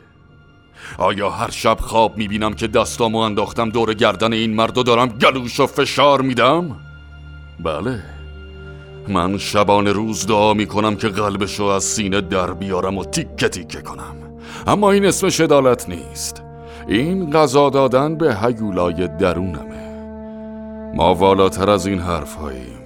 آیا 0.98 1.30
هر 1.30 1.50
شب 1.50 1.76
خواب 1.80 2.16
می‌بینم 2.16 2.54
که 2.54 2.66
دستامو 2.66 3.18
انداختم 3.18 3.70
دور 3.70 3.94
گردن 3.94 4.32
این 4.32 4.54
مرد 4.54 4.78
و 4.78 4.82
دارم 4.82 5.08
گلوش 5.08 5.60
و 5.60 5.66
فشار 5.66 6.20
میدم؟ 6.20 6.76
بله. 7.64 8.02
من 9.08 9.38
شبان 9.38 9.86
روز 9.86 10.26
دعا 10.26 10.54
می‌کنم 10.54 10.96
که 10.96 11.08
قلبشو 11.08 11.64
از 11.64 11.84
سینه 11.84 12.20
در 12.20 12.52
بیارم 12.52 12.98
و 12.98 13.04
تیکه 13.04 13.48
تیکه 13.48 13.82
کنم. 13.82 14.16
اما 14.66 14.90
این 14.90 15.04
اسم 15.04 15.28
شدالت 15.28 15.88
نیست. 15.88 16.42
این 16.88 17.30
غذا 17.30 17.70
دادن 17.70 18.18
به 18.18 18.36
هیولای 18.36 19.08
درونمه. 19.08 19.84
ما 20.94 21.14
والاتر 21.14 21.70
از 21.70 21.86
این 21.86 21.98
حرف 21.98 22.34
هاییم. 22.34 22.84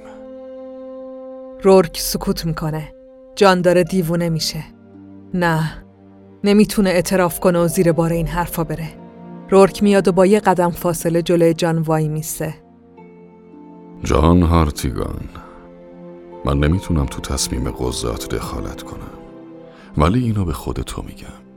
رورک 1.62 1.98
سکوت 2.00 2.44
می‌کنه. 2.44 2.92
جان 3.36 3.60
داره 3.60 3.84
دیوونه 3.84 4.28
میشه. 4.28 4.64
نه. 5.34 5.84
نمی‌تونه 6.44 6.90
اعتراف 6.90 7.40
کنه 7.40 7.58
و 7.58 7.68
زیر 7.68 7.92
بار 7.92 8.12
این 8.12 8.26
حرفا 8.26 8.64
بره. 8.64 8.88
رورک 9.50 9.82
میاد 9.82 10.08
و 10.08 10.12
با 10.12 10.26
یه 10.26 10.40
قدم 10.40 10.70
فاصله 10.70 11.22
جلوی 11.22 11.54
جان 11.54 11.78
وای 11.78 12.08
میسه. 12.08 12.54
جان 14.04 14.42
هارتیگان 14.42 15.20
من 16.44 16.58
نمی‌تونم 16.58 17.06
تو 17.06 17.20
تصمیم 17.20 17.70
قضات 17.70 18.28
دخالت 18.34 18.82
کنم 18.82 19.18
ولی 19.96 20.24
اینو 20.24 20.44
به 20.44 20.52
خود 20.52 20.76
تو 20.76 21.02
میگم. 21.02 21.48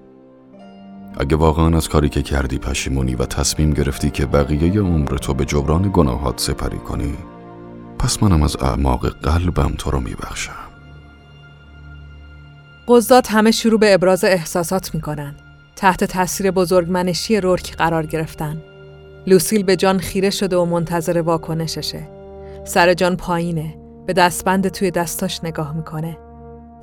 اگه 1.18 1.36
واقعا 1.36 1.78
از 1.78 1.90
کاری 1.90 2.10
که 2.10 2.22
کردی 2.22 2.58
پشیمونی 2.58 3.16
و 3.16 3.26
تصمیم 3.26 3.74
گرفتی 3.74 4.10
که 4.10 4.26
بقیه 4.26 4.82
عمر 4.82 5.18
تو 5.18 5.34
به 5.34 5.46
جبران 5.46 5.90
گناهات 5.94 6.40
سپری 6.40 6.78
کنی 6.78 7.14
پس 8.00 8.24
منم 8.24 8.44
از 8.44 8.56
اعماق 8.62 9.10
قلبم 9.10 9.74
تو 9.78 9.92
رو 9.92 10.00
میبخشم. 10.00 10.61
قضات 12.92 13.32
همه 13.32 13.52
شروع 13.52 13.80
به 13.80 13.94
ابراز 13.94 14.24
احساسات 14.24 14.96
می‌کنن 14.96 15.36
تحت 15.76 16.04
تاثیر 16.04 16.52
بزرگمنشی 16.52 17.42
رورک 17.42 17.76
قرار 17.76 18.06
گرفتن 18.06 18.62
لوسیل 19.28 19.64
به 19.64 19.76
جان 19.76 20.00
خیره 20.00 20.30
شده 20.30 20.58
و 20.58 20.66
منتظر 20.66 21.22
واکنششه 21.22 22.08
سر 22.64 22.94
جان 22.94 23.16
پایینه 23.16 23.78
به 24.06 24.14
دستبند 24.14 24.68
توی 24.68 24.92
دستاش 24.92 25.44
نگاه 25.44 25.76
می‌کنه. 25.76 26.18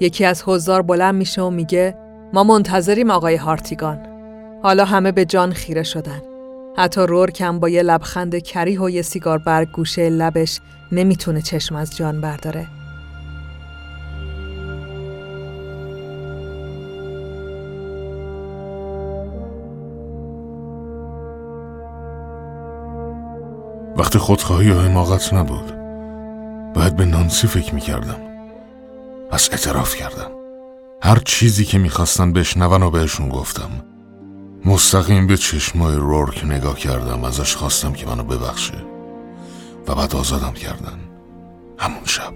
یکی 0.01 0.25
از 0.25 0.43
حضار 0.47 0.83
بلند 0.83 1.15
میشه 1.15 1.43
و 1.43 1.51
میگه 1.51 1.95
ما 2.33 2.45
منتظریم 2.45 3.11
آقای 3.11 3.37
هارتیگان. 3.37 4.07
حالا 4.63 4.85
همه 4.85 5.13
به 5.13 5.25
جان 5.25 5.53
خیره 5.53 5.83
شدن. 5.83 6.23
حتی 6.77 7.01
رورکم 7.01 7.59
با 7.59 7.69
یه 7.69 7.83
لبخند 7.83 8.39
کریه 8.39 8.81
و 8.81 8.91
یه 8.91 9.03
سیگار 9.03 9.39
برگ 9.39 9.71
گوشه 9.71 10.11
لبش 10.11 10.61
نمی‌تونه 10.93 11.43
چشم 11.43 11.75
از 11.77 11.97
جان 11.97 12.21
برداره. 12.21 12.67
وقتی 23.99 24.19
خودخواهی 24.19 24.69
یا 24.69 24.81
حماقت 24.81 25.35
نبود 25.35 25.75
باید 26.75 26.97
به 26.97 27.05
نانسی 27.05 27.47
فکر 27.47 27.75
می‌کردم. 27.75 28.21
پس 29.31 29.49
اعتراف 29.51 29.95
کردم. 29.95 30.31
هر 31.03 31.19
چیزی 31.25 31.65
که 31.65 31.79
می‌خواستن 31.79 32.33
بشنون 32.33 32.83
و 32.83 32.91
بهشون 32.91 33.29
گفتم. 33.29 33.71
مستقیم 34.65 35.27
به 35.27 35.37
چشمای 35.37 35.97
رورک 35.97 36.45
نگاه 36.45 36.77
کردم 36.77 37.25
ازش 37.25 37.57
خواستم 37.57 37.93
که 37.93 38.07
منو 38.07 38.23
ببخشه. 38.23 38.85
و 39.89 39.95
بعد 39.95 40.17
آزادم 40.17 40.53
کردن. 40.53 40.99
همون 41.79 42.05
شب. 42.05 42.35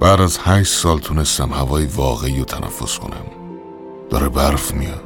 بعد 0.00 0.20
از 0.20 0.38
هشت 0.42 0.72
سال 0.72 0.98
تونستم 0.98 1.52
هوای 1.52 1.86
واقعی 1.86 2.38
رو 2.38 2.44
تنفس 2.44 2.98
کنم. 2.98 3.26
داره 4.10 4.28
برف 4.28 4.74
میاد. 4.74 5.02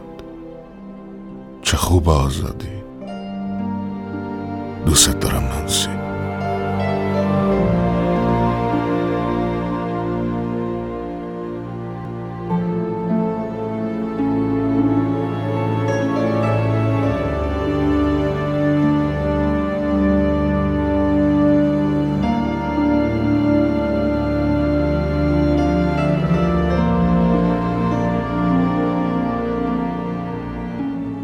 چه 1.62 1.76
خوب 1.76 2.08
آزادی. 2.08 2.81
دوست 4.86 5.20
دارم 5.20 5.44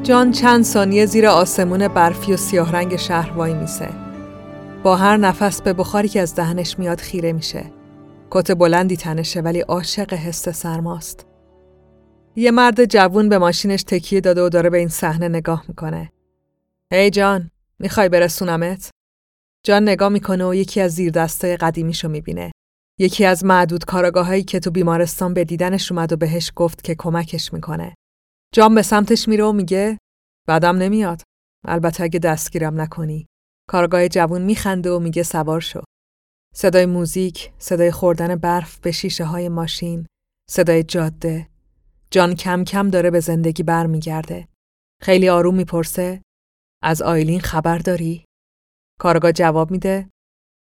جان 0.08 0.30
چند 0.32 0.64
ثانیه 0.64 1.06
زیر 1.06 1.26
آسمون 1.26 1.88
برفی 1.88 2.32
و 2.32 2.36
سیاه 2.36 2.72
رنگ 2.72 2.96
شهر 2.96 3.32
وای 3.32 3.54
میسه. 3.54 3.88
با 4.82 4.96
هر 4.96 5.16
نفس 5.16 5.62
به 5.62 5.72
بخاری 5.72 6.08
که 6.08 6.20
از 6.20 6.34
دهنش 6.34 6.78
میاد 6.78 7.00
خیره 7.00 7.32
میشه. 7.32 7.64
کت 8.30 8.52
بلندی 8.52 8.96
تنشه 8.96 9.40
ولی 9.40 9.60
عاشق 9.60 10.14
حس 10.14 10.48
سرماست. 10.48 11.26
یه 12.36 12.50
مرد 12.50 12.84
جوون 12.84 13.28
به 13.28 13.38
ماشینش 13.38 13.82
تکیه 13.82 14.20
داده 14.20 14.42
و 14.42 14.48
داره 14.48 14.70
به 14.70 14.78
این 14.78 14.88
صحنه 14.88 15.28
نگاه 15.28 15.64
می‌کنه. 15.68 16.12
هی 16.92 17.10
جان، 17.10 17.50
می‌خوای 17.78 18.08
برسونمت؟ 18.08 18.90
جان 19.66 19.82
نگاه 19.82 20.08
می‌کنه 20.08 20.46
و 20.46 20.54
یکی 20.54 20.80
از 20.80 20.92
زیر 20.92 21.10
دستای 21.10 21.56
قدیمیشو 21.56 22.08
می‌بینه. 22.08 22.52
یکی 22.98 23.24
از 23.24 23.44
معدود 23.44 23.84
کاراگاهایی 23.84 24.42
که 24.42 24.60
تو 24.60 24.70
بیمارستان 24.70 25.34
به 25.34 25.44
دیدنش 25.44 25.92
اومد 25.92 26.12
و 26.12 26.16
بهش 26.16 26.52
گفت 26.56 26.84
که 26.84 26.94
کمکش 26.94 27.52
می‌کنه. 27.52 27.94
جان 28.54 28.74
به 28.74 28.82
سمتش 28.82 29.28
میره 29.28 29.44
و 29.44 29.52
میگه 29.52 29.98
بعدم 30.48 30.76
نمیاد. 30.76 31.22
البته 31.64 32.02
اگه 32.02 32.18
دستگیرم 32.18 32.80
نکنی. 32.80 33.26
کارگاه 33.68 34.08
جوون 34.08 34.42
میخنده 34.42 34.90
و 34.90 34.98
میگه 34.98 35.22
سوار 35.22 35.60
شو. 35.60 35.80
صدای 36.54 36.86
موزیک، 36.86 37.52
صدای 37.58 37.90
خوردن 37.90 38.36
برف 38.36 38.80
به 38.80 38.92
شیشه 38.92 39.24
های 39.24 39.48
ماشین، 39.48 40.06
صدای 40.50 40.82
جاده. 40.82 41.48
جان 42.10 42.34
کم 42.34 42.64
کم 42.64 42.90
داره 42.90 43.10
به 43.10 43.20
زندگی 43.20 43.62
برمیگرده. 43.62 44.48
خیلی 45.02 45.28
آروم 45.28 45.54
می‌پرسه 45.54 46.22
از 46.82 47.02
آیلین 47.02 47.40
خبر 47.40 47.78
داری؟ 47.78 48.24
کارگاه 49.00 49.32
جواب 49.32 49.70
میده 49.70 50.10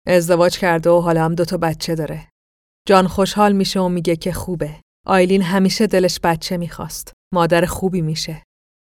ازدواج 0.07 0.59
کرده 0.59 0.91
و 0.91 1.01
حالا 1.01 1.25
هم 1.25 1.35
دوتا 1.35 1.57
بچه 1.57 1.95
داره. 1.95 2.29
جان 2.89 3.07
خوشحال 3.07 3.53
میشه 3.53 3.81
و 3.81 3.89
میگه 3.89 4.17
که 4.17 4.33
خوبه. 4.33 4.81
آیلین 5.07 5.43
همیشه 5.43 5.87
دلش 5.87 6.21
بچه 6.23 6.57
می‌خواست. 6.57 7.12
مادر 7.33 7.67
خوبی 7.67 8.01
میشه. 8.01 8.43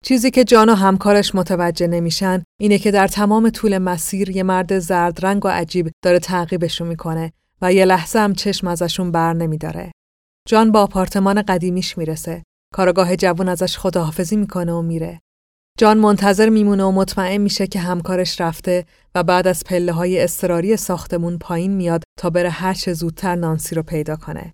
چیزی 0.04 0.30
که 0.30 0.44
جان 0.44 0.68
و 0.68 0.74
همکارش 0.74 1.34
متوجه 1.34 1.86
نمیشن 1.86 2.42
اینه 2.60 2.78
که 2.78 2.90
در 2.90 3.08
تمام 3.08 3.50
طول 3.50 3.78
مسیر 3.78 4.30
یه 4.30 4.42
مرد 4.42 4.78
زرد 4.78 5.26
رنگ 5.26 5.44
و 5.44 5.48
عجیب 5.48 5.90
داره 6.04 6.18
تعقیبشون 6.18 6.88
می‌کنه 6.88 7.32
و 7.62 7.72
یه 7.72 7.84
لحظه 7.84 8.18
هم 8.18 8.34
چشم 8.34 8.66
ازشون 8.66 9.12
بر 9.12 9.32
نمیداره. 9.32 9.92
جان 10.48 10.72
با 10.72 10.82
آپارتمان 10.82 11.42
قدیمیش 11.42 11.98
می‌رسه. 11.98 12.42
کارگاه 12.74 13.16
جوون 13.16 13.48
ازش 13.48 13.78
خداحافظی 13.78 14.36
می‌کنه 14.36 14.72
و 14.72 14.82
میره. 14.82 15.20
جان 15.78 15.98
منتظر 15.98 16.48
میمونه 16.48 16.84
و 16.84 16.90
مطمئن 16.90 17.36
میشه 17.36 17.66
که 17.66 17.78
همکارش 17.78 18.40
رفته 18.40 18.84
و 19.14 19.22
بعد 19.22 19.46
از 19.46 19.64
پله 19.64 19.92
های 19.92 20.22
استراری 20.22 20.76
ساختمون 20.76 21.38
پایین 21.38 21.74
میاد 21.74 22.02
تا 22.18 22.30
بره 22.30 22.50
هر 22.50 22.74
چه 22.74 22.92
زودتر 22.92 23.34
نانسی 23.34 23.74
رو 23.74 23.82
پیدا 23.82 24.16
کنه. 24.16 24.52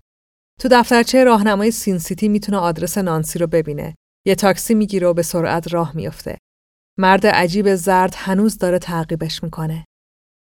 تو 0.59 0.67
دفترچه 0.71 1.23
راهنمای 1.23 1.71
سین 1.71 1.97
سیتی 1.97 2.27
می‌تونه 2.27 2.57
آدرس 2.57 2.97
نانسی 2.97 3.39
رو 3.39 3.47
ببینه. 3.47 3.95
یه 4.27 4.35
تاکسی 4.35 4.73
می‌گیره 4.73 5.07
و 5.07 5.13
به 5.13 5.21
سرعت 5.21 5.73
راه 5.73 5.95
میافته. 5.95 6.37
مرد 6.99 7.27
عجیب 7.27 7.75
زرد 7.75 8.13
هنوز 8.17 8.57
داره 8.57 8.79
تعقیبش 8.79 9.43
می‌کنه. 9.43 9.85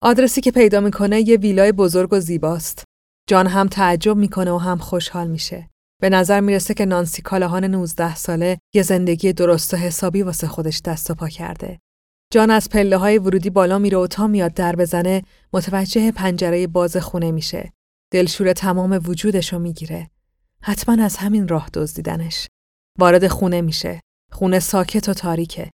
آدرسی 0.04 0.42
که 0.42 0.52
پیدا 0.52 0.80
می‌کنه 0.80 1.30
یه 1.30 1.38
ویلای 1.38 1.72
بزرگ 1.72 2.14
و 2.14 2.20
زیباست. 2.20 2.84
جان 3.30 3.48
هم 3.48 3.68
تعجب 3.68 4.18
می‌کنه 4.18 4.52
و 4.52 4.58
هم 4.58 4.78
خوشحال 4.78 5.28
میشه. 5.28 5.70
به 6.02 6.10
نظر 6.10 6.40
می‌رسه 6.40 6.74
که 6.74 6.86
نانسی 6.86 7.22
کالاهان 7.22 7.66
19 7.66 8.16
ساله 8.16 8.58
یه 8.76 8.82
زندگی 8.82 9.34
درست 9.34 9.74
و 9.74 9.78
حسابی 9.78 10.22
واسه 10.22 10.48
خودش 10.48 10.82
دست 10.82 11.12
و 11.12 11.14
پا 11.14 11.28
کرده. 11.28 11.80
جان 12.34 12.52
از 12.52 12.70
پله 12.70 12.98
های 12.98 13.18
ورودی 13.18 13.50
بالا 13.50 13.80
میره 13.80 13.98
و 13.98 14.08
تا 14.08 14.28
میاد 14.28 14.54
در 14.54 14.76
بزنه 14.76 15.24
متوجه 15.54 16.12
پنجره 16.12 16.68
باز 16.68 16.98
خونه 16.98 17.32
میشه. 17.32 17.72
دلشور 18.14 18.54
تمام 18.54 19.00
وجودشو 19.06 19.60
می‌گیره. 19.60 20.10
حتما 20.62 21.04
از 21.04 21.18
همین 21.18 21.48
راه 21.48 21.70
دزدیدنش. 21.74 22.48
وارد 23.00 23.28
خونه 23.28 23.62
میشه. 23.62 24.00
خونه 24.32 24.60
ساکت 24.60 25.10
و 25.10 25.14
تاریکه. 25.14 25.70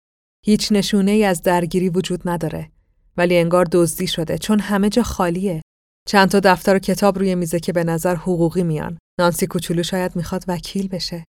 هیچ 0.47 0.73
نشونه 0.73 1.11
ای 1.11 1.25
از 1.25 1.43
درگیری 1.43 1.89
وجود 1.89 2.29
نداره. 2.29 2.71
ولی 3.17 3.39
انگار 3.39 3.67
دزدی 3.73 4.07
شده 4.07 4.39
چون 4.39 4.61
همه 4.61 4.89
جا 4.89 5.03
خالیه. 5.03 5.63
چند 6.09 6.29
تا 6.29 6.41
دفتر 6.41 6.77
و 6.77 6.79
کتاب 6.79 7.19
روی 7.19 7.35
میزه 7.35 7.61
که 7.61 7.73
به 7.73 7.85
نظر 7.85 8.15
حقوقی 8.15 8.63
میان. 8.63 8.99
نانسی 9.21 9.47
کوچولو 9.47 9.83
شاید 9.83 10.17
می‌خواد 10.17 10.45
وکیل 10.49 10.89
بشه. 10.89 11.25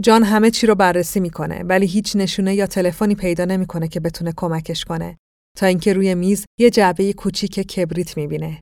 جان 0.00 0.22
همه 0.22 0.50
چی 0.50 0.66
رو 0.66 0.74
بررسی 0.74 1.20
می‌کنه 1.20 1.62
ولی 1.62 1.86
هیچ 1.86 2.16
نشونه 2.16 2.54
یا 2.54 2.66
تلفنی 2.66 3.14
پیدا 3.14 3.44
نمی‌کنه 3.44 3.88
که 3.88 4.00
بتونه 4.00 4.32
کمکش 4.36 4.84
کنه. 4.84 5.18
تا 5.58 5.66
اینکه 5.66 5.92
روی 5.92 6.14
میز 6.14 6.44
یه 6.60 6.70
جعبه 6.70 7.12
کوچیک 7.12 7.54
کبریت 7.54 8.16
می‌بینه. 8.16 8.60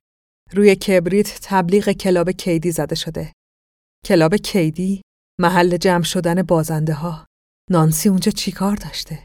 روی 0.53 0.75
کبریت 0.75 1.39
تبلیغ 1.43 1.89
کلاب 1.91 2.31
کیدی 2.31 2.71
زده 2.71 2.95
شده. 2.95 3.33
کلاب 4.05 4.35
کیدی 4.35 5.01
محل 5.39 5.77
جمع 5.77 6.03
شدن 6.03 6.43
بازنده 6.43 6.93
ها. 6.93 7.25
نانسی 7.69 8.09
اونجا 8.09 8.31
چیکار 8.31 8.75
داشته؟ 8.75 9.19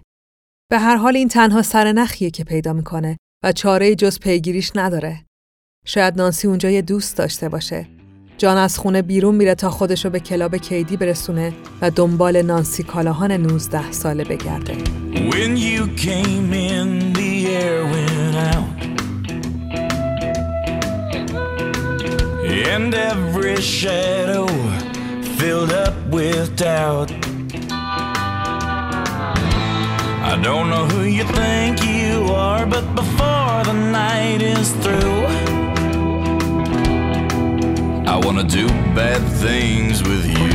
به 0.70 0.79
هر 0.79 0.97
حال 0.97 1.16
این 1.16 1.29
تنها 1.29 1.62
سرنخیه 1.62 2.31
که 2.31 2.45
پیدا 2.45 2.72
می‌کنه 2.72 3.16
و 3.45 3.53
چاره 3.53 3.95
جز 3.95 4.18
پیگیریش 4.18 4.72
نداره. 4.74 5.24
شاید 5.87 6.16
نانسی 6.16 6.49
اونجا 6.49 6.70
یه 6.70 6.83
دوست 6.83 7.16
داشته 7.16 7.49
باشه. 7.49 7.89
جان 8.39 8.57
از 8.57 8.79
خونه 8.79 9.03
بیرون 9.03 9.35
میره 9.35 9.55
تا 9.55 9.70
خودشو 9.70 10.11
به 10.11 10.20
کلاب 10.20 10.57
کیدی 10.57 10.97
برسونه 10.97 11.53
و 11.81 11.91
دنبال 11.91 12.43
نانسی 12.43 12.83
کالاهان 12.83 13.33
19 13.33 13.93
ساله 13.93 14.24
بگرده. 14.24 14.74
When 15.31 15.57
you 15.57 15.87
came 15.97 16.53
in, 16.53 17.12
the 17.14 17.47
air 17.47 17.85
went 17.93 18.55
out. 18.55 18.76
And 22.55 22.93
every 22.93 23.59
shadow 23.62 24.47
filled 25.38 25.72
up 25.72 25.95
with 26.16 26.55
doubt. 26.55 27.12
I 30.32 30.34
don't 30.47 30.68
know 30.74 30.86
who 30.91 31.03
you 31.18 31.26
think 31.39 31.84
you 31.84 32.14
are, 32.34 32.66
but 32.66 32.86
before 32.95 33.57
the 33.70 33.78
night 34.01 34.41
is 34.41 34.68
through, 34.84 35.20
I 38.14 38.16
wanna 38.26 38.45
do 38.59 38.66
bad 38.95 39.22
things 39.43 39.95
with 40.09 40.26
you. 40.38 40.51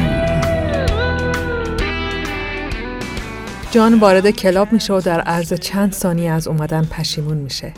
جان 3.70 3.94
وارد 3.94 4.30
کلاب 4.30 4.72
میشه 4.72 4.92
و 4.94 5.00
در 5.00 5.20
عرض 5.20 5.52
چند 5.52 5.92
ثانیه 5.92 6.30
از 6.30 6.48
اومدن 6.48 6.84
پشیمون 6.84 7.36
میشه. 7.36 7.72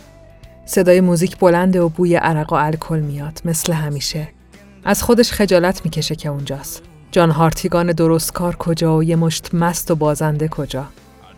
صدای 0.66 1.02
موزیک 1.02 1.38
بلنده 1.38 1.82
و 1.82 1.90
بوی 1.90 2.16
عرق 2.16 2.54
و 2.54 2.56
الکل 2.56 3.00
میاد 3.00 3.40
مثل 3.46 3.74
همیشه. 3.74 4.28
از 4.84 5.04
خودش 5.04 5.32
خجالت 5.32 5.86
می‌کشه 5.86 6.16
که 6.16 6.30
اونجاست. 6.30 6.82
جان 7.12 7.32
هارتیگان 7.32 7.92
درست 7.92 8.34
کار 8.34 8.56
کجا 8.56 8.98
و 8.98 9.04
یه 9.04 9.16
مشت 9.16 9.56
مست 9.56 9.92
و 9.92 9.96
بازنده 9.96 10.48
کجا. 10.48 10.86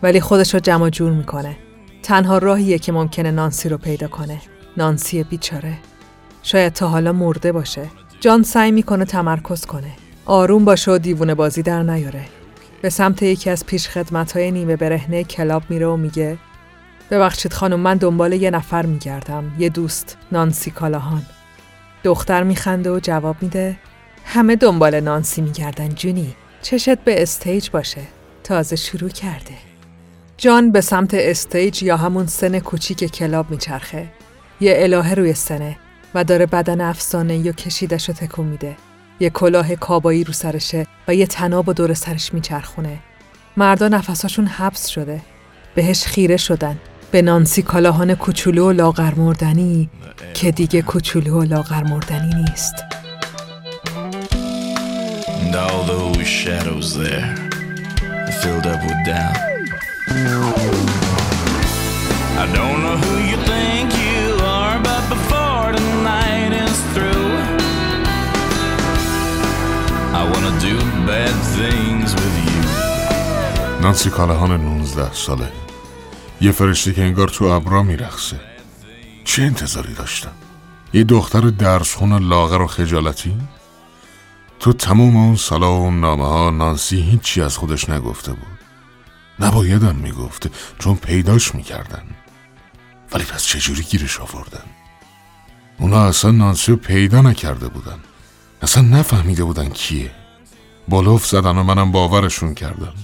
ولی 0.02 0.20
خودش 0.20 0.54
رو 0.54 0.60
جمع 0.60 0.90
جور 0.90 1.12
می‌کنه. 1.12 1.56
تنها 2.02 2.38
راهیه 2.38 2.78
که 2.78 2.92
ممکنه 2.92 3.30
نانسی 3.30 3.68
رو 3.68 3.78
پیدا 3.78 4.08
کنه. 4.08 4.40
نانسی 4.76 5.24
بیچاره. 5.24 5.78
شاید 6.42 6.72
تا 6.72 6.88
حالا 6.88 7.12
مرده 7.12 7.52
باشه. 7.52 7.82
جان 8.20 8.42
سعی 8.42 8.70
می‌کنه 8.70 9.04
تمرکز 9.04 9.66
کنه. 9.66 9.90
آروم 10.26 10.64
باشه 10.64 10.92
و 10.92 10.98
دیوونه 10.98 11.34
بازی 11.34 11.62
در 11.62 11.82
نیاره. 11.82 12.24
به 12.82 12.90
سمت 12.90 13.22
یکی 13.22 13.50
از 13.50 13.66
پیش 13.66 13.88
خدمت 13.88 14.32
های 14.32 14.50
نیمه 14.50 14.76
برهنه 14.76 15.24
کلاب 15.24 15.62
میره 15.68 15.86
و 15.86 15.96
میگه 15.96 16.38
ببخشید 17.10 17.52
خانم 17.52 17.80
من 17.80 17.96
دنبال 17.96 18.32
یه 18.32 18.50
نفر 18.50 18.86
میگردم 18.86 19.52
یه 19.58 19.68
دوست 19.68 20.16
نانسی 20.32 20.70
کالاهان. 20.70 21.22
دختر 22.04 22.42
میخنده 22.42 22.90
و 22.90 23.00
جواب 23.02 23.36
میده 23.40 23.76
همه 24.24 24.56
دنبال 24.56 25.00
نانسی 25.00 25.40
میگردن 25.40 25.88
جونی 25.88 26.34
چشت 26.62 26.98
به 26.98 27.22
stage 27.22 27.70
باشه. 27.70 28.00
تازه 28.44 28.76
شروع 28.76 29.10
کرده. 29.10 29.54
جان 30.36 30.72
به 30.72 30.80
سمت 30.80 31.14
stage 31.14 31.82
یا 31.82 31.96
همون 31.96 32.26
سن 32.26 32.58
کوچیک 32.58 33.04
کلاب 33.04 33.50
میچرخه. 33.50 34.08
یه 34.60 34.74
الهه 34.78 35.14
روی 35.14 35.34
سنه 35.34 35.76
و 36.14 36.24
داره 36.24 36.46
بدن 36.46 36.80
افسانه 36.80 37.36
یا 37.36 37.52
کشیدش 37.52 38.08
رو 38.08 38.14
تکون 38.14 38.46
میده. 38.46 38.76
یه 39.20 39.30
کلاه 39.30 39.74
کابایی 39.74 40.24
رو 40.24 40.32
سرشه 40.32 40.86
و 41.08 41.14
یه 41.14 41.26
تناب 41.26 41.68
و 41.68 41.72
دور 41.72 41.94
سرش 41.94 42.34
میچرخونه. 42.34 42.98
مردا 43.56 43.88
نفساشون 43.88 44.46
حبس 44.46 44.86
شده. 44.86 45.20
بهش 45.74 46.04
خیره 46.04 46.36
شدن. 46.36 46.78
به 47.16 47.22
نانسی 47.22 47.62
کالاهان 47.62 48.14
کوچولو 48.14 48.68
و 48.68 48.72
لاغر 48.72 49.14
مردنی 49.14 49.90
که 50.34 50.50
دیگه 50.50 50.82
کوچولو 50.82 51.40
و 51.40 51.42
لاغر 51.42 51.82
مردنی 51.82 52.34
نیست 52.34 52.74
And 55.26 55.54
all 55.56 55.82
those 55.94 56.26
shadows 56.26 56.88
there 57.02 57.28
filled 58.40 58.66
up 58.72 58.80
with 58.86 59.00
doubt. 59.10 59.38
I 62.42 62.46
don't 62.58 62.78
know 62.84 62.96
who 63.04 63.14
you 63.30 63.38
think 63.52 63.86
you 64.06 64.24
are, 64.58 64.76
but 64.88 65.02
before 65.14 65.66
the 65.76 65.84
night 66.12 66.52
is 66.66 66.76
through, 66.92 67.28
I 70.20 70.22
wanna 70.32 70.54
do 70.68 70.74
bad 71.10 71.36
things 71.58 72.08
with 72.20 72.36
you. 72.46 72.62
نانسی 73.82 74.10
کالهان 74.10 74.50
19 74.60 75.12
ساله 75.12 75.65
یه 76.40 76.52
فرشته 76.52 76.94
که 76.94 77.02
انگار 77.02 77.28
تو 77.28 77.44
ابرا 77.44 77.82
میرخصه. 77.82 78.40
چه 79.24 79.42
انتظاری 79.42 79.94
داشتم؟ 79.94 80.32
یه 80.92 81.04
دختر 81.04 81.40
درس 81.40 81.94
خون 81.94 82.28
لاغر 82.28 82.60
و 82.60 82.66
خجالتی؟ 82.66 83.36
تو 84.60 84.72
تمام 84.72 85.16
اون 85.16 85.36
سالا 85.36 85.80
و 85.80 85.90
نامه 85.90 86.26
ها 86.26 86.50
نانسی 86.50 87.00
هیچی 87.00 87.42
از 87.42 87.56
خودش 87.56 87.88
نگفته 87.90 88.32
بود. 88.32 88.58
نبایدم 89.40 89.96
می‌گفته 89.96 90.50
چون 90.78 90.96
پیداش 90.96 91.54
می‌کردن. 91.54 92.02
ولی 93.12 93.24
پس 93.24 93.44
چجوری 93.44 93.82
گیرش 93.82 94.20
آوردن؟ 94.20 94.64
اونا 95.78 96.04
اصلا 96.04 96.30
نانسی 96.30 96.72
رو 96.72 96.78
پیدا 96.78 97.20
نکرده 97.20 97.68
بودن. 97.68 97.98
اصلا 98.62 98.82
نفهمیده 98.82 99.44
بودن 99.44 99.68
کیه. 99.68 100.10
بلوف 100.88 101.26
زدن 101.26 101.58
و 101.58 101.62
منم 101.62 101.92
باورشون 101.92 102.54
کردم. 102.54 102.94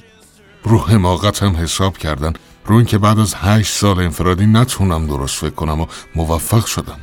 رو 0.64 0.78
حماقت 0.78 1.42
حساب 1.42 1.98
کردن. 1.98 2.32
رو 2.64 2.76
اینکه 2.76 2.98
بعد 2.98 3.18
از 3.18 3.34
هشت 3.34 3.72
سال 3.72 4.00
انفرادی 4.00 4.46
نتونم 4.46 5.06
درست 5.06 5.38
فکر 5.38 5.50
کنم 5.50 5.80
و 5.80 5.86
موفق 6.14 6.66
شدم. 6.66 7.00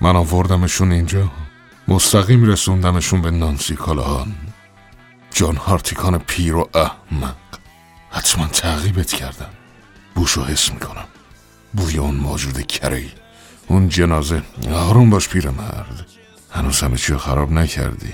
من 0.00 0.16
آوردمشون 0.16 0.92
اینجا. 0.92 1.30
مستقیم 1.88 2.44
رسوندمشون 2.44 3.22
به 3.22 3.30
نانسی 3.30 3.74
کالاهان 3.74 4.34
جان 5.34 5.56
هارتیکان 5.56 6.18
پیر 6.18 6.56
و 6.56 6.68
احمق. 6.74 7.36
حتما 8.10 8.46
تعقیبت 8.46 9.12
کردم. 9.12 9.50
بوشو 10.14 10.44
حس 10.44 10.72
می‌کنم. 10.72 11.04
بوی 11.72 11.98
اون 11.98 12.14
موجود 12.14 12.66
کری. 12.66 13.12
اون 13.66 13.88
جنازه. 13.88 14.42
آروم 14.72 15.10
باش 15.10 15.28
پیر 15.28 15.50
مرد 15.50 16.06
هنوز 16.50 16.80
همه 16.80 16.96
چی 16.96 17.16
خراب 17.16 17.52
نکردی. 17.52 18.12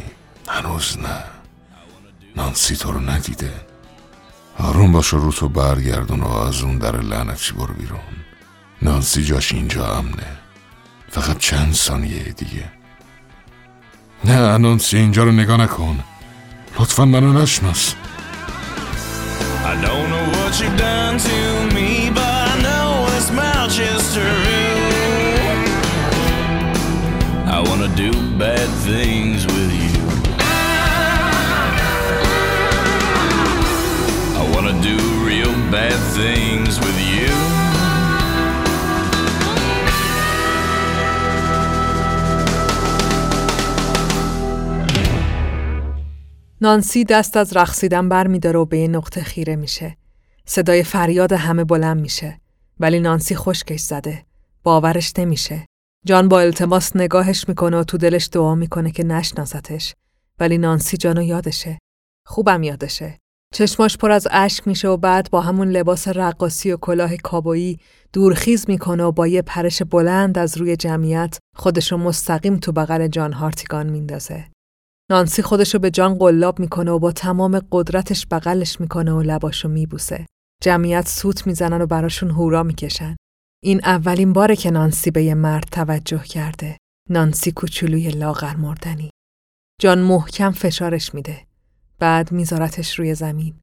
هنوز 0.48 0.98
نه. 0.98 1.24
نانسی 2.36 2.76
تو 2.76 2.92
رو 2.92 3.00
ندیده. 3.00 3.52
آروم 4.58 4.92
باش 4.92 5.14
و 5.14 5.18
رو 5.18 5.32
تو 5.32 5.48
برگردون 5.48 6.20
و 6.20 6.28
از 6.28 6.62
اون 6.62 6.78
در 6.78 7.00
لعنتی 7.00 7.52
برو 7.52 7.74
بیرون. 7.74 8.00
نانسی 8.82 9.24
جاش 9.24 9.52
اینجا 9.52 9.96
امنه. 9.96 10.26
فقط 11.08 11.38
چند 11.38 11.74
ثانیه 11.74 12.22
دیگه. 12.22 12.64
نه 14.24 14.58
نانسی 14.58 14.96
اینجا 14.96 15.24
رو 15.24 15.32
نگاه 15.32 15.56
نکن. 15.56 16.04
لطفا 16.78 17.04
منو 17.04 17.32
نشناس. 17.32 17.94
I 27.56 27.60
wanna 27.68 27.90
do 28.04 28.10
bad 28.42 28.68
things 28.86 29.40
with 29.52 29.72
you. 29.80 29.87
Do 34.86 34.96
real 35.28 35.54
bad 35.72 36.00
things 36.16 36.74
with 36.82 36.98
you. 37.14 37.32
نانسی 46.60 47.04
دست 47.04 47.36
از 47.36 47.56
رقصیدن 47.56 48.08
بر 48.08 48.26
می 48.26 48.38
داره 48.38 48.58
و 48.58 48.64
به 48.64 48.78
یه 48.78 48.88
نقطه 48.88 49.20
خیره 49.22 49.56
میشه. 49.56 49.96
صدای 50.44 50.82
فریاد 50.82 51.32
همه 51.32 51.64
بلند 51.64 52.00
میشه. 52.00 52.40
ولی 52.80 53.00
نانسی 53.00 53.36
خشکش 53.36 53.80
زده. 53.80 54.24
باورش 54.62 55.12
نمیشه. 55.18 55.66
جان 56.06 56.28
با 56.28 56.40
التماس 56.40 56.96
نگاهش 56.96 57.44
می‌کنه 57.48 57.76
و 57.76 57.84
تو 57.84 57.98
دلش 57.98 58.28
دعا 58.32 58.54
می‌کنه 58.54 58.90
که 58.90 59.04
نشناستش. 59.04 59.94
ولی 60.40 60.58
نانسی 60.58 60.96
جانو 60.96 61.22
یادشه. 61.22 61.78
خوبم 62.26 62.62
یادشه. 62.62 63.18
چشماش 63.54 63.96
پر 63.96 64.10
از 64.10 64.28
اشک 64.30 64.68
میشه 64.68 64.88
و 64.88 64.96
بعد 64.96 65.30
با 65.30 65.40
همون 65.40 65.68
لباس 65.68 66.08
رقاصی 66.08 66.72
و 66.72 66.76
کلاه 66.76 67.16
کابایی 67.16 67.78
دورخیز 68.12 68.64
می‌کنه 68.68 69.04
و 69.04 69.12
با 69.12 69.26
یه 69.26 69.42
پرش 69.42 69.82
بلند 69.82 70.38
از 70.38 70.56
روی 70.56 70.76
جمعیت 70.76 71.38
خودشو 71.56 71.96
مستقیم 71.96 72.56
تو 72.56 72.72
بغل 72.72 73.06
جان 73.06 73.32
هارتیگان 73.32 73.88
میندازه. 73.88 74.44
نانسی 75.10 75.42
خودشو 75.42 75.78
به 75.78 75.90
جان 75.90 76.18
قلاب 76.18 76.58
می‌کنه 76.58 76.90
و 76.90 76.98
با 76.98 77.12
تمام 77.12 77.60
قدرتش 77.72 78.26
بغلش 78.30 78.80
می‌کنه 78.80 79.12
و 79.12 79.22
لباشو 79.22 79.68
میبوسه. 79.68 80.26
جمعیت 80.62 81.08
سوت 81.08 81.46
می‌زنن 81.46 81.82
و 81.82 81.86
براشون 81.86 82.30
هورا 82.30 82.62
می‌کشن. 82.62 83.16
این 83.64 83.80
اولین 83.84 84.32
باره 84.32 84.56
که 84.56 84.70
نانسی 84.70 85.10
به 85.10 85.22
یه 85.22 85.34
مرد 85.34 85.68
توجه 85.72 86.22
کرده. 86.22 86.76
نانسی 87.10 87.52
کوچولوی 87.52 88.08
لاغر 88.08 88.56
مردنی. 88.56 89.10
جان 89.80 89.98
محکم 89.98 90.50
فشارش 90.50 91.14
میده. 91.14 91.47
بعد 91.98 92.32
میذارتش 92.32 92.98
روی 92.98 93.14
زمین. 93.14 93.54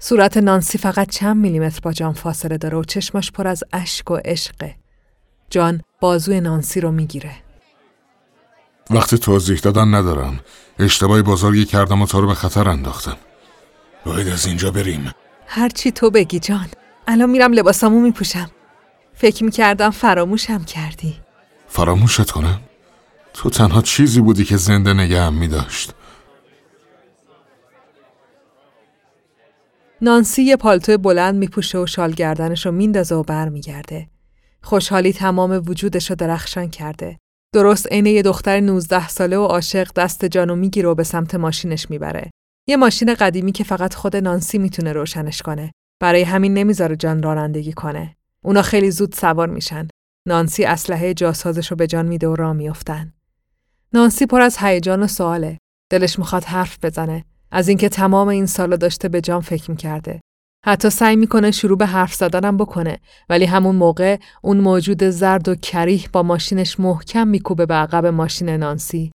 صورت 0.00 0.36
نانسی 0.36 0.78
فقط 0.78 1.10
چند 1.10 1.36
میلیمتر 1.36 1.80
با 1.82 1.92
جان 1.92 2.12
فاصله 2.12 2.58
داره 2.58 2.78
و 2.78 2.84
چشماش 2.84 3.32
پر 3.32 3.46
از 3.46 3.64
اشک 3.72 4.10
و 4.10 4.16
عشقه. 4.24 4.74
جان 5.50 5.82
بازوی 6.00 6.40
نانسی 6.40 6.80
رو 6.80 6.92
می‌گیره. 6.92 7.32
وقتی 8.90 9.18
توضیح 9.18 9.58
دادن 9.58 9.94
ندارم 9.94 10.40
اشتباهی 10.78 11.22
بزرگی 11.22 11.64
کردم 11.64 12.02
و 12.02 12.06
تو 12.06 12.20
رو 12.20 12.26
به 12.26 12.34
خطر 12.34 12.68
انداختم 12.68 13.16
باید 14.04 14.28
از 14.28 14.46
اینجا 14.46 14.70
بریم 14.70 15.12
هرچی 15.46 15.92
تو 15.92 16.10
بگی 16.10 16.38
جان. 16.38 16.68
الان 17.06 17.30
میرم 17.30 17.52
لباسامو 17.52 18.00
میپوشم. 18.00 18.50
فکر 19.14 19.44
می‌کردم 19.44 19.90
فراموشم 19.90 20.64
کردی. 20.64 21.16
فراموشت 21.68 22.30
کنم 22.30 22.60
تو 23.34 23.50
تنها 23.50 23.82
چیزی 23.82 24.20
بودی 24.20 24.44
که 24.44 24.56
زنده 24.56 24.92
نگهم 24.92 25.34
می 25.34 25.48
داشت 25.48 25.92
نانسی 30.00 30.42
یه 30.42 30.56
پالتو 30.56 30.98
بلند 30.98 31.34
میپوشه 31.34 31.78
و 31.78 31.86
شال 31.86 32.12
گردنش 32.12 32.66
رو 32.66 32.72
میندازه 32.72 33.14
و 33.14 33.22
برمیگرده. 33.22 34.08
خوشحالی 34.62 35.12
تمام 35.12 35.62
وجودش 35.66 36.10
رو 36.10 36.16
درخشان 36.16 36.70
کرده. 36.70 37.18
درست 37.54 37.86
عین 37.86 38.06
یه 38.06 38.22
دختر 38.22 38.60
19 38.60 39.08
ساله 39.08 39.38
و 39.38 39.44
عاشق 39.44 39.92
دست 39.96 40.24
جانو 40.24 40.56
می‌گیره 40.56 40.88
و 40.88 40.94
به 40.94 41.02
سمت 41.02 41.34
ماشینش 41.34 41.90
می‌بره. 41.90 42.30
یه 42.68 42.76
ماشین 42.76 43.14
قدیمی 43.14 43.52
که 43.52 43.64
فقط 43.64 43.94
خود 43.94 44.16
نانسی 44.16 44.58
می‌تونه 44.58 44.92
روشنش 44.92 45.42
کنه. 45.42 45.72
برای 46.00 46.22
همین 46.22 46.54
نمی‌ذاره 46.54 46.96
جان 46.96 47.22
رانندگی 47.22 47.72
کنه. 47.72 48.16
اونا 48.44 48.62
خیلی 48.62 48.90
زود 48.90 49.14
سوار 49.14 49.48
میشن. 49.48 49.88
نانسی 50.28 50.64
اسلحه 50.64 51.14
جاسازش 51.14 51.70
رو 51.70 51.76
به 51.76 51.86
جان 51.86 52.06
میده 52.06 52.28
و 52.28 52.36
راه 52.36 52.52
میافتن. 52.52 53.12
نانسی 53.92 54.26
پر 54.26 54.40
از 54.40 54.56
هیجان 54.58 55.02
و 55.02 55.06
سواله. 55.06 55.58
دلش 55.90 56.18
می‌خواد 56.18 56.44
حرف 56.44 56.78
بزنه. 56.82 57.24
از 57.56 57.68
اینکه 57.68 57.88
تمام 57.88 58.28
این 58.28 58.46
سالا 58.46 58.76
داشته 58.76 59.08
به 59.08 59.20
جان 59.20 59.40
فکر 59.40 59.70
می‌کرده. 59.70 60.20
حتی 60.66 60.90
سعی 60.90 61.16
می‌کنه 61.16 61.50
شروع 61.50 61.78
به 61.78 61.86
حرف 61.86 62.14
زدنم 62.14 62.56
بکنه 62.56 62.98
ولی 63.28 63.44
همون 63.44 63.76
موقع 63.76 64.18
اون 64.42 64.56
موجود 64.56 65.04
زرد 65.04 65.48
و 65.48 65.54
کریح 65.54 66.08
با 66.12 66.22
ماشینش 66.22 66.80
محکم 66.80 67.28
میکوبه 67.28 67.66
به 67.66 67.74
عقب 67.74 68.06
ماشین 68.06 68.48
نانسی. 68.48 69.12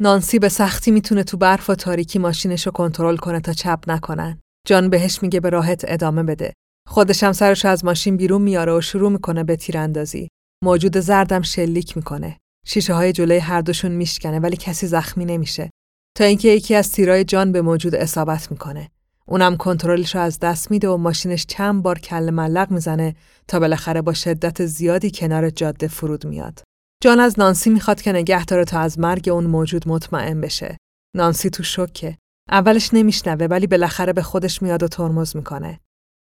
نانسی 0.00 0.38
به 0.38 0.48
سختی 0.48 0.90
می‌تونه 0.90 1.22
تو 1.24 1.36
برف 1.36 1.70
و 1.70 1.74
تاریکی 1.74 2.18
ماشینش 2.18 2.66
رو 2.66 2.72
کنترل 2.72 3.16
کنه 3.16 3.40
تا 3.40 3.52
چپ 3.52 3.84
نکنن. 3.86 4.40
جان 4.66 4.90
بهش 4.90 5.22
میگه 5.22 5.40
به 5.40 5.50
راحت 5.50 5.84
ادامه 5.88 6.22
بده. 6.22 6.52
خودش 6.88 7.22
هم 7.22 7.32
سرش 7.32 7.64
از 7.64 7.84
ماشین 7.84 8.16
بیرون 8.16 8.42
میاره 8.42 8.72
و 8.72 8.80
شروع 8.80 9.12
می‌کنه 9.12 9.44
به 9.44 9.56
تیراندازی. 9.56 10.28
موجود 10.64 10.98
زردم 10.98 11.42
شلیک 11.42 11.96
می‌کنه. 11.96 12.38
شیشه 12.66 12.94
های 12.94 13.12
جلوی 13.12 13.38
هر 13.38 13.60
دوشون 13.60 13.92
میشکنه 13.92 14.38
ولی 14.38 14.56
کسی 14.56 14.86
زخمی 14.86 15.24
نمیشه. 15.24 15.70
تا 16.14 16.24
اینکه 16.24 16.48
یکی 16.48 16.74
از 16.74 16.92
تیرای 16.92 17.24
جان 17.24 17.52
به 17.52 17.62
موجود 17.62 17.94
اصابت 17.94 18.50
می‌کنه. 18.50 18.90
اونم 19.26 19.56
کنترلش 19.56 20.14
رو 20.14 20.20
از 20.20 20.38
دست 20.38 20.70
میده 20.70 20.88
و 20.88 20.96
ماشینش 20.96 21.46
چند 21.46 21.82
بار 21.82 21.98
کل 21.98 22.30
ملق 22.30 22.70
می‌زنه 22.70 23.14
تا 23.48 23.60
بالاخره 23.60 24.02
با 24.02 24.12
شدت 24.12 24.66
زیادی 24.66 25.10
کنار 25.10 25.50
جاده 25.50 25.88
فرود 25.88 26.26
میاد. 26.26 26.62
جان 27.02 27.20
از 27.20 27.38
نانسی 27.38 27.70
می‌خواد 27.70 28.02
که 28.02 28.12
نگه 28.12 28.44
داره 28.44 28.64
تا 28.64 28.80
از 28.80 28.98
مرگ 28.98 29.28
اون 29.28 29.44
موجود 29.44 29.88
مطمئن 29.88 30.40
بشه. 30.40 30.76
نانسی 31.16 31.50
تو 31.50 31.62
شوکه. 31.62 32.18
اولش 32.50 32.94
نمیشنوه 32.94 33.46
ولی 33.46 33.66
بالاخره 33.66 34.12
به 34.12 34.22
خودش 34.22 34.62
میاد 34.62 34.82
و 34.82 34.88
ترمز 34.88 35.36
می‌کنه. 35.36 35.80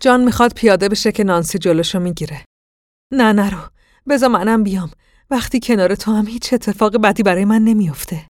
جان 0.03 0.25
می‌خواد 0.25 0.55
پیاده 0.55 0.89
بشه 0.89 1.13
که 1.13 1.25
نانسی 1.25 1.59
جلوشو 1.59 2.01
می‌گیره. 2.01 2.45
نه 3.13 3.33
نرو. 3.33 3.59
بذار 4.09 4.29
منم 4.29 4.63
بیام. 4.63 4.91
وقتی 5.31 5.61
کنار 5.61 5.95
تو 5.95 6.13
هم 6.13 6.27
هیچ 6.27 6.53
اتفاق 6.53 6.97
بدی 6.97 7.23
برای 7.23 7.45
من 7.45 7.63
نمیافته. 7.63 8.27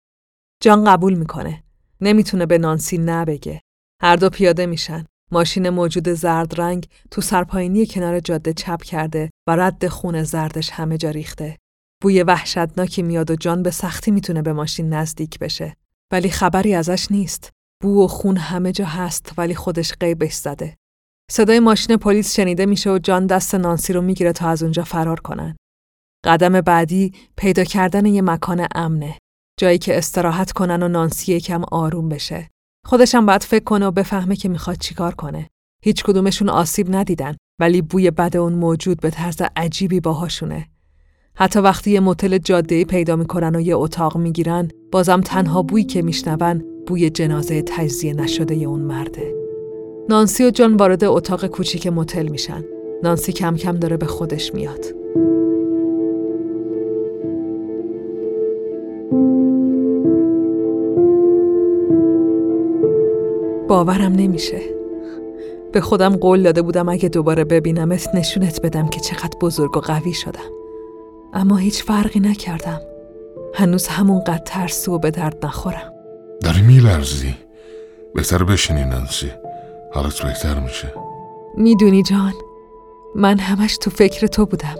جان 0.61 0.83
قبول 0.83 1.13
می‌کنه. 1.13 1.63
نمی‌تونه 2.01 2.45
به 2.45 2.57
نانسی 2.57 2.97
نبگه. 2.97 3.61
هر 4.01 4.15
دو 4.15 4.29
پیاده 4.29 4.65
میشن. 4.65 5.05
ماشین 5.31 5.69
موجود 5.69 6.09
زرد 6.09 6.61
رنگ 6.61 6.87
تو 7.11 7.21
سرپاینی 7.21 7.85
کنار 7.85 8.19
جاده 8.19 8.53
چپ 8.53 8.83
کرده 8.83 9.29
و 9.47 9.55
رد 9.55 9.87
خون 9.87 10.23
زردش 10.23 10.69
همه 10.69 10.97
جا 10.97 11.09
ریخته. 11.09 11.57
بوی 12.01 12.23
وحشتناکی 12.23 13.01
میاد 13.01 13.31
و 13.31 13.35
جان 13.35 13.63
به 13.63 13.71
سختی 13.71 14.11
می‌تونه 14.11 14.41
به 14.41 14.53
ماشین 14.53 14.93
نزدیک 14.93 15.39
بشه. 15.39 15.75
ولی 16.11 16.29
خبری 16.29 16.73
ازش 16.73 17.11
نیست. 17.11 17.49
بو 17.81 18.03
و 18.03 18.07
خون 18.07 18.37
همه 18.37 18.71
جا 18.71 18.85
هست 18.85 19.33
ولی 19.37 19.55
خودش 19.55 19.93
قیبش 19.93 20.33
زده. 20.33 20.77
صدای 21.31 21.59
ماشین 21.59 21.97
پلیس 21.97 22.35
شنیده 22.35 22.65
میشه 22.65 22.91
و 22.91 22.97
جان 22.97 23.27
دست 23.27 23.55
نانسی 23.55 23.93
رو 23.93 24.01
می‌گیره 24.01 24.33
تا 24.33 24.49
از 24.49 24.63
اونجا 24.63 24.83
فرار 24.83 25.19
کنن. 25.19 25.55
قدم 26.25 26.61
بعدی 26.61 27.13
پیدا 27.37 27.63
کردن 27.63 28.05
یه 28.05 28.21
مکان 28.21 28.67
امنه. 28.75 29.17
جایی 29.61 29.77
که 29.77 29.97
استراحت 29.97 30.51
کنن 30.51 30.83
و 30.83 30.87
نانسی 30.87 31.33
یکم 31.33 31.63
آروم 31.71 32.09
بشه. 32.09 32.49
خودشم 32.85 33.25
باید 33.25 33.43
فکر 33.43 33.63
کنه 33.63 33.85
و 33.85 33.91
بفهمه 33.91 34.35
که 34.35 34.49
می‌خواد 34.49 34.77
چیکار 34.77 35.15
کنه. 35.15 35.49
هیچ 35.83 36.03
کدومشون 36.03 36.49
آسیب 36.49 36.95
ندیدن 36.95 37.35
ولی 37.59 37.81
بوی 37.81 38.11
بد 38.11 38.37
اون 38.37 38.53
موجود 38.53 39.01
به 39.01 39.09
طرز 39.09 39.41
عجیبی 39.55 39.99
باهاشونه. 39.99 40.67
حتی 41.35 41.59
وقتی 41.59 41.91
یه 41.91 41.99
متل 41.99 42.37
جاده 42.37 42.85
پیدا 42.85 43.15
می‌کنن 43.15 43.55
و 43.55 43.61
یه 43.61 43.75
اتاق 43.75 44.17
می‌گیرن 44.17 44.67
بازم 44.91 45.21
تنها 45.21 45.63
بویی 45.63 45.83
که 45.83 46.01
میشنون 46.01 46.63
بوی 46.87 47.09
جنازه 47.09 47.61
تجزیه 47.61 48.13
نشده 48.13 48.55
ی 48.55 48.65
اون 48.65 48.81
مرده. 48.81 49.33
نانسی 50.09 50.45
و 50.45 50.49
جان 50.49 50.75
وارد 50.75 51.03
اتاق 51.03 51.45
کوچیک 51.45 51.87
متل 51.87 52.27
میشن. 52.27 52.63
نانسی 53.03 53.31
کم 53.31 53.55
کم 53.55 53.77
داره 53.77 53.97
به 53.97 54.05
خودش 54.05 54.53
میاد. 54.53 55.00
باورم 63.71 64.13
نمیشه. 64.13 64.61
به 65.73 65.81
خودم 65.81 66.15
قول 66.15 66.43
داده 66.43 66.61
بودم 66.61 66.89
اگه 66.89 67.09
دوباره 67.09 67.43
ببینمت 67.43 68.15
نشونت 68.15 68.61
بدم 68.61 68.87
که 68.87 68.99
چقدر 68.99 69.37
بزرگ 69.41 69.77
و 69.77 69.79
قوی 69.79 70.13
شدم. 70.13 70.51
اما 71.33 71.57
هیچ 71.57 71.83
فرقی 71.83 72.19
نکردم. 72.19 72.81
هنوز 73.53 73.87
همونقدر 73.87 74.41
ترسو 74.45 74.95
و 74.95 74.99
به 74.99 75.11
درد 75.11 75.45
نخورم. 75.45 75.93
داری 76.43 76.61
میلرزی 76.61 77.35
بهتر 78.15 78.43
بشینی 78.43 78.85
نانسی 78.85 79.31
حالت 79.93 80.21
بهتر 80.21 80.59
میشه 80.59 80.93
می‌دونی 81.57 82.03
جان 82.03 82.33
من 83.15 83.39
همش 83.39 83.77
تو 83.77 83.89
فکر 83.89 84.27
تو 84.27 84.45
بودم 84.45 84.75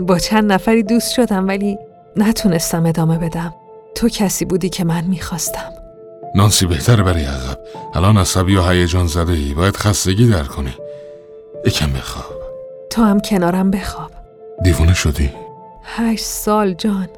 با 0.00 0.18
چند 0.18 0.52
نفری 0.52 0.82
دوست 0.82 1.12
شدم 1.12 1.48
ولی 1.48 1.78
نتونستم 2.16 2.86
ادامه 2.86 3.18
بدم 3.18 3.54
تو 3.94 4.08
کسی 4.08 4.44
بودی 4.44 4.68
که 4.68 4.84
من 4.84 5.04
می‌خواستم 5.04 5.79
نانسی 6.34 6.66
بهتر 6.66 7.02
بری 7.02 7.24
عقب 7.24 7.58
الان 7.94 8.16
عصبی 8.16 8.56
و 8.56 8.62
هیجان 8.62 9.06
زده 9.06 9.32
ای. 9.32 9.54
باید 9.54 9.76
خستگی 9.76 10.26
در 10.30 10.42
کنی. 10.44 10.74
یکم 11.66 11.92
بخواب. 11.92 12.40
تو 12.90 13.02
هم 13.02 13.20
کنارم 13.20 13.70
بخواب. 13.70 14.10
دیوونه 14.62 14.94
شدی؟ 14.94 15.30
هشت 15.84 16.24
سال 16.24 16.74
جان. 16.74 17.08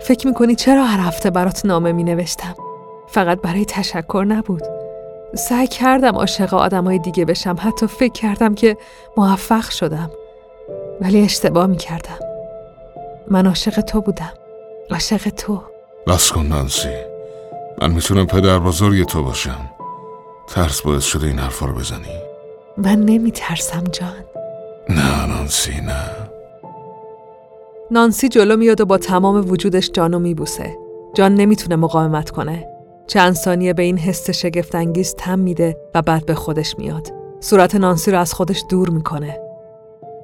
فکر 0.00 0.26
می‌کنی 0.26 0.54
چرا 0.54 0.84
هر 0.84 1.00
هفته 1.00 1.30
برات 1.30 1.66
نامه 1.66 1.92
می 1.92 2.04
نوشتم 2.04 2.54
فقط 3.08 3.40
برای 3.40 3.64
تشکر 3.64 4.24
نبود. 4.28 4.62
سعی 5.34 5.66
کردم 5.66 6.14
عاشق 6.14 6.54
آدمای 6.54 6.98
دیگه 6.98 7.24
بشم. 7.24 7.56
حتی 7.60 7.86
فکر 7.86 8.12
کردم 8.12 8.54
که 8.54 8.76
موفق 9.16 9.70
شدم. 9.70 10.10
ولی 11.00 11.20
اشتباه 11.20 11.66
می 11.66 11.76
کردم 11.76 12.18
من 13.30 13.46
عاشق 13.46 13.80
تو 13.80 14.00
بودم. 14.00 14.32
عاشق 14.90 15.28
تو. 15.28 15.62
بس 16.06 16.32
کن 16.32 16.46
نانسی. 16.46 17.13
من 17.82 17.92
می‌تونم 17.92 18.26
پدر 18.26 18.58
بزرگ 18.58 19.06
تو 19.06 19.22
باشم 19.22 19.70
ترس 20.48 20.82
باعث 20.82 21.04
شده 21.04 21.26
این 21.26 21.38
حرفا 21.38 21.66
رو 21.66 21.74
بزنی 21.74 22.18
من 22.76 22.98
نمی 22.98 23.32
ترسم 23.32 23.84
جان 23.92 24.24
نه 24.88 25.26
نانسی 25.26 25.80
نه 25.80 26.04
نانسی 27.90 28.28
جلو 28.28 28.56
میاد 28.56 28.80
و 28.80 28.86
با 28.86 28.98
تمام 28.98 29.50
وجودش 29.50 29.90
جانو 29.90 30.18
میبوسه 30.18 30.76
جان 31.14 31.34
نمی‌تونه 31.34 31.76
مقاومت 31.76 32.30
کنه 32.30 32.68
چند 33.06 33.34
ثانیه 33.34 33.72
به 33.72 33.82
این 33.82 33.98
حس 33.98 34.30
شگفتانگیز 34.30 35.14
تم 35.14 35.38
میده 35.38 35.76
و 35.94 36.02
بعد 36.02 36.26
به 36.26 36.34
خودش 36.34 36.78
میاد. 36.78 37.08
صورت 37.40 37.74
نانسی 37.74 38.10
رو 38.10 38.18
از 38.18 38.34
خودش 38.34 38.64
دور 38.70 38.90
می‌کنه. 38.90 39.40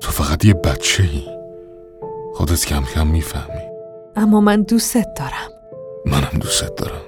تو 0.00 0.10
فقط 0.10 0.44
یه 0.44 0.54
بچه 0.54 1.02
ای. 1.02 1.22
خودت 2.34 2.66
کم 2.66 2.84
کم 2.94 3.06
می‌فهمی. 3.06 3.62
اما 4.16 4.40
من 4.40 4.62
دوستت 4.62 5.06
دارم. 5.16 5.50
منم 6.06 6.38
دوستت 6.40 6.74
دارم. 6.74 7.00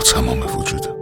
تمام 0.00 0.38
وجودم. 0.58 0.98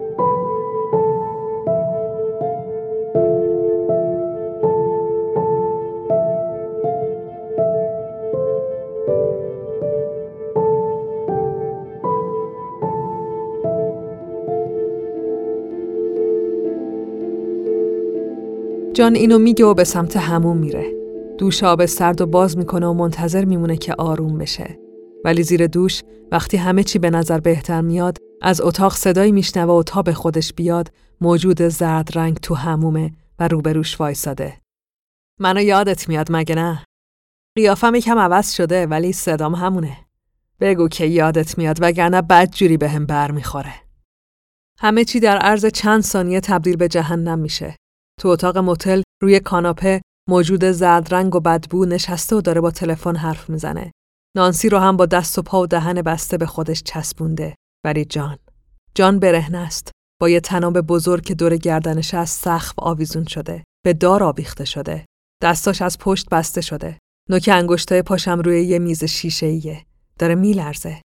جان 18.94 19.14
اینو 19.14 19.38
میگه 19.38 19.64
و 19.64 19.74
به 19.74 19.84
سمت 19.84 20.16
همون 20.16 20.56
میره. 20.56 20.84
دوش 21.38 21.62
آب 21.62 21.86
سرد 21.86 22.20
و 22.20 22.26
باز 22.26 22.58
می‌کنه 22.58 22.86
و 22.86 22.92
منتظر 22.92 23.44
میمونه 23.44 23.76
که 23.76 23.94
آروم 23.98 24.38
بشه. 24.38 24.78
ولی 25.24 25.42
زیر 25.42 25.66
دوش 25.66 26.02
وقتی 26.32 26.56
همه 26.56 26.82
چی 26.82 26.98
به 26.98 27.10
نظر 27.10 27.40
بهتر 27.40 27.80
میاد 27.80 28.25
از 28.42 28.60
اتاق 28.60 28.94
صدایی 28.94 29.32
میشنوه 29.32 29.72
و 29.74 29.82
تا 29.82 30.02
به 30.02 30.14
خودش 30.14 30.52
بیاد 30.52 30.92
موجود 31.20 31.62
زرد 31.62 32.18
رنگ 32.18 32.36
تو 32.36 32.54
همومه 32.54 33.12
و 33.38 33.48
روبروش 33.48 34.00
وایساده. 34.00 34.60
منو 35.40 35.60
یادت 35.60 36.08
میاد 36.08 36.26
مگه 36.30 36.54
نه؟ 36.54 36.84
قیافم 37.56 37.94
یکم 37.94 38.18
عوض 38.18 38.52
شده 38.52 38.86
ولی 38.86 39.12
صدام 39.12 39.54
همونه. 39.54 39.96
بگو 40.60 40.88
که 40.88 41.06
یادت 41.06 41.58
میاد 41.58 41.76
وگرنه 41.80 42.22
بد 42.22 42.50
جوری 42.50 42.76
به 42.76 42.88
هم 42.88 43.06
بر 43.06 43.30
می‌خوره. 43.30 43.74
همه 44.80 45.04
چی 45.04 45.20
در 45.20 45.36
عرض 45.36 45.66
چند 45.66 46.02
ثانیه 46.02 46.40
تبدیل 46.40 46.76
به 46.76 46.88
جهنم 46.88 47.38
میشه. 47.38 47.76
تو 48.20 48.28
اتاق 48.28 48.58
متل 48.58 49.02
روی 49.22 49.40
کاناپه 49.40 50.00
موجود 50.28 50.64
زرد 50.64 51.14
رنگ 51.14 51.34
و 51.34 51.40
بدبو 51.40 51.84
نشسته 51.84 52.36
و 52.36 52.40
داره 52.40 52.60
با 52.60 52.70
تلفن 52.70 53.16
حرف 53.16 53.50
می‌زنه. 53.50 53.92
نانسی 54.36 54.68
رو 54.68 54.78
هم 54.78 54.96
با 54.96 55.06
دست 55.06 55.38
و 55.38 55.42
پا 55.42 55.62
و 55.62 55.66
دهن 55.66 56.02
بسته 56.02 56.38
به 56.38 56.46
خودش 56.46 56.82
چسبونده. 56.82 57.54
ولی 57.86 58.04
جان 58.04 58.38
جان 58.94 59.18
برهنه 59.18 59.58
است. 59.58 59.90
با 60.20 60.28
یه 60.28 60.40
تناب 60.40 60.80
بزرگ 60.80 61.24
که 61.24 61.34
دور 61.34 61.56
گردنش 61.56 62.14
از 62.14 62.30
سقف 62.30 62.72
آویزون 62.76 63.24
شده. 63.24 63.64
به 63.84 63.92
دار 63.92 64.22
آویخته 64.22 64.64
شده. 64.64 65.04
دستاش 65.42 65.82
از 65.82 65.98
پشت 65.98 66.28
بسته 66.30 66.60
شده. 66.60 66.98
نوک 67.30 67.50
انگشتای 67.52 68.02
پاشم 68.02 68.38
روی 68.38 68.64
یه 68.64 68.78
میز 68.78 69.04
شیشه 69.04 69.46
ایه. 69.46 69.84
داره 70.18 70.34
میلرزه. 70.34 71.00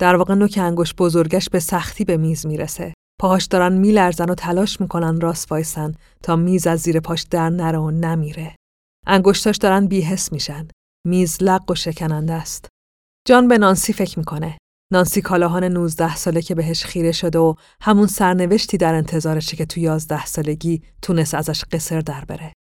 در 0.00 0.16
واقع 0.16 0.34
نوک 0.34 0.58
انگشت 0.62 0.96
بزرگش 0.96 1.48
به 1.48 1.60
سختی 1.60 2.04
به 2.04 2.16
میز 2.16 2.46
می‌رسه. 2.46 2.94
پاهاش 3.20 3.44
دارن 3.44 3.72
میلرزن 3.72 4.30
و 4.30 4.34
تلاش 4.34 4.80
می‌کنن 4.80 5.20
راست 5.20 5.52
وایسن 5.52 5.94
تا 6.22 6.36
میز 6.36 6.66
از 6.66 6.80
زیر 6.80 7.00
پاش 7.00 7.22
در 7.22 7.50
نره 7.50 7.78
و 7.78 7.90
نمیره. 7.90 8.56
انگشتاش 9.06 9.56
دارن 9.56 9.86
بیهس 9.86 10.32
میشن. 10.32 10.68
میز 11.06 11.42
لق 11.42 11.70
و 11.70 11.74
شکننده 11.74 12.32
است. 12.32 12.68
جان 13.26 13.48
به 13.48 13.58
نانسی 13.58 13.92
فکر 13.92 14.18
می‌کنه. 14.18 14.58
نانسی 14.92 15.22
کالاهان 15.22 15.64
19 15.64 16.16
ساله 16.16 16.42
که 16.42 16.54
بهش 16.54 16.84
خیره 16.84 17.12
شده 17.12 17.38
و 17.38 17.54
همون 17.80 18.06
سرنوشتی 18.06 18.76
در 18.76 18.94
انتظارشه 18.94 19.56
که 19.56 19.66
تو 19.66 19.80
11 19.80 20.26
سالگی 20.26 20.82
تونست 21.02 21.34
ازش 21.34 21.64
قصر 21.64 22.00
در 22.00 22.24
بره. 22.24 22.52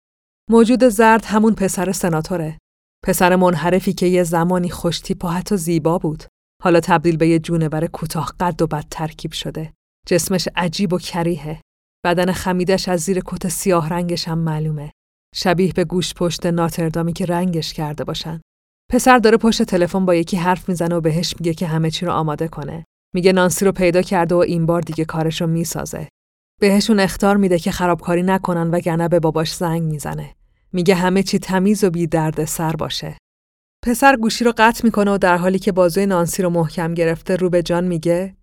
موجود 0.51 0.89
زرد 0.89 1.25
همون 1.25 1.55
پسر 1.55 1.93
سناتوره. 1.93 2.59
پسر 3.05 3.37
منحرفی 3.37 3.93
که 3.93 4.07
یه 4.07 4.23
زمانی 4.23 4.71
خوشتیپ 4.71 5.25
و 5.25 5.29
حتی 5.29 5.57
زیبا 5.57 5.99
بود. 5.99 6.25
حالا 6.63 6.81
تبدیل 6.81 7.17
به 7.17 7.29
یه 7.29 7.39
جونور 7.39 7.87
کوتاه 7.87 8.33
قد 8.41 8.63
و 8.63 8.67
بد 8.67 8.85
ترکیب 8.91 9.33
شده. 9.33 9.73
جسمش 10.07 10.49
عجیب 10.57 10.93
و 10.93 10.99
کریهه. 10.99 11.61
بدن 12.05 12.33
خمیدش 12.33 12.89
از 12.89 13.01
زیر 13.01 13.21
کت 13.25 13.49
سیاه 13.49 13.89
رنگش 13.89 14.29
هم 14.29 14.39
معلومه. 14.39 14.93
شبیه 15.35 15.73
به 15.73 15.85
گوش 15.85 16.15
پشت 16.15 16.47
ناتردامی 16.47 17.13
که 17.13 17.27
رنگش 17.27 17.73
کرده 17.73 18.05
باشن. 18.05 18.41
پسر 18.91 19.19
داره 19.19 19.37
پشت 19.37 19.63
تلفن 19.63 20.07
با 20.07 20.15
یکی 20.15 20.37
حرف 20.37 20.69
می‌زنه 20.69 20.95
و 20.95 21.01
بهش 21.01 21.35
میگه 21.39 21.55
که 21.55 21.67
همه 21.67 21.91
چی 21.91 22.07
رو 22.07 22.13
آماده 22.13 22.49
کنه. 22.49 22.85
میگه 23.15 23.33
نانسی 23.33 23.65
رو 23.65 23.73
پیدا 23.73 24.03
کرده 24.03 24.35
و 24.35 24.39
این 24.39 24.67
بار 24.67 24.81
دیگه 24.81 25.05
کارش 25.05 25.41
رو 25.41 25.47
می‌سازه. 25.47 26.09
بهشون 26.61 27.01
اختار 27.01 27.37
میده 27.37 27.59
که 27.59 27.71
خرابکاری 27.71 28.23
نکنن 28.23 28.71
و 28.71 28.81
گنه 28.81 29.09
به 29.09 29.21
باباش 29.21 29.55
زنگ 29.55 29.83
می‌زنه. 29.83 30.35
میگه 30.73 30.95
همه 30.95 31.23
چی 31.23 31.39
تمیز 31.39 31.85
و 31.85 31.91
بی 31.91 32.07
درد 32.07 32.45
سر 32.45 32.73
باشه. 32.73 33.17
پسر 33.85 34.17
گوشی 34.17 34.45
رو 34.45 34.53
قطع 34.57 34.85
می‌کنه 34.85 35.11
و 35.11 35.19
در 35.19 35.37
حالی 35.37 35.59
که 35.59 35.73
بازوی 35.73 36.07
نانسی 36.07 36.43
رو 36.43 36.51
محکم 36.51 36.95
گرفته 36.95 37.37
رو 37.37 37.51
به 37.51 37.63
جان 37.63 37.85
میگه 37.85 38.35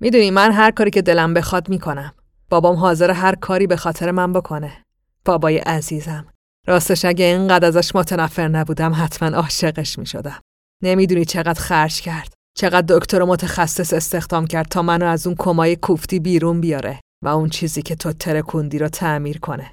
می‌دونی 0.00 0.30
من 0.30 0.52
هر 0.52 0.70
کاری 0.70 0.90
که 0.90 1.02
دلم 1.02 1.34
بخواد 1.34 1.68
می‌کنم. 1.68 2.12
بابام 2.48 2.76
حاضر 2.76 3.10
هر 3.10 3.34
کاری 3.34 3.66
به 3.66 3.76
خاطر 3.76 4.10
من 4.10 4.32
بکنه. 4.32 4.72
بابای 5.24 5.58
عزیزم. 5.58 6.26
راستش 6.66 7.04
اگه 7.04 7.24
اینقدر 7.24 7.68
ازش 7.68 7.94
متنفر 7.94 8.48
نبودم 8.48 8.92
حتما 8.96 9.36
عاشقش 9.36 9.98
می‌شدم. 9.98 10.40
نمی‌دونی 10.82 11.24
چقدر 11.24 11.60
خرج 11.60 12.00
کرد. 12.00 12.32
چقدر 12.54 12.96
دکتر 12.98 13.22
متخصص 13.22 13.92
استخدام 13.92 14.46
کرد 14.46 14.68
تا 14.68 14.82
منو 14.82 15.06
از 15.06 15.26
اون 15.26 15.36
کمای 15.38 15.76
کوفتی 15.76 16.20
بیرون 16.20 16.60
بیاره 16.60 17.00
و 17.22 17.28
اون 17.28 17.48
چیزی 17.48 17.82
که 17.82 17.94
تو 17.94 18.12
ترکوندی 18.12 18.78
رو 18.78 18.88
تعمیر 18.88 19.38
کنه. 19.38 19.72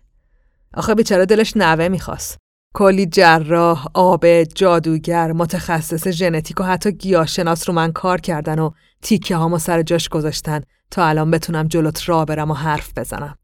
آخه 0.73 0.95
بیچاره 0.95 1.25
دلش 1.25 1.57
نوه 1.57 1.87
می‌خواست. 1.87 2.37
کلی 2.75 3.05
جراح، 3.05 3.87
آب، 3.93 4.43
جادوگر، 4.43 5.31
متخصص 5.31 6.07
ژنتیک 6.07 6.59
و 6.59 6.63
حتی 6.63 6.91
گیاهشناس 6.91 7.69
رو 7.69 7.75
من 7.75 7.91
کار 7.91 8.21
کردن 8.21 8.59
و 8.59 8.71
تیکه 9.01 9.35
هامو 9.35 9.59
سر 9.59 9.81
جاش 9.81 10.09
گذاشتن 10.09 10.61
تا 10.91 11.05
الان 11.05 11.31
بتونم 11.31 11.67
جلوت 11.67 12.09
را 12.09 12.25
برم 12.25 12.51
و 12.51 12.53
حرف 12.53 12.97
بزنم. 12.97 13.37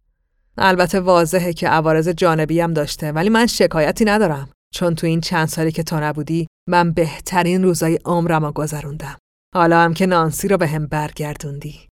البته 0.59 0.99
واضحه 0.99 1.53
که 1.53 1.69
عوارض 1.69 2.09
جانبی 2.09 2.59
هم 2.59 2.73
داشته 2.73 3.11
ولی 3.11 3.29
من 3.29 3.47
شکایتی 3.47 4.05
ندارم 4.05 4.49
چون 4.73 4.95
تو 4.95 5.07
این 5.07 5.21
چند 5.21 5.47
سالی 5.47 5.71
که 5.71 5.83
تو 5.83 5.99
نبودی 5.99 6.47
من 6.69 6.91
بهترین 6.91 7.63
روزای 7.63 7.99
عمرم 8.05 8.45
رو 8.45 8.51
گذروندم. 8.51 9.17
حالا 9.55 9.81
هم 9.81 9.93
که 9.93 10.05
نانسی 10.05 10.47
رو 10.47 10.57
به 10.57 10.67
هم 10.67 10.87
برگردوندی. 10.87 11.87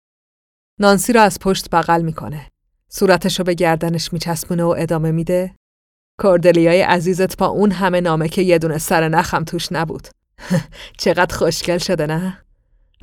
نانسی 0.80 1.13
رو 1.13 1.22
از 1.22 1.39
پشت 1.39 1.70
بغل 1.70 2.01
می‌کنه. 2.01 2.47
صورتش 2.89 3.39
رو 3.39 3.45
به 3.45 3.53
گردنش 3.53 4.13
میچسبونه 4.13 4.63
و 4.63 4.76
ادامه 4.78 5.11
میده. 5.11 5.55
کردلیای 6.24 6.82
عزیزت 6.82 7.38
با 7.38 7.45
اون 7.45 7.72
همه 7.72 8.01
نامه 8.01 8.30
که 8.30 8.41
یه 8.41 8.57
دونه 8.57 8.78
سر 8.78 9.07
نخم 9.07 9.43
توش 9.43 9.72
نبود. 9.72 10.07
چقدر 11.03 11.36
خوشگل 11.36 11.78
شده 11.78 12.05
نه؟ 12.05 12.43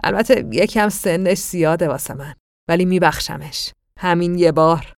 البته 0.05 0.49
یکم 0.53 0.89
سنش 0.89 1.39
زیاده 1.39 1.89
واسه 1.89 2.15
من. 2.15 2.35
ولی 2.69 2.85
میبخشمش. 2.85 3.73
همین 3.99 4.39
یه 4.39 4.53
بار. 4.53 4.95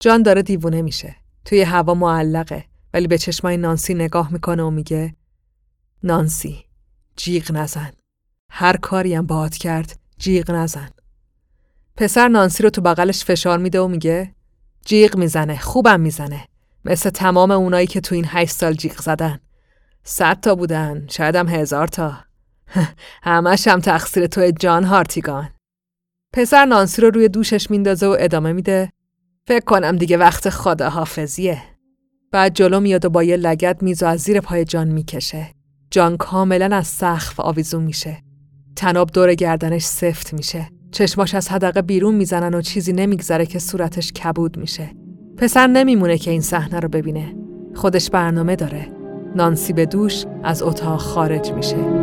جان 0.00 0.22
داره 0.22 0.42
دیوونه 0.42 0.82
میشه. 0.82 1.16
توی 1.44 1.62
هوا 1.62 1.94
معلقه. 1.94 2.64
ولی 2.94 3.06
به 3.06 3.18
چشمای 3.18 3.56
نانسی 3.56 3.94
نگاه 3.94 4.32
می‌کنه 4.32 4.62
و 4.62 4.70
میگه 4.70 5.14
نانسی 6.02 6.64
جیغ 7.16 7.52
نزن. 7.52 7.92
هر 8.50 8.76
کاری 8.76 9.14
هم 9.14 9.26
باهات 9.26 9.56
کرد 9.56 9.98
جیغ 10.18 10.50
نزن. 10.50 10.88
پسر 11.96 12.28
نانسی 12.28 12.62
رو 12.62 12.70
تو 12.70 12.80
بغلش 12.80 13.24
فشار 13.24 13.58
میده 13.58 13.80
و 13.80 13.88
میگه 13.88 14.34
جیغ 14.84 15.16
می‌زنه 15.16 15.58
خوبم 15.58 16.00
می‌زنه 16.00 16.48
مثل 16.84 17.10
تمام 17.10 17.50
اونایی 17.50 17.86
که 17.86 18.00
تو 18.00 18.14
این 18.14 18.24
هشت 18.28 18.52
سال 18.52 18.72
جیغ 18.72 19.00
زدن 19.00 19.40
صد 20.04 20.40
تا 20.40 20.54
بودن 20.54 21.06
شاید 21.10 21.36
هم 21.36 21.48
هزار 21.48 21.86
تا 21.86 22.18
همش 23.22 23.68
هم 23.68 23.80
تقصیر 23.80 24.26
تو 24.26 24.50
جان 24.60 24.84
هارتیگان 24.84 25.50
پسر 26.32 26.64
نانسی 26.64 27.02
رو 27.02 27.10
روی 27.10 27.28
دوشش 27.28 27.70
میندازه 27.70 28.06
و 28.06 28.16
ادامه 28.18 28.52
میده 28.52 28.92
فکر 29.48 29.64
کنم 29.64 29.96
دیگه 29.96 30.16
وقت 30.16 30.46
حافظیه 30.82 31.62
بعد 32.32 32.54
جلو 32.54 32.80
میاد 32.80 33.04
و 33.04 33.10
با 33.10 33.22
یه 33.22 33.36
لگت 33.36 33.82
میز 33.82 34.02
و 34.02 34.06
از 34.06 34.20
زیر 34.20 34.40
پای 34.40 34.64
جان 34.64 34.88
می‌کشه 34.88 35.50
جان 35.90 36.16
کاملا 36.16 36.76
از 36.76 36.86
سقف 36.86 37.40
آویزون 37.40 37.82
میشه 37.82 38.22
تناب 38.76 39.10
دور 39.12 39.34
گردنش 39.34 39.84
سفت 39.84 40.34
میشه 40.34 40.68
چشماش 40.90 41.34
از 41.34 41.48
حدقه 41.48 41.82
بیرون 41.82 42.14
می‌زنن 42.14 42.54
و 42.54 42.60
چیزی 42.60 42.92
نمیگذره 42.92 43.46
که 43.46 43.58
صورتش 43.58 44.12
کبود 44.12 44.56
میشه. 44.56 44.90
پسر 45.36 45.66
نمیمونه 45.66 46.18
که 46.18 46.30
این 46.30 46.40
صحنه 46.40 46.80
رو 46.80 46.88
ببینه. 46.88 47.36
خودش 47.74 48.10
برنامه 48.10 48.56
داره. 48.56 48.88
نانسی 49.36 49.72
به 49.72 49.86
دوش 49.86 50.24
از 50.44 50.62
اتاق 50.62 51.00
خارج 51.00 51.52
میشه. 51.52 51.95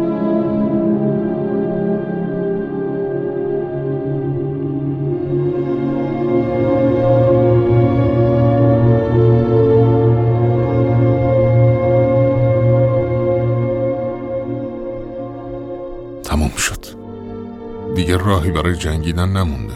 راهی 18.34 18.52
برای 18.52 18.76
جنگیدن 18.76 19.30
نمونده. 19.30 19.74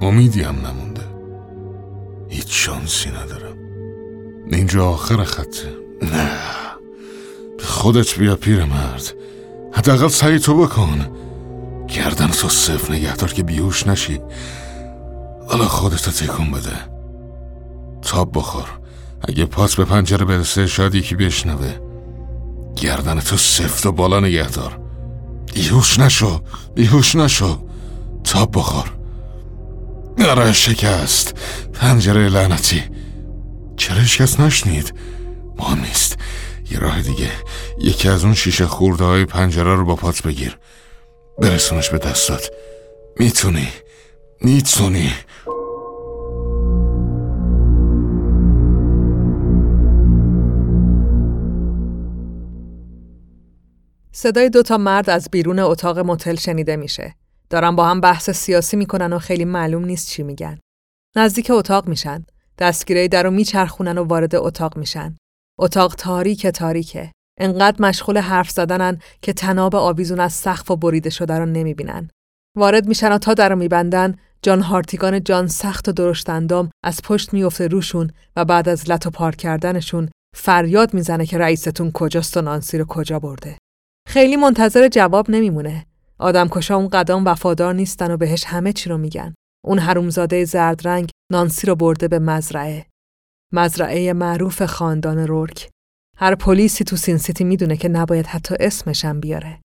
امیدی 0.00 0.42
هم 0.42 0.56
نمونده. 0.66 1.02
هیچ 2.28 2.46
شانسی 2.48 3.10
ندارم. 3.10 3.56
اینجا 4.52 4.88
آخر 4.88 5.24
خطه 5.24 5.76
نه. 6.02 6.30
خودت 7.60 8.18
بیا 8.18 8.66
مرد. 8.66 9.14
حداقل 9.72 10.08
سعی 10.08 10.38
تو 10.38 10.54
بکن. 10.54 11.06
گردن 11.88 12.28
تو 12.28 12.48
صف 12.48 12.90
نگهدار 12.90 13.32
که 13.32 13.42
بیهوش 13.42 13.86
نشی. 13.86 14.20
حالا 15.48 15.64
خودتو 15.64 16.10
تکون 16.10 16.50
بده. 16.50 16.76
تاب 18.02 18.38
بخور. 18.38 18.68
اگه 19.28 19.44
پاس 19.44 19.76
به 19.76 19.84
پنجره 19.84 20.24
برسه 20.24 20.66
شاید 20.66 20.94
یکی 20.94 21.14
بشنوه. 21.14 21.74
گردن 22.76 23.20
تو 23.20 23.36
سفت 23.36 23.86
و 23.86 23.92
بالا 23.92 24.20
نگهدار. 24.20 24.80
بیهوش 25.54 25.98
نشو. 25.98 26.40
بیهوش 26.74 27.16
نشو. 27.16 27.63
تا 28.24 28.46
بخور. 28.46 28.92
آره 30.28 30.52
شکست. 30.52 31.34
پنجره 31.72 32.28
لعنتی. 32.28 32.82
چرا 33.76 34.02
کس 34.02 34.40
نشنید؟ 34.40 34.94
مهم 35.58 35.80
نیست. 35.80 36.16
یه 36.70 36.78
راه 36.78 37.02
دیگه. 37.02 37.30
یکی 37.78 38.08
از 38.08 38.24
اون 38.24 38.34
شیشه 38.34 38.66
خورده 38.66 39.04
های 39.04 39.24
پنجره 39.24 39.74
رو 39.74 39.84
با 39.84 39.96
پات 39.96 40.22
بگیر. 40.22 40.58
برسونش 41.38 41.90
به 41.90 41.98
دستات. 41.98 42.50
می‌تونی. 43.18 43.68
می‌تونی. 44.40 45.12
صدای 54.12 54.50
دوتا 54.50 54.78
مرد 54.78 55.10
از 55.10 55.28
بیرون 55.32 55.58
اتاق 55.58 55.98
متل 55.98 56.34
شنیده 56.34 56.76
میشه. 56.76 57.14
دارن 57.54 57.76
با 57.76 57.86
هم 57.86 58.00
بحث 58.00 58.30
سیاسی 58.30 58.76
می‌کنن 58.76 59.12
و 59.12 59.18
خیلی 59.18 59.44
معلوم 59.44 59.84
نیست 59.84 60.08
چی 60.08 60.22
میگن. 60.22 60.58
نزدیک 61.16 61.50
اتاق 61.50 61.88
میشن. 61.88 62.24
دستگیره 62.58 63.08
در 63.08 63.22
رو 63.22 63.30
میچرخونن 63.30 63.98
و 63.98 64.04
وارد 64.04 64.34
اتاق 64.34 64.76
میشن. 64.76 65.16
اتاق 65.58 65.94
تاریک 65.94 66.46
تاریکه. 66.46 67.12
انقدر 67.40 67.82
مشغول 67.82 68.18
حرف 68.18 68.50
زدنن 68.50 68.98
که 69.22 69.32
تناب 69.32 69.74
آویزون 69.74 70.20
از 70.20 70.32
سقف 70.32 70.70
و 70.70 70.76
بریده 70.76 71.10
شده 71.10 71.38
رو 71.38 71.46
نمی‌بینن. 71.46 72.10
وارد 72.56 72.86
میشن 72.86 73.12
و 73.12 73.18
تا 73.18 73.34
در 73.34 73.54
میبندن 73.54 74.16
جان 74.42 74.60
هارتیگان 74.60 75.24
جان 75.24 75.46
سخت 75.46 75.88
و 75.88 75.92
درشتندام 75.92 76.70
از 76.84 77.00
پشت 77.04 77.32
میفته 77.32 77.66
روشون 77.66 78.10
و 78.36 78.44
بعد 78.44 78.68
از 78.68 78.90
لط 78.90 79.06
و 79.06 79.10
پار 79.10 79.36
کردنشون 79.36 80.08
فریاد 80.36 80.94
می‌زنه 80.94 81.26
که 81.26 81.38
رئیستون 81.38 81.92
کجاست 81.92 82.36
و 82.36 82.40
نانسی 82.40 82.78
رو 82.78 82.84
کجا 82.84 83.18
برده. 83.18 83.58
خیلی 84.08 84.36
منتظر 84.36 84.88
جواب 84.88 85.30
نمیمونه. 85.30 85.86
آدم 86.18 86.48
کشا 86.48 86.76
اون 86.76 86.88
قدام 86.88 87.24
وفادار 87.24 87.74
نیستن 87.74 88.10
و 88.10 88.16
بهش 88.16 88.44
همه 88.44 88.72
چی 88.72 88.88
رو 88.88 88.98
میگن. 88.98 89.34
اون 89.64 89.78
حرومزاده 89.78 90.44
زرد 90.44 90.88
رنگ 90.88 91.10
نانسی 91.32 91.66
رو 91.66 91.74
برده 91.74 92.08
به 92.08 92.18
مزرعه. 92.18 92.86
مزرعه 93.52 94.12
معروف 94.12 94.62
خاندان 94.62 95.18
رورک. 95.18 95.70
هر 96.16 96.34
پلیسی 96.34 96.84
تو 96.84 96.96
سین 96.96 97.18
سیتی 97.18 97.44
می‌دونه 97.44 97.76
که 97.76 97.88
نباید 97.88 98.26
حتی 98.26 98.54
اسمشم 98.60 99.20
بیاره. 99.20 99.60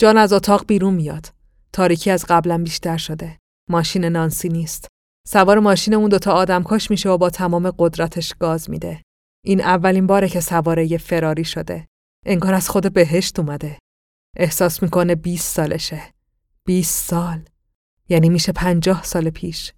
جان 0.00 0.16
از 0.16 0.32
اتاق 0.32 0.66
بیرون 0.66 0.94
میاد. 0.94 1.32
تاریکی 1.72 2.10
از 2.10 2.24
قبلا 2.28 2.58
بیشتر 2.58 2.96
شده. 2.96 3.38
ماشین 3.70 4.04
نانسی 4.04 4.48
نیست. 4.48 4.88
سوار 5.28 5.58
ماشین 5.58 5.94
اون 5.94 6.08
دوتا 6.08 6.32
آدم 6.32 6.62
کش 6.64 6.90
میشه 6.90 7.08
و 7.08 7.18
با 7.18 7.30
تمام 7.30 7.70
قدرتش 7.78 8.34
گاز 8.40 8.70
میده. 8.70 9.02
این 9.44 9.60
اولین 9.60 10.06
باره 10.06 10.28
که 10.28 10.40
سواره 10.40 10.92
یه 10.92 10.98
فراری 10.98 11.44
شده. 11.44 11.86
انگار 12.26 12.54
از 12.54 12.68
خود 12.68 12.92
بهشت 12.92 13.38
اومده. 13.38 13.78
احساس 14.36 14.82
می‌کنه 14.82 15.14
20 15.14 15.56
سالشه. 15.56 16.02
20 16.64 17.08
سال. 17.08 17.40
یعنی 18.08 18.28
میشه 18.28 18.52
پنجاه 18.52 19.02
سال 19.02 19.30
پیش. 19.30 19.72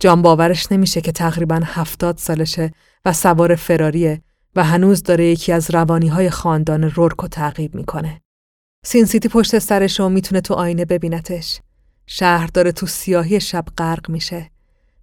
جان 0.00 0.22
باورش 0.22 0.72
نمیشه 0.72 1.00
که 1.00 1.12
تقریبا 1.12 1.60
هفتاد 1.64 2.18
سالشه 2.18 2.72
و 3.04 3.12
سوار 3.12 3.54
فراریه 3.54 4.22
و 4.56 4.64
هنوز 4.64 5.02
داره 5.02 5.26
یکی 5.26 5.52
از 5.52 5.70
روانی 5.70 6.08
های 6.08 6.30
خاندان 6.30 6.90
رورکو 6.90 7.28
تعقیب 7.28 7.74
می‌کنه. 7.74 8.20
سین 8.84 9.04
سیتی 9.04 9.28
پشت 9.28 9.58
سرش 9.58 10.00
و 10.00 10.08
می‌تونه 10.08 10.40
تو 10.40 10.54
آینه 10.54 10.84
ببینتش. 10.84 11.60
شهر 12.06 12.46
داره 12.46 12.72
تو 12.72 12.86
سیاهی 12.86 13.40
شب 13.40 13.64
غرق 13.78 14.10
میشه. 14.10 14.50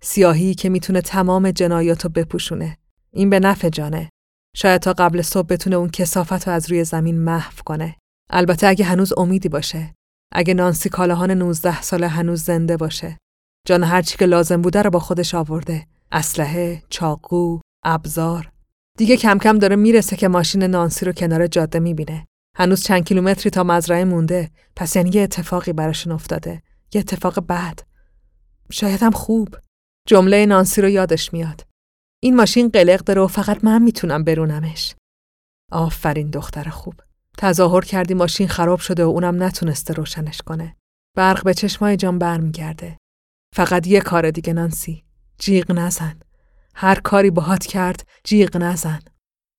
سیاهی 0.02 0.56
که 0.56 0.70
می‌تونه 0.70 1.02
تمام 1.02 1.52
جنایاتو 1.52 2.10
بپوشونه. 2.10 2.78
این 3.12 3.30
به 3.30 3.40
نفع 3.40 3.70
جانه. 3.70 4.10
شاید 4.56 4.82
تا 4.82 4.94
قبل 4.94 5.22
صبح 5.22 5.48
بتونه 5.48 5.76
اون 5.76 5.90
کسافت 5.90 6.48
رو 6.48 6.54
از 6.54 6.72
روی 6.72 6.84
زمین 6.84 7.20
محو 7.20 7.54
کنه. 7.66 7.96
البته 8.32 8.68
اگه 8.68 8.86
هنوز 8.86 9.14
امیدی 9.18 9.50
باشه. 9.50 9.96
اگه 10.32 10.54
نانسی 10.54 10.90
کالاهان 10.90 11.32
19 11.32 11.82
ساله 11.82 12.08
هنوز 12.08 12.44
زنده 12.44 12.78
باشه. 12.78 13.18
جان 13.68 13.84
هرچی 13.84 14.18
که 14.18 14.26
لازم 14.26 14.62
بوده 14.62 14.82
رو 14.82 14.90
با 14.90 15.00
خودش 15.00 15.36
آورده. 15.36 15.88
اسلحه، 16.12 16.84
چاقو، 16.90 17.60
ابزار. 17.86 18.52
دیگه 18.98 19.18
کم 19.18 19.38
کم 19.38 19.60
داره 19.60 19.76
می‌رسه 19.76 20.16
که 20.16 20.28
ماشین 20.28 20.64
نانسی 20.64 21.06
رو 21.06 21.12
کنار 21.12 21.48
جاده 21.48 21.80
می‌بینه. 21.80 22.28
هنوز 22.58 22.84
چند 22.84 23.04
کیلومتری 23.06 23.50
تا 23.50 23.64
مزرعه 23.64 24.04
مونده. 24.04 24.52
پس 24.76 24.96
یعنی 24.96 25.10
یه 25.14 25.22
اتفاقی 25.22 25.74
براشون 25.74 26.14
افتاده. 26.14 26.62
یه 26.94 27.02
اتفاق 27.02 27.40
بد. 27.40 27.80
شاید 28.72 29.04
هم 29.04 29.12
خوب. 29.12 29.56
جمله 30.08 30.46
نانسی 30.46 30.82
رو 30.82 30.90
یادش 30.90 31.34
میاد. 31.34 31.66
این 32.24 32.36
ماشین 32.36 32.70
قلق 32.70 33.00
داره 33.04 33.22
و 33.22 33.28
فقط 33.28 33.64
من 33.64 33.82
می‌تونم 33.82 34.24
برونمش. 34.24 34.96
آفرین 35.72 36.30
دختر 36.30 36.70
خوب. 36.70 36.96
تظاهر 37.38 37.82
کردی 37.82 38.14
ماشین 38.14 38.48
خراب 38.48 38.80
شده 38.80 39.06
و 39.06 39.10
اونم 39.10 39.44
نتونسته 39.44 39.94
روشنش 39.94 40.42
کنه. 40.42 40.76
برق 41.18 41.44
به 41.44 41.54
چشمای 41.54 41.98
جان 41.98 42.20
برمیگرده. 42.20 42.98
فقط 43.56 43.88
یه 43.88 44.02
کار 44.02 44.32
دیگه 44.32 44.54
نانسی. 44.54 45.04
جیغ 45.40 45.72
نزن. 45.72 46.20
هر 46.76 47.00
کاری 47.00 47.30
باهات 47.30 47.66
کرد 47.66 48.08
جیغ 48.24 48.58
نزن. 48.58 49.00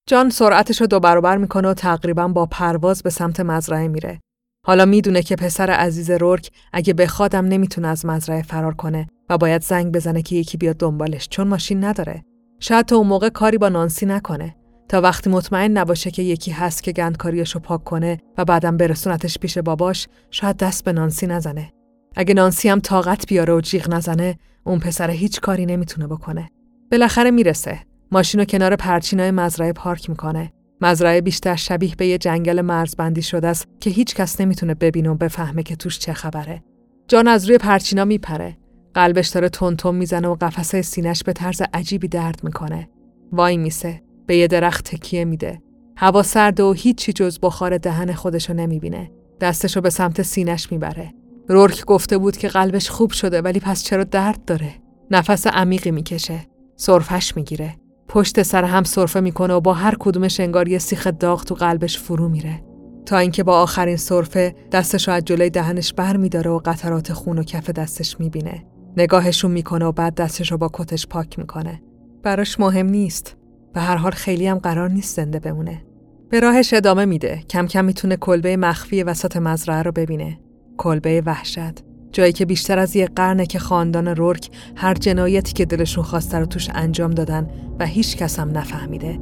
جان 0.09 0.31
سرعتش 0.31 0.81
رو 0.81 0.87
دو 0.87 1.01
برابر 1.01 1.37
می‌کنه 1.37 1.69
و 1.69 1.75
تقریبا 1.75 2.29
با 2.29 2.47
پرواز 2.47 3.03
به 3.03 3.11
سمت 3.11 3.41
مزرعه 3.41 3.89
میره. 3.89 4.21
حالا 4.67 4.85
می‌دونه 4.85 5.23
که 5.23 5.37
پسر 5.37 5.71
عزیز 5.71 6.11
رورک 6.11 6.51
اگه 6.73 6.95
بخوادم 6.95 7.45
نمی‌تونه 7.45 7.89
از 7.89 8.07
مزرعه 8.07 8.43
فرار 8.43 8.75
کنه 8.75 9.07
و 9.31 9.39
باید 9.39 9.63
زنگ 9.63 9.95
بزنه 9.95 10.23
که 10.23 10.37
یکی 10.37 10.57
بیاد 10.57 10.77
دنبالش 10.77 11.29
چون 11.29 11.49
ماشین 11.49 11.85
نداره. 11.85 12.25
شاید 12.61 12.87
تا 12.87 12.97
اون 12.97 13.07
موقع 13.07 13.29
کاری 13.29 13.59
با 13.59 13.69
نانسی 13.69 14.07
نکنه 14.07 14.57
تا 14.89 15.01
وقتی 15.01 15.31
مطمئن 15.31 15.71
نباشه 15.71 16.11
که 16.11 16.23
یکی 16.23 16.51
هست 16.51 16.83
که 16.83 16.93
گندکاریشو 16.93 17.59
پاک 17.59 17.85
کنه 17.85 18.19
و 18.39 18.45
بعدم 18.45 18.77
برسونتش 18.77 19.39
پیش 19.39 19.59
باباش 19.59 20.09
شاید 20.31 20.57
دست 20.57 20.85
به 20.85 20.93
نانسی 20.93 21.27
نزنه. 21.27 21.73
اگه 22.17 22.35
نانسی 22.35 22.69
هم 22.69 22.81
طاقت 22.81 23.27
بیاره 23.27 23.55
و 23.55 23.61
جیغ 23.61 23.95
نزنه 23.95 24.39
اون 24.65 24.79
پسر 24.79 25.11
هیچ 25.11 25.41
کاری 25.41 25.67
نمی‌تونه 25.67 26.07
بکنه. 26.07 26.51
بالاخره 26.91 27.31
می‌رسه. 27.31 27.81
ماشین 28.13 28.45
کنار 28.45 28.77
پرچینای 28.77 29.31
مزرعه 29.31 29.73
پارک 29.73 30.11
می‌کنه. 30.11 30.53
مزرعه 30.81 31.21
بیشتر 31.21 31.57
شبیه 31.57 31.95
به 31.95 32.07
یه 32.07 32.19
جنگل 32.19 32.61
مرزبندی 32.61 33.23
شده 33.23 33.49
است 33.49 33.67
که 33.81 33.91
هیچ 33.91 34.15
کس 34.15 34.41
نمی‌تونه 34.41 34.75
ببینه 34.75 35.11
و 35.11 35.15
بفهمه 35.15 35.63
که 35.63 35.77
توش 35.77 35.99
چه 35.99 36.13
خبره. 36.13 36.63
جان 37.09 37.29
از 37.29 37.49
روی 37.49 37.59
پرچینا 37.59 38.05
میپره. 38.05 38.57
قلبش 38.95 39.29
داره 39.29 39.49
تون 39.49 39.95
می‌زنه 39.95 40.29
و 40.29 40.35
قفسه 40.35 40.83
سینش 40.83 41.23
به 41.23 41.33
طرز 41.33 41.63
عجیبی 41.75 42.09
درد 42.09 42.45
می‌کنه. 42.45 42.89
وای 43.33 43.57
میسه. 43.57 44.03
به 44.33 44.39
یه 44.39 44.47
درخت 44.47 44.85
تکیه 44.85 45.25
میده. 45.25 45.63
هوا 45.97 46.23
سرد 46.23 46.61
و 46.61 46.73
هیچی 46.73 47.13
جز 47.13 47.39
بخار 47.43 47.79
دهن 47.79 48.13
خودشو 48.13 48.53
نمی‌بینه. 48.53 49.11
دستشو 49.41 49.81
به 49.81 49.91
سمت 49.91 50.23
سینش 50.23 50.73
می‌بره. 50.73 51.15
رورک 51.49 51.85
گفته 51.85 52.19
بود 52.19 52.37
که 52.37 52.49
قلبش 52.49 52.91
خوب 52.91 53.11
شده 53.11 53.43
ولی 53.43 53.61
پس 53.61 53.83
چرا 53.83 54.05
درد 54.05 54.45
داره؟ 54.45 54.75
نفس 55.11 55.47
عمیقی 55.47 55.91
می‌کشه. 55.91 56.47
سرفش 56.77 57.37
می‌گیره. 57.37 57.77
پشت 58.09 58.43
سر 58.43 58.65
هم 58.65 58.85
سرفه 58.85 59.21
می‌کنه 59.21 59.55
و 59.55 59.61
با 59.61 59.75
هر 59.75 59.97
کدومش 59.99 60.41
انگار 60.41 60.69
یه 60.69 60.79
سیخ 60.79 61.07
داغ 61.07 61.45
تو 61.45 61.55
قلبش 61.55 61.99
فرو 61.99 62.29
میره. 62.29 62.63
تا 63.07 63.19
اینکه 63.19 63.43
با 63.43 63.59
آخرین 63.61 63.97
سرفه 63.97 64.55
دستش 64.73 65.09
از 65.09 65.25
جلوی 65.25 65.51
دهنش 65.51 65.93
بر 65.93 66.17
میداره 66.17 66.51
و 66.51 66.61
قطرات 66.65 67.13
خون 67.13 67.39
و 67.39 67.43
کف 67.43 67.71
دستش 67.71 68.21
می‌بینه. 68.21 68.65
نگاهشون 68.97 69.51
می‌کنه 69.51 69.85
و 69.85 69.93
بعد 69.93 70.15
دستش 70.15 70.53
رو 70.53 70.59
با 70.59 70.71
کتش 70.73 71.07
پاک 71.07 71.39
می‌کنه. 71.39 71.83
براش 72.23 72.61
مهم 72.61 72.87
نیست. 72.87 73.37
به 73.75 73.81
هر 73.81 73.97
حال 73.97 74.13
خیلی 74.13 74.47
هم 74.47 74.59
قرار 74.59 74.91
نیست 74.91 75.17
زنده 75.17 75.39
بمونه. 75.39 75.83
به 76.31 76.41
راهش 76.41 76.75
ادامه 76.75 77.05
میده. 77.05 77.41
کم 77.51 77.67
کم 77.67 77.85
می‌تونه 77.85 78.17
کلبه 78.17 78.57
مخفی 78.57 79.03
وسط 79.03 79.37
مزرعه 79.37 79.83
رو 79.83 79.93
ببینه. 79.93 80.39
کلبه 80.77 81.23
وحشت. 81.27 81.85
جایی 82.13 82.33
که 82.33 82.45
بیشتر 82.45 82.79
از 82.79 82.97
یک 82.97 83.11
قرنه 83.17 83.47
که 83.47 83.59
خاندان 83.59 84.09
رورک 84.09 84.51
هر 84.77 84.95
جنایتی 84.95 85.53
که 85.53 85.65
دلشون 85.65 86.05
خواسته 86.05 86.39
رو 86.39 86.47
توش 86.47 86.69
انجام 86.75 87.11
دادن 87.11 87.49
و 87.81 87.87
هیچ 87.87 88.17
کس 88.17 88.39
هم 88.39 88.59
نفهمیده. 88.59 89.19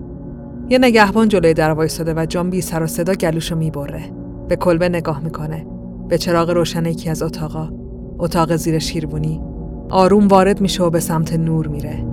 یه 0.69 0.79
نگهبان 0.79 1.29
جلوی 1.29 1.55
در 1.55 1.71
وایساده 1.71 2.15
و 2.15 2.27
جان 2.27 2.51
بی 2.51 2.61
سر 2.61 2.83
و 2.83 2.87
صدا 2.87 3.15
گلوشو 3.15 3.57
می‌بره. 3.57 4.03
به 4.49 4.57
کلبه 4.57 4.89
نگاه 4.89 5.21
می‌کنه. 5.21 5.67
به 6.09 6.19
چراغ 6.19 6.51
روشن 6.51 6.87
یکی 6.87 7.11
از 7.11 7.23
اتاقا. 7.23 7.71
اتاق 8.19 8.57
زیر 8.57 8.79
شیروانی. 8.79 9.43
آروم 9.91 10.29
وارد 10.29 10.61
میشه 10.61 10.83
و 10.83 10.91
به 10.91 11.01
سمت 11.01 11.33
نور 11.33 11.67
میره. 11.67 12.05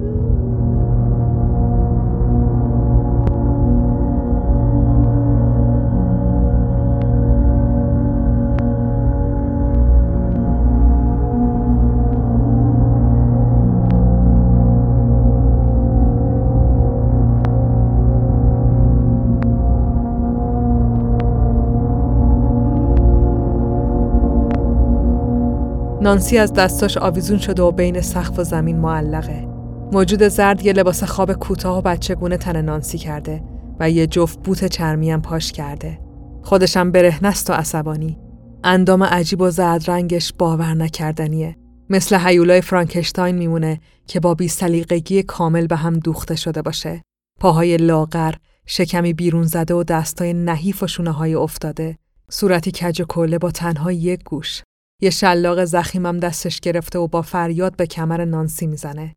نانسی 26.07 26.37
از 26.37 26.53
دستاش 26.53 26.97
آویزون 26.97 27.37
شده 27.37 27.63
و 27.63 27.71
بین 27.71 28.01
سقف 28.01 28.39
و 28.39 28.43
زمین 28.43 28.79
معلقه. 28.79 29.47
موجود 29.91 30.27
زرد 30.27 30.65
یه 30.65 30.73
لباس 30.73 31.03
خواب 31.03 31.33
کوتاه 31.33 31.77
و 31.77 31.81
بچگونه 31.81 32.37
تن 32.37 32.61
نانسی 32.61 32.97
کرده 32.97 33.43
و 33.79 33.89
یه 33.89 34.07
جفت 34.07 34.43
بوت 34.43 34.65
چرمی 34.65 35.11
هم 35.11 35.21
پاش 35.21 35.51
کرده. 35.51 35.99
خودشم 36.43 36.91
برهنست 36.91 37.49
و 37.49 37.53
عصبانی. 37.53 38.19
اندام 38.63 39.03
عجیب 39.03 39.41
و 39.41 39.49
زرد 39.49 39.89
رنگش 39.89 40.33
باور 40.37 40.73
نکردنیه. 40.73 41.55
مثل 41.89 42.15
حیولای 42.15 42.61
فرانکشتاین 42.61 43.35
میمونه 43.35 43.79
که 44.07 44.19
با 44.19 44.33
بیسلیقگی 44.33 45.23
کامل 45.23 45.67
به 45.67 45.75
هم 45.75 45.99
دوخته 45.99 46.35
شده 46.35 46.61
باشه. 46.61 47.01
پاهای 47.39 47.77
لاغر، 47.77 48.33
شکمی 48.65 49.13
بیرون 49.13 49.43
زده 49.43 49.73
و 49.73 49.83
دستای 49.83 50.33
نحیف 50.33 50.83
و 50.83 50.87
شونه 50.87 51.11
های 51.11 51.35
افتاده. 51.35 51.97
صورتی 52.29 52.71
کج 52.71 53.01
و 53.01 53.05
کله 53.05 53.37
با 53.37 53.51
تنها 53.51 53.91
یک 53.91 54.23
گوش. 54.23 54.61
یه 55.01 55.09
شلاق 55.09 55.65
زخیمم 55.65 56.19
دستش 56.19 56.59
گرفته 56.59 56.99
و 56.99 57.07
با 57.07 57.21
فریاد 57.21 57.75
به 57.75 57.87
کمر 57.87 58.25
نانسی 58.25 58.67
می‌زنه. 58.67 59.15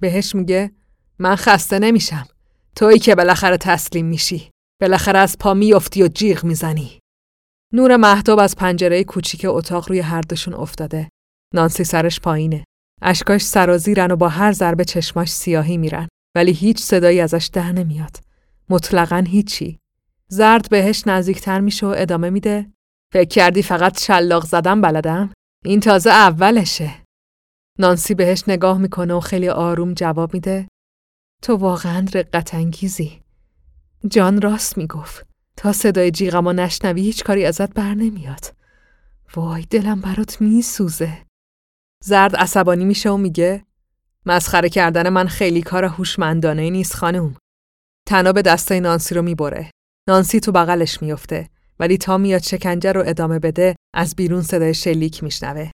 بهش 0.00 0.34
میگه 0.34 0.70
من 1.18 1.36
خسته 1.36 1.78
نمیشم. 1.78 2.26
تویی 2.76 2.98
که 2.98 3.14
بالاخره 3.14 3.56
تسلیم 3.56 4.06
میشی. 4.06 4.50
بالاخره 4.80 5.18
از 5.18 5.38
پا 5.38 5.54
میافتی 5.54 6.02
و 6.02 6.08
جیغ 6.08 6.44
می‌زنی. 6.44 6.98
نور 7.72 7.96
محتاب 7.96 8.38
از 8.38 8.56
پنجره 8.56 9.04
کوچیک 9.04 9.46
اتاق 9.48 9.88
روی 9.88 10.00
هر 10.00 10.20
دوشون 10.20 10.54
افتاده. 10.54 11.08
نانسی 11.54 11.84
سرش 11.84 12.20
پایینه. 12.20 12.64
اشکاش 13.02 13.42
سرازیرن 13.42 14.10
و 14.10 14.16
با 14.16 14.28
هر 14.28 14.52
ضربه 14.52 14.84
چشماش 14.84 15.30
سیاهی 15.30 15.76
میرن. 15.76 16.08
ولی 16.34 16.52
هیچ 16.52 16.80
صدایی 16.80 17.20
ازش 17.20 17.50
ده 17.52 17.72
نمیاد. 17.72 18.16
مطلقا 18.68 19.24
هیچی. 19.26 19.78
زرد 20.28 20.70
بهش 20.70 21.02
نزدیکتر 21.06 21.60
میشه 21.60 21.86
و 21.86 21.94
ادامه 21.96 22.30
میده. 22.30 22.72
فکر 23.12 23.28
کردی 23.28 23.62
فقط 23.62 24.00
شلاق 24.00 24.44
زدن 24.46 24.80
بلدم؟ 24.80 25.32
این 25.64 25.80
تازه 25.80 26.10
اولشه. 26.10 26.90
نانسی 27.78 28.14
بهش 28.14 28.44
نگاه 28.48 28.78
می‌کنه 28.78 29.14
و 29.14 29.20
خیلی 29.20 29.48
آروم 29.48 29.94
جواب 29.94 30.34
میده. 30.34 30.68
تو 31.42 31.56
واقعا 31.56 32.06
رقت 32.14 32.54
انگیزی. 32.54 33.22
جان 34.08 34.40
راست 34.40 34.78
می‌گفت. 34.78 35.26
تا 35.56 35.72
صدای 35.72 36.10
جیغمو 36.10 36.52
نشنوی 36.52 37.02
هیچ 37.02 37.24
کاری 37.24 37.44
ازت 37.44 37.74
بر 37.74 37.94
نمیاد. 37.94 38.54
وای 39.36 39.62
دلم 39.70 40.00
برات 40.00 40.40
میسوزه. 40.40 41.18
زرد 42.04 42.36
عصبانی 42.36 42.84
میشه 42.84 43.10
و 43.10 43.16
میگه 43.16 43.64
مسخره 44.26 44.68
کردن 44.68 45.08
من 45.08 45.26
خیلی 45.26 45.62
کار 45.62 45.84
هوشمندانه 45.84 46.70
نیست 46.70 46.94
خانم. 46.94 47.36
تناب 48.08 48.40
دستای 48.40 48.80
نانسی 48.80 49.14
رو 49.14 49.22
می‌بره. 49.22 49.70
نانسی 50.08 50.40
تو 50.40 50.52
بغلش 50.52 51.02
میفته. 51.02 51.48
ولی 51.82 51.98
تا 51.98 52.18
میاد 52.18 52.42
شکنجه 52.42 52.92
رو 52.92 53.02
ادامه 53.06 53.38
بده 53.38 53.76
از 53.94 54.16
بیرون 54.16 54.42
صدای 54.42 54.74
شلیک 54.74 55.22
میشنوه. 55.22 55.70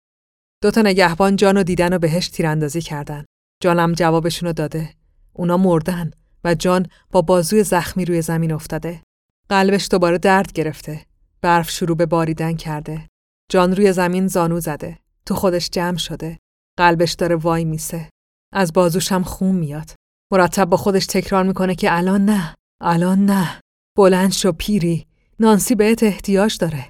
دوتا 0.63 0.83
نگهبان 0.83 1.37
جان 1.37 1.57
و 1.57 1.63
دیدن 1.63 1.93
و 1.93 1.99
بهش 1.99 2.29
تیراندازی 2.29 2.81
کردن. 2.81 3.25
جانم 3.63 3.93
جوابشونو 3.93 4.53
داده. 4.53 4.95
اونا 5.33 5.57
مردن 5.57 6.11
و 6.45 6.55
جان 6.55 6.87
با 7.11 7.23
بازوی 7.23 7.63
زخمی 7.63 8.05
روی 8.05 8.23
زمین 8.23 8.53
افتاده. 8.53 9.03
قلبش 9.49 9.89
دوباره 9.91 10.19
درد 10.19 10.53
گرفته. 10.53 11.05
برف 11.43 11.71
شروع 11.71 11.97
به 11.97 12.07
باریدن 12.07 12.57
کرده. 12.57 13.09
جان 13.51 13.77
روی 13.77 13.93
زمین 13.93 14.27
زانو 14.27 14.61
زده. 14.61 14.99
تو 15.27 15.35
خودش 15.35 15.71
جمع 15.71 15.97
شده. 15.97 16.39
قلبش 16.79 17.13
داره 17.13 17.37
وای 17.37 17.65
میسه. 17.65 18.09
از 18.53 18.73
بازوش 18.73 19.13
هم 19.13 19.23
خون 19.23 19.55
میاد. 19.55 19.91
مرتب 20.33 20.65
با 20.65 20.77
خودش 20.77 21.07
تکرار 21.07 21.45
می‌کنه 21.45 21.75
که 21.75 21.97
الان 21.97 22.25
نه. 22.25 22.55
الان 22.81 23.27
نه. 23.27 23.61
بلند 23.97 24.33
شو 24.33 24.53
پیری. 24.53 25.09
نانسی 25.41 25.75
بهت 25.75 26.03
احتیاج 26.03 26.59
داره. 26.59 26.87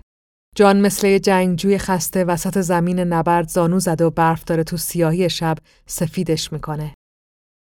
جان 0.57 0.81
مثل 0.81 1.07
یه 1.07 1.19
جنگجوی 1.19 1.79
خسته 1.79 2.25
وسط 2.25 2.61
زمین 2.61 3.01
نبرد 3.01 3.49
زانو 3.49 3.81
زده 3.81 4.05
و 4.05 4.11
برف 4.11 4.45
داره 4.45 4.65
تو 4.65 4.77
سیاهی 4.77 5.31
شب 5.31 5.57
سفیدش 5.87 6.53
می‌کنه. 6.53 6.95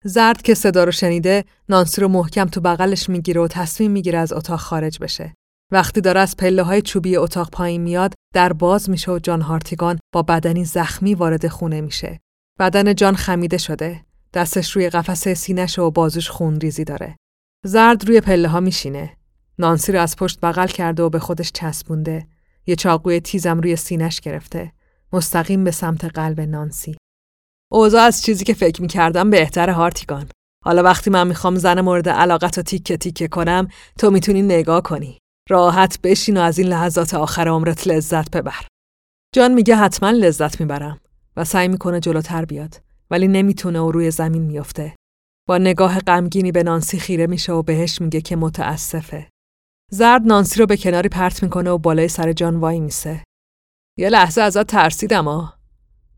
زرد 0.06 0.42
که 0.42 0.54
صدا 0.54 0.84
رو 0.84 0.92
شنیده 0.92 1.46
نانسی 1.70 2.02
رو 2.02 2.08
محکم 2.08 2.46
تو 2.46 2.62
بغلش 2.62 3.10
می‌گیره 3.10 3.42
و 3.42 3.48
تصمیم 3.48 3.92
می‌گیره 3.92 4.20
از 4.20 4.34
اتاق 4.34 4.60
خارج 4.60 5.00
بشه. 5.00 5.34
وقتی 5.72 6.02
داره 6.02 6.20
از 6.20 6.38
پله 6.38 6.64
های 6.64 6.82
چوبی 6.82 7.16
اتاق 7.16 7.50
پایین 7.50 7.82
میاد 7.82 8.14
در 8.34 8.54
باز 8.54 8.90
میشه 8.90 9.12
و 9.12 9.20
جان 9.20 9.42
هارتیگان 9.42 10.00
با 10.14 10.22
بدنی 10.22 10.66
زخمی 10.66 11.16
وارد 11.16 11.48
خونه 11.48 11.82
میشه. 11.82 12.20
بدن 12.60 12.96
جان 12.96 13.16
خمیده 13.16 13.58
شده. 13.58 14.06
دستش 14.34 14.72
روی 14.72 14.90
قفسه 14.90 15.34
سینش 15.34 15.80
و 15.80 15.92
بازوش 15.92 16.30
خون 16.30 16.60
ریزی 16.60 16.84
داره. 16.84 17.16
زرد 17.66 18.08
روی 18.08 18.22
پله 18.22 18.48
ها 18.48 18.60
میشینه. 18.60 19.18
نانسی 19.60 19.92
رو 19.92 20.02
از 20.02 20.16
پشت 20.16 20.40
بغل 20.40 20.68
کرده 20.68 21.04
و 21.04 21.10
به 21.10 21.20
خودش 21.20 21.52
چسبونده. 21.52 22.28
یه 22.68 22.76
چاقوی 22.76 23.20
تیزم 23.20 23.60
روی 23.60 23.76
سینش 23.76 24.22
گرفته. 24.22 24.72
مستقیم 25.14 25.64
به 25.64 25.72
سمت 25.72 26.06
قلب 26.06 26.42
نانسی. 26.42 26.98
اوضاع 27.72 28.02
از 28.02 28.22
چیزی 28.22 28.46
که 28.46 28.54
فکر 28.54 28.82
می‌کردم 28.82 29.30
بهتر 29.30 29.70
هارتیگان. 29.70 30.30
حالا 30.66 30.84
وقتی 30.84 31.10
من 31.10 31.28
می‌خوام 31.28 31.56
زن 31.56 31.82
مورد 31.82 32.10
علاقت 32.10 32.58
رو 32.58 32.64
تیکه 32.64 32.98
تیکه 32.98 33.28
کنم 33.28 33.68
تو 34.00 34.12
می‌تونی 34.12 34.42
نگاه 34.42 34.82
کنی. 34.82 35.18
راحت 35.50 36.00
بشین 36.04 36.38
و 36.38 36.40
از 36.40 36.60
این 36.60 36.68
لحظات 36.68 37.14
آخر 37.14 37.48
عمرت 37.48 37.88
لذت 37.88 38.38
ببر. 38.38 38.66
جان 39.36 39.54
میگه 39.54 39.76
حتما 39.76 40.12
لذت 40.12 40.60
می‌برم 40.60 41.00
و 41.38 41.46
سعی 41.46 41.68
می‌کنه 41.68 42.00
جلوتر 42.00 42.46
بیاد 42.46 42.82
ولی 43.12 43.28
نمی‌تونه 43.28 43.80
و 43.80 43.92
روی 43.92 44.12
زمین 44.12 44.42
میافته. 44.42 44.96
با 45.48 45.58
نگاه 45.58 46.00
غمگینی 46.00 46.52
به 46.52 46.64
نانسی 46.64 47.00
خیره 47.00 47.28
میشه 47.28 47.52
و 47.54 47.62
بهش 47.64 48.02
میگه 48.02 48.22
که 48.22 48.36
متاسفه. 48.36 49.30
زرد 49.94 50.22
نانسی 50.26 50.60
رو 50.60 50.66
به 50.66 50.78
کناری 50.78 51.10
پرت 51.10 51.44
می‌کنه 51.44 51.70
و 51.70 51.78
بالای 51.78 52.08
سر 52.08 52.34
جان 52.34 52.60
وای 52.60 52.80
میسه. 52.80 53.24
یه 53.98 54.10
لحظه 54.10 54.42
ازت 54.42 54.68
ترسیدم 54.68 55.26
ها. 55.26 55.54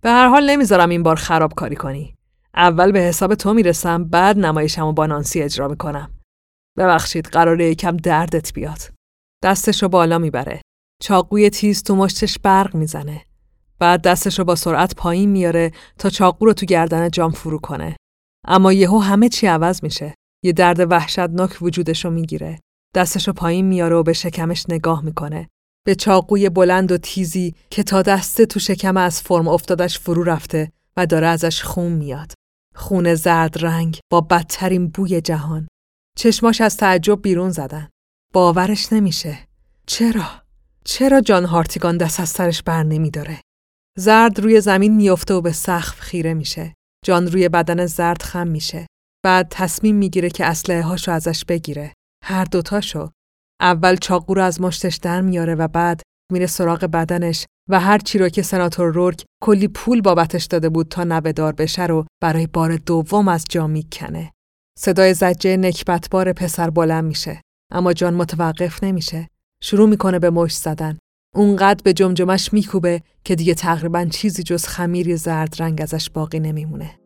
به 0.02 0.10
هر 0.10 0.28
حال 0.28 0.50
نمی‌ذارم 0.50 0.90
این 0.90 1.04
بار 1.04 1.16
خراب 1.16 1.54
کاری 1.54 1.76
کنی. 1.76 2.16
اول 2.56 2.92
به 2.92 3.00
حساب 3.00 3.36
تو 3.36 3.54
می‌رسم 3.54 4.04
بعد 4.04 4.40
نمایشمو 4.40 4.94
با 4.94 5.06
نانسی 5.06 5.42
اجرا 5.42 5.68
می‌کنم. 5.68 6.12
ببخشید 6.78 7.26
قراره 7.26 7.70
یکم 7.70 7.98
دردت 7.98 8.54
بیاد. 8.54 8.80
دستشو 9.44 9.88
بالا 9.88 10.18
می‌بره. 10.18 10.62
چاقوی 11.02 11.50
تیز 11.50 11.84
تو 11.84 11.96
مشتش 11.96 12.40
برق 12.40 12.76
می‌زنه. 12.76 13.26
بعد 13.80 14.02
دستشو 14.02 14.44
با 14.44 14.56
سرعت 14.56 14.96
پایین 14.96 15.30
میاره 15.30 15.72
تا 15.98 16.10
چاقو 16.10 16.46
رو 16.46 16.54
تو 16.54 16.66
گردن 16.66 17.10
جام 17.10 17.32
فرو 17.32 17.60
کنه. 17.60 17.96
اما 18.48 18.74
یهو 18.74 19.00
همه 19.00 19.30
چی 19.30 19.48
عوض 19.48 19.84
میشه. 19.84 20.16
یه 20.44 20.54
درد 20.54 20.92
وحشتناک 20.92 21.58
وجودشو 21.62 22.10
می‌گیره. 22.10 22.60
دستشو 22.94 23.34
پایین 23.34 23.66
میاره 23.66 23.96
و 23.96 24.04
به 24.04 24.14
شکمش 24.14 24.66
نگاه 24.70 25.02
می‌کنه. 25.02 25.50
به 25.86 25.96
چاقوی 25.96 26.50
بلند 26.50 26.92
و 26.92 26.98
تیزی 26.98 27.56
که 27.70 27.84
تا 27.84 28.02
دسته 28.02 28.46
تو 28.46 28.60
شکم 28.60 28.98
از 28.98 29.22
فرم 29.22 29.48
افتادش 29.48 30.00
فرو 30.00 30.24
رفته 30.24 30.72
و 30.98 31.06
داره 31.06 31.28
ازش 31.28 31.64
خون 31.64 31.92
میاد. 31.92 32.34
خون 32.76 33.16
زرد 33.16 33.66
رنگ 33.66 34.00
با 34.12 34.22
بدترین 34.22 34.88
بوی 34.88 35.22
جهان. 35.22 35.68
چشماش 36.18 36.62
از 36.62 36.78
تعجب 36.78 37.22
بیرون 37.22 37.50
زدن. 37.50 37.90
باورش 38.34 38.94
نمیشه. 38.94 39.48
چرا؟ 39.88 40.26
چرا 40.86 41.22
جان 41.22 41.46
هارتیگان 41.46 41.98
دست 41.98 42.20
از 42.20 42.30
سرش 42.30 42.64
بر 42.64 42.84
نمی 42.84 43.12
داره؟ 43.12 43.42
زرد 43.98 44.40
روی 44.40 44.62
زمین 44.62 44.96
میافته 44.96 45.34
و 45.34 45.42
به 45.42 45.52
سقف 45.52 46.00
خیره 46.00 46.34
میشه. 46.34 46.74
جان 47.06 47.28
روی 47.28 47.50
بدن 47.50 47.86
زرد 47.86 48.22
خم 48.22 48.48
میشه. 48.48 48.88
بعد 49.26 49.48
تصمیم 49.50 49.96
می‌گیره 49.96 50.30
که 50.30 50.46
اسلحه 50.46 50.82
هاشو 50.82 51.12
ازش 51.12 51.46
بگیره. 51.46 51.94
هر 52.26 52.46
دوتاشو. 52.46 53.10
اول 53.62 53.96
چاقو 53.96 54.34
رو 54.34 54.44
از 54.44 54.62
مشتش 54.62 54.96
در 54.96 55.22
میاره 55.22 55.56
و 55.56 55.68
بعد 55.68 56.02
میره 56.32 56.46
سراغ 56.46 56.86
بدنش 56.86 57.46
و 57.70 57.80
هر 57.80 57.98
چی 57.98 58.18
رو 58.18 58.30
که 58.30 58.42
سناتور 58.42 58.94
رورک 58.94 59.26
کلی 59.42 59.68
پول 59.68 60.02
بابتش 60.02 60.46
داده 60.46 60.70
بود 60.70 60.88
تا 60.88 61.04
نبدار 61.04 61.54
بشه 61.54 61.86
رو 61.86 62.06
برای 62.22 62.48
بار 62.48 62.76
دوم 62.76 63.28
از 63.28 63.46
جا 63.50 63.68
می‌کنه. 63.68 64.32
صدای 64.80 65.14
زجه 65.14 65.58
نکبتبار 65.58 66.34
پسر 66.34 66.70
بلند 66.70 67.04
میشه. 67.04 67.42
اما 67.72 67.94
جان 67.94 68.14
متوقف 68.14 68.84
نمیشه. 68.84 69.30
شروع 69.64 69.90
می‌کنه 69.90 70.20
به 70.20 70.30
مشت 70.30 70.58
زدن. 70.58 70.98
اونقدر 71.36 71.82
به 71.84 71.94
جمجمش 71.94 72.54
میکوبه 72.54 73.02
که 73.24 73.36
دیگه 73.36 73.54
تقریبا 73.54 74.06
چیزی 74.06 74.44
جز 74.44 74.66
خمیری 74.66 75.18
زرد 75.18 75.56
رنگ 75.60 75.82
ازش 75.82 76.10
باقی 76.10 76.40
نمیمونه. 76.40 77.00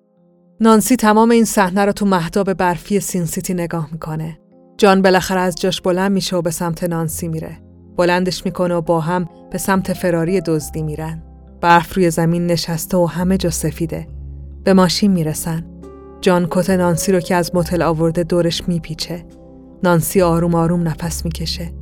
نانسی 0.61 0.95
تمام 0.95 1.31
این 1.31 1.45
صحنه 1.45 1.85
رو 1.85 1.91
تو 1.91 2.05
مهداب 2.05 2.53
برفی 2.53 2.99
سین 2.99 3.25
سیتی 3.25 3.53
نگاه 3.53 3.89
می‌کنه. 3.91 4.39
جان 4.77 5.01
بالاخره 5.01 5.39
از 5.39 5.55
جاش 5.55 5.81
بلند 5.81 6.11
میشه 6.11 6.35
و 6.35 6.41
به 6.41 6.51
سمت 6.51 6.83
نانسی 6.83 7.27
میره. 7.27 7.57
بلندش 7.97 8.45
می‌کنه 8.45 8.75
و 8.75 8.81
با 8.81 8.99
هم 8.99 9.29
به 9.51 9.57
سمت 9.57 9.93
فراری 9.93 10.41
دزدی 10.41 10.81
میرن. 10.81 11.23
برف 11.61 11.93
روی 11.93 12.11
زمین 12.11 12.47
نشسته 12.47 12.97
و 12.97 13.05
همه 13.05 13.37
جا 13.37 13.49
سفیده. 13.49 14.07
به 14.63 14.73
ماشین 14.73 15.11
می‌رسن. 15.11 15.65
جان 16.21 16.47
کت 16.51 16.69
نانسی 16.69 17.11
رو 17.11 17.19
که 17.19 17.35
از 17.35 17.55
متل 17.55 17.81
آورده 17.81 18.23
دورش 18.23 18.67
میپیچه. 18.67 19.25
نانسی 19.83 20.21
آروم 20.21 20.55
آروم 20.55 20.87
نفس 20.87 21.25
می‌کشه. 21.25 21.73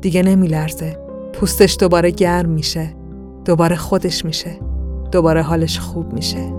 دیگه 0.00 0.22
نمیلرزه. 0.22 0.98
پوستش 1.32 1.76
دوباره 1.80 2.10
گرم 2.10 2.48
میشه. 2.48 2.94
دوباره 3.44 3.76
خودش 3.76 4.24
میشه. 4.24 4.60
دوباره 5.12 5.42
حالش 5.42 5.78
خوب 5.78 6.12
میشه. 6.12 6.52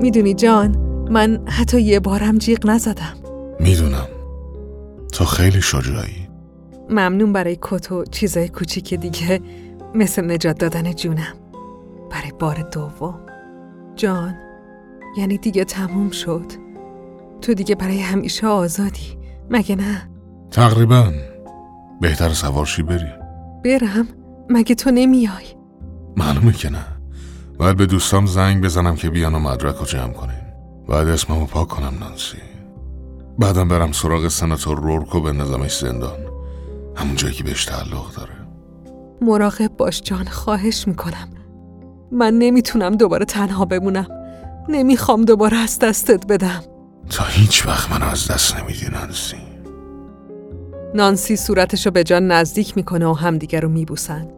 می‌دونی 0.00 0.34
جان 0.34 0.76
من 1.10 1.48
حتی 1.48 1.80
یه 1.80 2.00
بارم 2.00 2.38
جیغ 2.38 2.66
نزدم. 2.66 3.14
می‌دونم. 3.60 4.08
تو 5.12 5.24
خیلی 5.24 5.62
شجاعی. 5.62 6.28
ممنون 6.90 7.32
برای 7.32 7.58
کت 7.62 7.92
و 7.92 8.04
چیزای 8.04 8.48
کوچیک 8.48 8.94
دیگه. 8.94 9.40
مثل 9.94 10.30
نجات 10.30 10.58
دادن 10.58 10.92
جونم. 10.92 11.34
برای 12.10 12.32
بار 12.38 12.68
دوم. 12.72 13.20
جان 13.96 14.34
یعنی 15.16 15.38
دیگه 15.38 15.64
تموم 15.64 16.10
شد. 16.10 16.46
تو 17.40 17.54
دیگه 17.54 17.74
برای 17.74 18.00
همیشه 18.00 18.46
آزادی. 18.46 19.18
مگه 19.50 19.76
نه؟ 19.76 20.10
تقریبا. 20.50 21.12
بهتر 22.00 22.28
سوارشی 22.28 22.82
بری. 22.82 23.08
برم. 23.64 24.08
مگه 24.48 24.74
تو 24.74 24.90
نمیای؟ 24.90 25.44
معلومه 26.16 26.52
که 26.52 26.70
نه. 26.70 26.84
باید 27.60 27.76
به 27.76 27.86
دوستام 27.86 28.26
زنگ 28.26 28.64
بزنم 28.64 28.96
که 28.96 29.10
بیان 29.10 29.34
و 29.34 29.38
مدرک 29.38 29.76
رو 29.76 29.86
جمع 29.86 30.12
کنیم. 30.12 30.42
بعد 30.88 31.08
اسممو 31.08 31.46
پاک 31.46 31.68
کنم 31.68 31.94
نانسی. 32.00 32.36
بعدم 33.38 33.68
برم 33.68 33.92
سراغ 33.92 34.28
سناتور 34.28 34.78
رورکو 34.78 35.20
به 35.20 35.32
نظامش 35.32 35.78
زندان. 35.78 36.18
همون 36.96 37.16
جایی 37.16 37.34
که 37.34 37.44
بهش 37.44 37.64
تعلق 37.64 38.14
داره. 38.16 38.32
مراقب 39.20 39.76
باش 39.76 40.02
جان 40.02 40.24
خواهش 40.24 40.88
می‌کنم. 40.88 41.28
من 42.12 42.34
نمی‌تونم 42.34 42.96
دوباره 42.96 43.24
تنها 43.24 43.64
بمونم. 43.64 44.06
نمی‌خوام 44.68 45.24
دوباره 45.24 45.56
از 45.56 45.78
دستت 45.78 46.26
بدم. 46.26 46.62
تا 47.10 47.24
هیچ 47.24 47.66
وقت 47.66 47.90
منو 47.90 48.10
از 48.10 48.28
دست 48.28 48.56
نمیدی 48.56 48.86
نانسی. 48.92 49.36
نانسی 50.94 51.36
صورتشو 51.36 51.90
به 51.90 52.04
جان 52.04 52.32
نزدیک 52.32 52.76
می‌کنه 52.76 53.06
و 53.06 53.12
همدیگه 53.12 53.60
رو 53.60 53.68
میبوسن. 53.68 54.28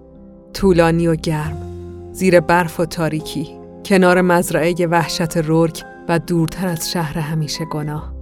طولانی 0.55 1.07
و 1.07 1.17
گرم. 1.17 1.72
زیر 2.13 2.41
برف 2.41 2.81
و 2.81 2.85
تاریکی 2.85 3.49
کنار 3.85 4.21
مزرعه 4.21 4.87
وحشت 4.87 5.37
رورک 5.37 5.85
و 6.09 6.19
دورتر 6.19 6.69
از 6.69 6.91
شهر 6.91 7.19
همیشه 7.19 7.65
گناه. 7.65 8.13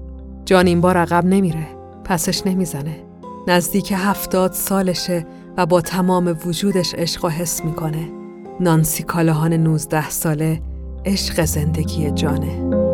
جان 0.45 0.67
این 0.67 0.81
بار 0.81 0.97
عقب 0.97 1.27
نمیره 1.27 1.67
پسش 2.05 2.47
نمی‌زنه. 2.47 2.97
نزدیک 3.49 3.93
هفتاد 3.97 4.53
سالشه 4.53 5.27
و 5.57 5.67
با 5.67 5.81
تمام 5.81 6.39
وجودش 6.47 6.95
عشق 6.95 7.25
و 7.25 7.29
حس 7.29 7.65
می‌کنه. 7.65 8.09
نانسی 8.61 9.03
کالاهان 9.03 9.53
نوزده 9.53 10.11
ساله 10.11 10.61
عشق 11.07 11.45
زندگی 11.45 12.11
جانه. 12.11 12.90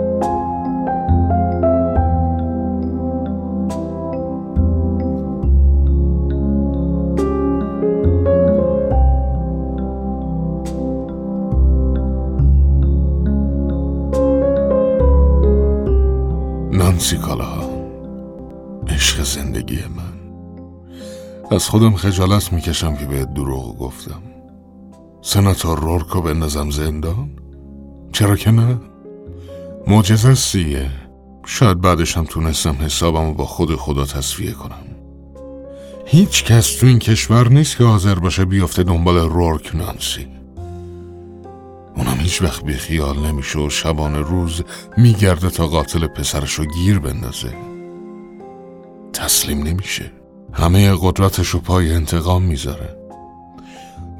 نانسی 16.96 17.16
کالا 17.16 17.70
عشق 18.88 19.22
زندگی 19.22 19.78
من. 19.96 20.40
از 21.50 21.68
خودم 21.68 21.96
خجالت 21.96 22.52
می‌کشم 22.52 22.96
که 22.96 23.06
بهت 23.06 23.34
دروغ 23.34 23.78
گفتم. 23.78 24.22
سناتور 25.22 25.78
رورکو 25.80 26.20
بندازم 26.20 26.70
زندان؟ 26.70 27.30
چرا 28.12 28.36
که 28.36 28.50
نه؟ 28.50 28.80
معجزه 29.86 30.34
سیه 30.34 30.90
شاید 31.46 31.80
بعدش 31.80 32.16
هم 32.16 32.24
تونستم 32.24 32.76
حسابمو 32.80 33.34
با 33.34 33.46
خود 33.46 33.76
خدا 33.76 34.04
تصفیه 34.04 34.52
کنم. 34.52 34.86
هیچ 36.06 36.44
کس 36.44 36.76
تو 36.76 36.86
این 36.86 36.98
کشور 36.98 37.48
نیست 37.48 37.76
که 37.76 37.84
حاضر 37.84 38.14
باشه 38.14 38.44
بیفته 38.44 38.82
دنبال 38.82 39.18
رورک 39.18 39.76
نانسی. 39.76 40.35
اونم 41.96 42.16
هیچ 42.20 42.42
وقت 42.42 42.64
بی 42.64 42.72
خیال 42.72 43.18
نمیشه 43.18 43.58
و 43.58 43.70
شبانه 43.70 44.20
روز 44.20 44.62
میگرده 44.96 45.50
تا 45.50 45.66
قاتل 45.66 46.06
پسرشو 46.06 46.64
گیر 46.64 46.98
بندازه. 46.98 47.54
تسلیم 49.12 49.62
نمیشه. 49.62 50.12
همه 50.52 50.96
قدرتش 51.00 51.48
رو 51.48 51.60
پای 51.60 51.92
انتقام 51.92 52.42
می‌ذاره. 52.42 52.96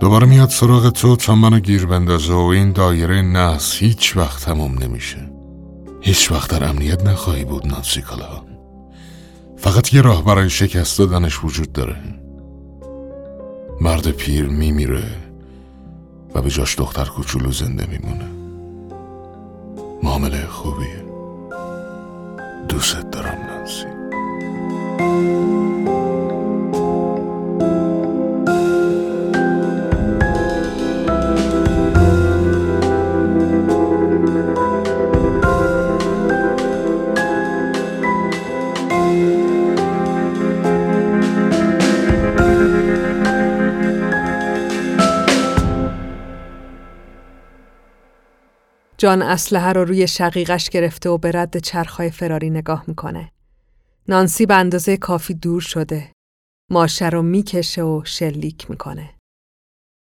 دوباره 0.00 0.26
میاد 0.26 0.48
سراغ 0.48 0.90
تو 0.90 1.16
تا 1.16 1.34
منو 1.34 1.60
گیر 1.60 1.86
بندازه 1.86 2.32
و 2.32 2.38
این 2.38 2.72
دایره 2.72 3.22
نحس 3.22 3.74
هیچ 3.74 4.16
وقت 4.16 4.44
تموم 4.44 4.78
نمیشه. 4.78 5.30
هیچ 6.00 6.32
وقت 6.32 6.50
در 6.50 6.68
امنیت 6.68 7.04
نخواهی 7.04 7.44
بود 7.44 7.66
نانسی 7.66 8.02
کالاهان. 8.02 8.46
فقط 9.56 9.94
یه 9.94 10.00
راه 10.00 10.24
برای 10.24 10.50
شکست 10.50 10.98
دادنش 10.98 11.44
وجود 11.44 11.72
داره. 11.72 11.96
مرد 13.80 14.10
پیر 14.10 14.46
میمیره. 14.46 15.25
و 16.34 16.42
به 16.42 16.50
جاش 16.50 16.78
دختر 16.78 17.04
کوچولو 17.04 17.52
زنده 17.52 17.86
میمونه. 17.86 18.30
معامله 20.02 20.46
خوبیه. 20.46 21.04
دوست 22.68 23.10
دارم 23.10 23.46
نانسی. 23.46 23.95
جان 49.06 49.22
اسلحه 49.22 49.72
رو 49.72 49.84
روی 49.84 50.06
شقیقش 50.06 50.70
گرفته 50.70 51.08
و 51.10 51.18
به 51.18 51.30
رد 51.34 51.58
چرخهای 51.58 52.10
فراری 52.10 52.50
نگاه 52.50 52.84
می‌کنه. 52.86 53.32
نانسی 54.08 54.46
به 54.46 54.54
اندازه 54.54 54.96
کافی 54.96 55.34
دور 55.34 55.60
شده. 55.60 56.12
ماشه 56.70 57.08
رو 57.08 57.22
می‌کشه 57.22 57.82
و 57.82 58.02
شلیک 58.04 58.70
می‌کنه. 58.70 59.14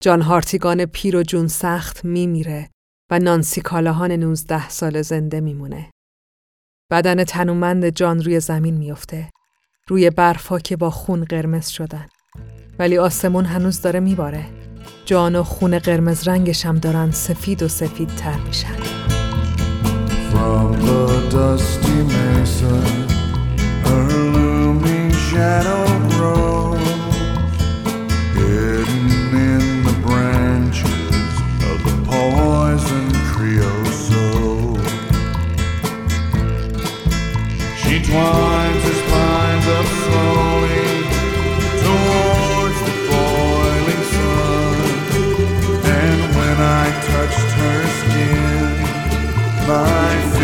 جان 0.03 0.21
هارتیگان 0.21 0.85
پیر 0.85 1.15
و 1.15 1.23
جون 1.23 1.47
سخت 1.47 2.05
میمیره 2.05 2.69
و 3.11 3.19
نانسی 3.19 3.61
کالاهان 3.61 4.11
19 4.11 4.69
سال 4.69 5.01
زنده 5.01 5.39
میمونه. 5.39 5.91
بدن 6.91 7.23
تنومند 7.23 7.89
جان 7.89 8.23
روی 8.23 8.39
زمین 8.39 8.77
میفته. 8.77 9.29
روی 9.87 10.09
برفا 10.09 10.59
که 10.59 10.77
با 10.77 10.89
خون 10.89 11.23
قرمز 11.23 11.67
شدن. 11.67 12.07
ولی 12.79 12.97
آسمون 12.97 13.45
هنوز 13.45 13.81
داره 13.81 13.99
میباره. 13.99 14.64
جان 15.05 15.35
و 15.35 15.43
خون 15.43 15.79
قرمز 15.79 16.27
رنگش 16.27 16.65
هم 16.65 16.77
دارن 16.77 17.11
سفید 17.11 17.63
و 17.63 17.67
سفید 17.67 18.09
تر 18.15 18.37
میشن 18.37 18.75
my 49.67 50.34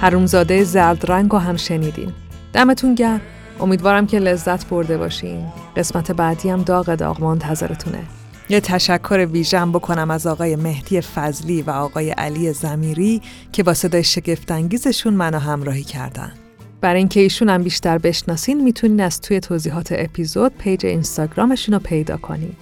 حرومزاده 0.00 0.64
زرد 0.64 1.10
رنگ 1.10 1.32
رو 1.32 1.38
هم 1.38 1.56
شنیدین. 1.56 2.12
دمتون 2.52 2.94
گرم. 2.94 3.20
امیدوارم 3.60 4.06
که 4.06 4.18
لذت 4.18 4.68
برده 4.68 4.98
باشین. 4.98 5.46
قسمت 5.76 6.12
بعدی 6.12 6.50
هم 6.50 6.62
داغ 6.62 6.94
داغ 6.94 7.24
منتظرتونه. 7.24 7.98
یه 8.48 8.60
تشکر 8.60 9.26
ویژم 9.32 9.72
بکنم 9.72 10.10
از 10.10 10.26
آقای 10.26 10.56
مهدی 10.56 11.00
فضلی 11.00 11.62
و 11.62 11.70
آقای 11.70 12.10
علی 12.10 12.52
زمیری 12.52 13.22
که 13.52 13.62
با 13.62 13.74
صدای 13.74 14.04
شگفتانگیزشون 14.04 15.14
منو 15.14 15.38
همراهی 15.38 15.84
کردن. 15.84 16.32
برای 16.80 16.98
اینکه 16.98 17.20
ایشون 17.20 17.48
هم 17.48 17.62
بیشتر 17.62 17.98
بشناسین 17.98 18.64
می‌تونین 18.64 19.00
از 19.00 19.20
توی 19.20 19.40
توضیحات 19.40 19.88
اپیزود 19.90 20.52
پیج 20.58 20.86
اینستاگرامشون 20.86 21.74
رو 21.74 21.80
پیدا 21.80 22.16
کنین. 22.16 22.56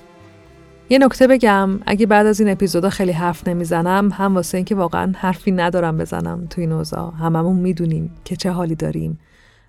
یه 0.90 0.98
نکته 0.98 1.26
بگم 1.26 1.70
اگه 1.86 2.06
بعد 2.06 2.26
از 2.26 2.40
این 2.40 2.48
اپیزودا 2.48 2.90
خیلی 2.90 3.12
حرف 3.12 3.48
نمی‌زنم 3.48 4.10
هم 4.12 4.34
واسه 4.34 4.58
اینکه 4.58 4.74
واقعا 4.74 5.12
حرفی 5.16 5.50
ندارم 5.50 5.98
بزنم 5.98 6.46
توی 6.50 6.64
این 6.64 6.72
اوضاع. 6.72 7.12
هممون 7.12 7.56
می‌دونیم 7.56 8.10
که 8.24 8.36
چه 8.36 8.50
حالی 8.50 8.74
داریم. 8.74 9.18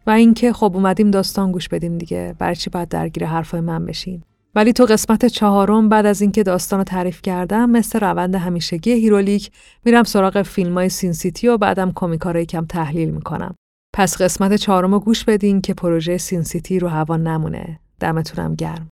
و 0.08 0.10
اینکه 0.10 0.54
خب 0.54 0.72
اومدیم 0.76 1.12
داستان 1.12 1.52
گوش 1.52 1.70
بدیم 1.70 1.98
دیگه 1.98 2.36
برای 2.40 2.56
چی 2.56 2.70
باید 2.70 2.90
درگیر 2.90 3.26
حرفای 3.26 3.62
من 3.62 3.86
بشین 3.86 4.24
ولی 4.56 4.74
تو 4.74 4.86
قسمت 4.86 5.26
چهارم 5.26 5.90
بعد 5.90 6.06
از 6.06 6.22
اینکه 6.22 6.44
داستان 6.44 6.80
رو 6.80 6.84
تعریف 6.84 7.22
کردم 7.22 7.70
مثل 7.70 8.00
روند 8.00 8.36
همیشگی 8.36 8.92
هیرولیک 8.92 9.52
میرم 9.86 10.04
سراغ 10.04 10.42
فیلم 10.42 10.74
های 10.74 10.90
سین 10.90 11.14
سیتی 11.14 11.48
و 11.48 11.58
بعدم 11.58 11.92
کمیکا 11.96 12.32
رو 12.32 12.40
یکم 12.40 12.66
تحلیل 12.66 13.10
می‌کنم. 13.10 13.56
پس 13.96 14.22
قسمت 14.22 14.56
چهارم 14.56 14.94
رو 14.94 15.00
گوش 15.00 15.24
بدین 15.24 15.62
که 15.62 15.74
پروژه 15.74 16.18
سین 16.18 16.44
سیتی 16.44 16.80
رو 16.80 16.88
هوا 16.88 17.18
نمونه. 17.18 17.80
دمتونم 18.00 18.56
گرم. 18.56 18.90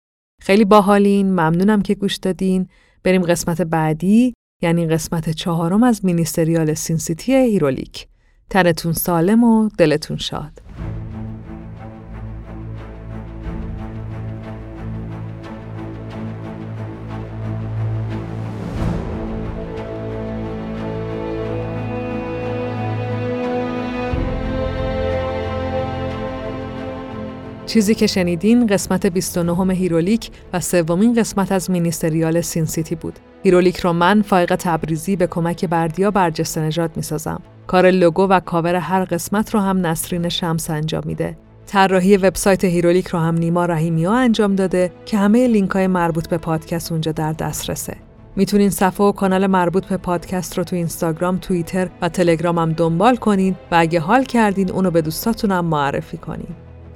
خیلی 0.45 0.65
باحالین 0.65 1.31
ممنونم 1.31 1.83
که 1.83 1.95
گوش 1.95 2.17
دادین. 2.17 2.69
بریم 3.05 3.23
قسمت 3.23 3.63
بعدی 3.63 4.35
یعنی 4.63 4.87
قسمت 4.87 5.31
چهارم 5.31 5.83
از 5.83 6.05
مینی 6.05 6.25
سریال 6.25 6.75
سین 6.75 6.97
سیتی 6.97 7.33
هیرولیک. 7.35 8.07
تنتون 8.51 8.93
سالم 8.93 9.45
و 9.45 9.69
دلتون 9.79 10.17
شاد. 10.17 10.72
چیزی 27.73 27.95
که 27.95 28.07
شنیدین 28.07 28.67
قسمت 28.67 29.07
29 29.07 29.75
هیرولیک 29.75 30.31
و 30.53 30.61
سومین 30.61 31.15
قسمت 31.15 31.53
از 31.53 31.71
مینی 31.71 31.91
سریال 31.91 32.41
سین 32.41 32.65
سیتی 32.65 32.95
بود. 32.95 33.19
هیرولیک 33.43 33.77
رو 33.77 33.93
من 33.93 34.23
فائق 34.23 34.57
تبریزی 34.57 35.17
به 35.17 35.27
کمک 35.27 35.65
بردیا 35.65 36.11
برجسته 36.11 36.61
نژاد 36.61 36.91
می‌سازم. 36.97 37.43
کار 37.67 37.91
لوگو 37.91 38.23
و 38.23 38.41
کاور 38.41 38.75
هر 38.75 39.05
قسمت 39.05 39.55
رو 39.55 39.61
هم 39.61 39.87
نسرین 39.87 40.29
شمس 40.29 40.71
انجام 40.71 41.03
میده. 41.07 41.37
طراحی 41.67 42.17
وبسایت 42.17 42.65
هیرولیک 42.65 43.07
رو 43.07 43.19
هم 43.19 43.35
نیما 43.35 43.65
رحیمیا 43.65 44.13
انجام 44.13 44.55
داده 44.55 44.93
که 45.07 45.19
همه 45.19 45.47
لینک 45.47 45.71
های 45.71 45.87
مربوط 45.87 46.29
به 46.29 46.39
پادکست 46.39 46.93
اونجا 46.93 47.13
در 47.13 47.33
دسترسه. 47.33 47.97
می‌تونین 48.37 48.71
صفحه 48.71 49.07
و 49.07 49.13
کانال 49.13 49.47
مربوط 49.47 49.87
به 49.87 49.97
پادکست 49.97 50.59
رو 50.59 50.65
تو 50.65 50.77
اینستاگرام، 50.77 51.39
توییتر 51.39 51.89
و 52.03 52.09
تلگرام 52.09 52.59
هم 52.59 52.73
دنبال 52.73 53.17
کنین 53.17 53.57
و 53.71 53.77
اگه 53.79 54.01
حال 54.01 54.25
کردین 54.25 54.71
اونو 54.71 54.91
به 54.91 55.03
دوستاتون 55.03 55.51
هم 55.51 55.65
معرفی 55.65 56.17
کنین. 56.17 56.49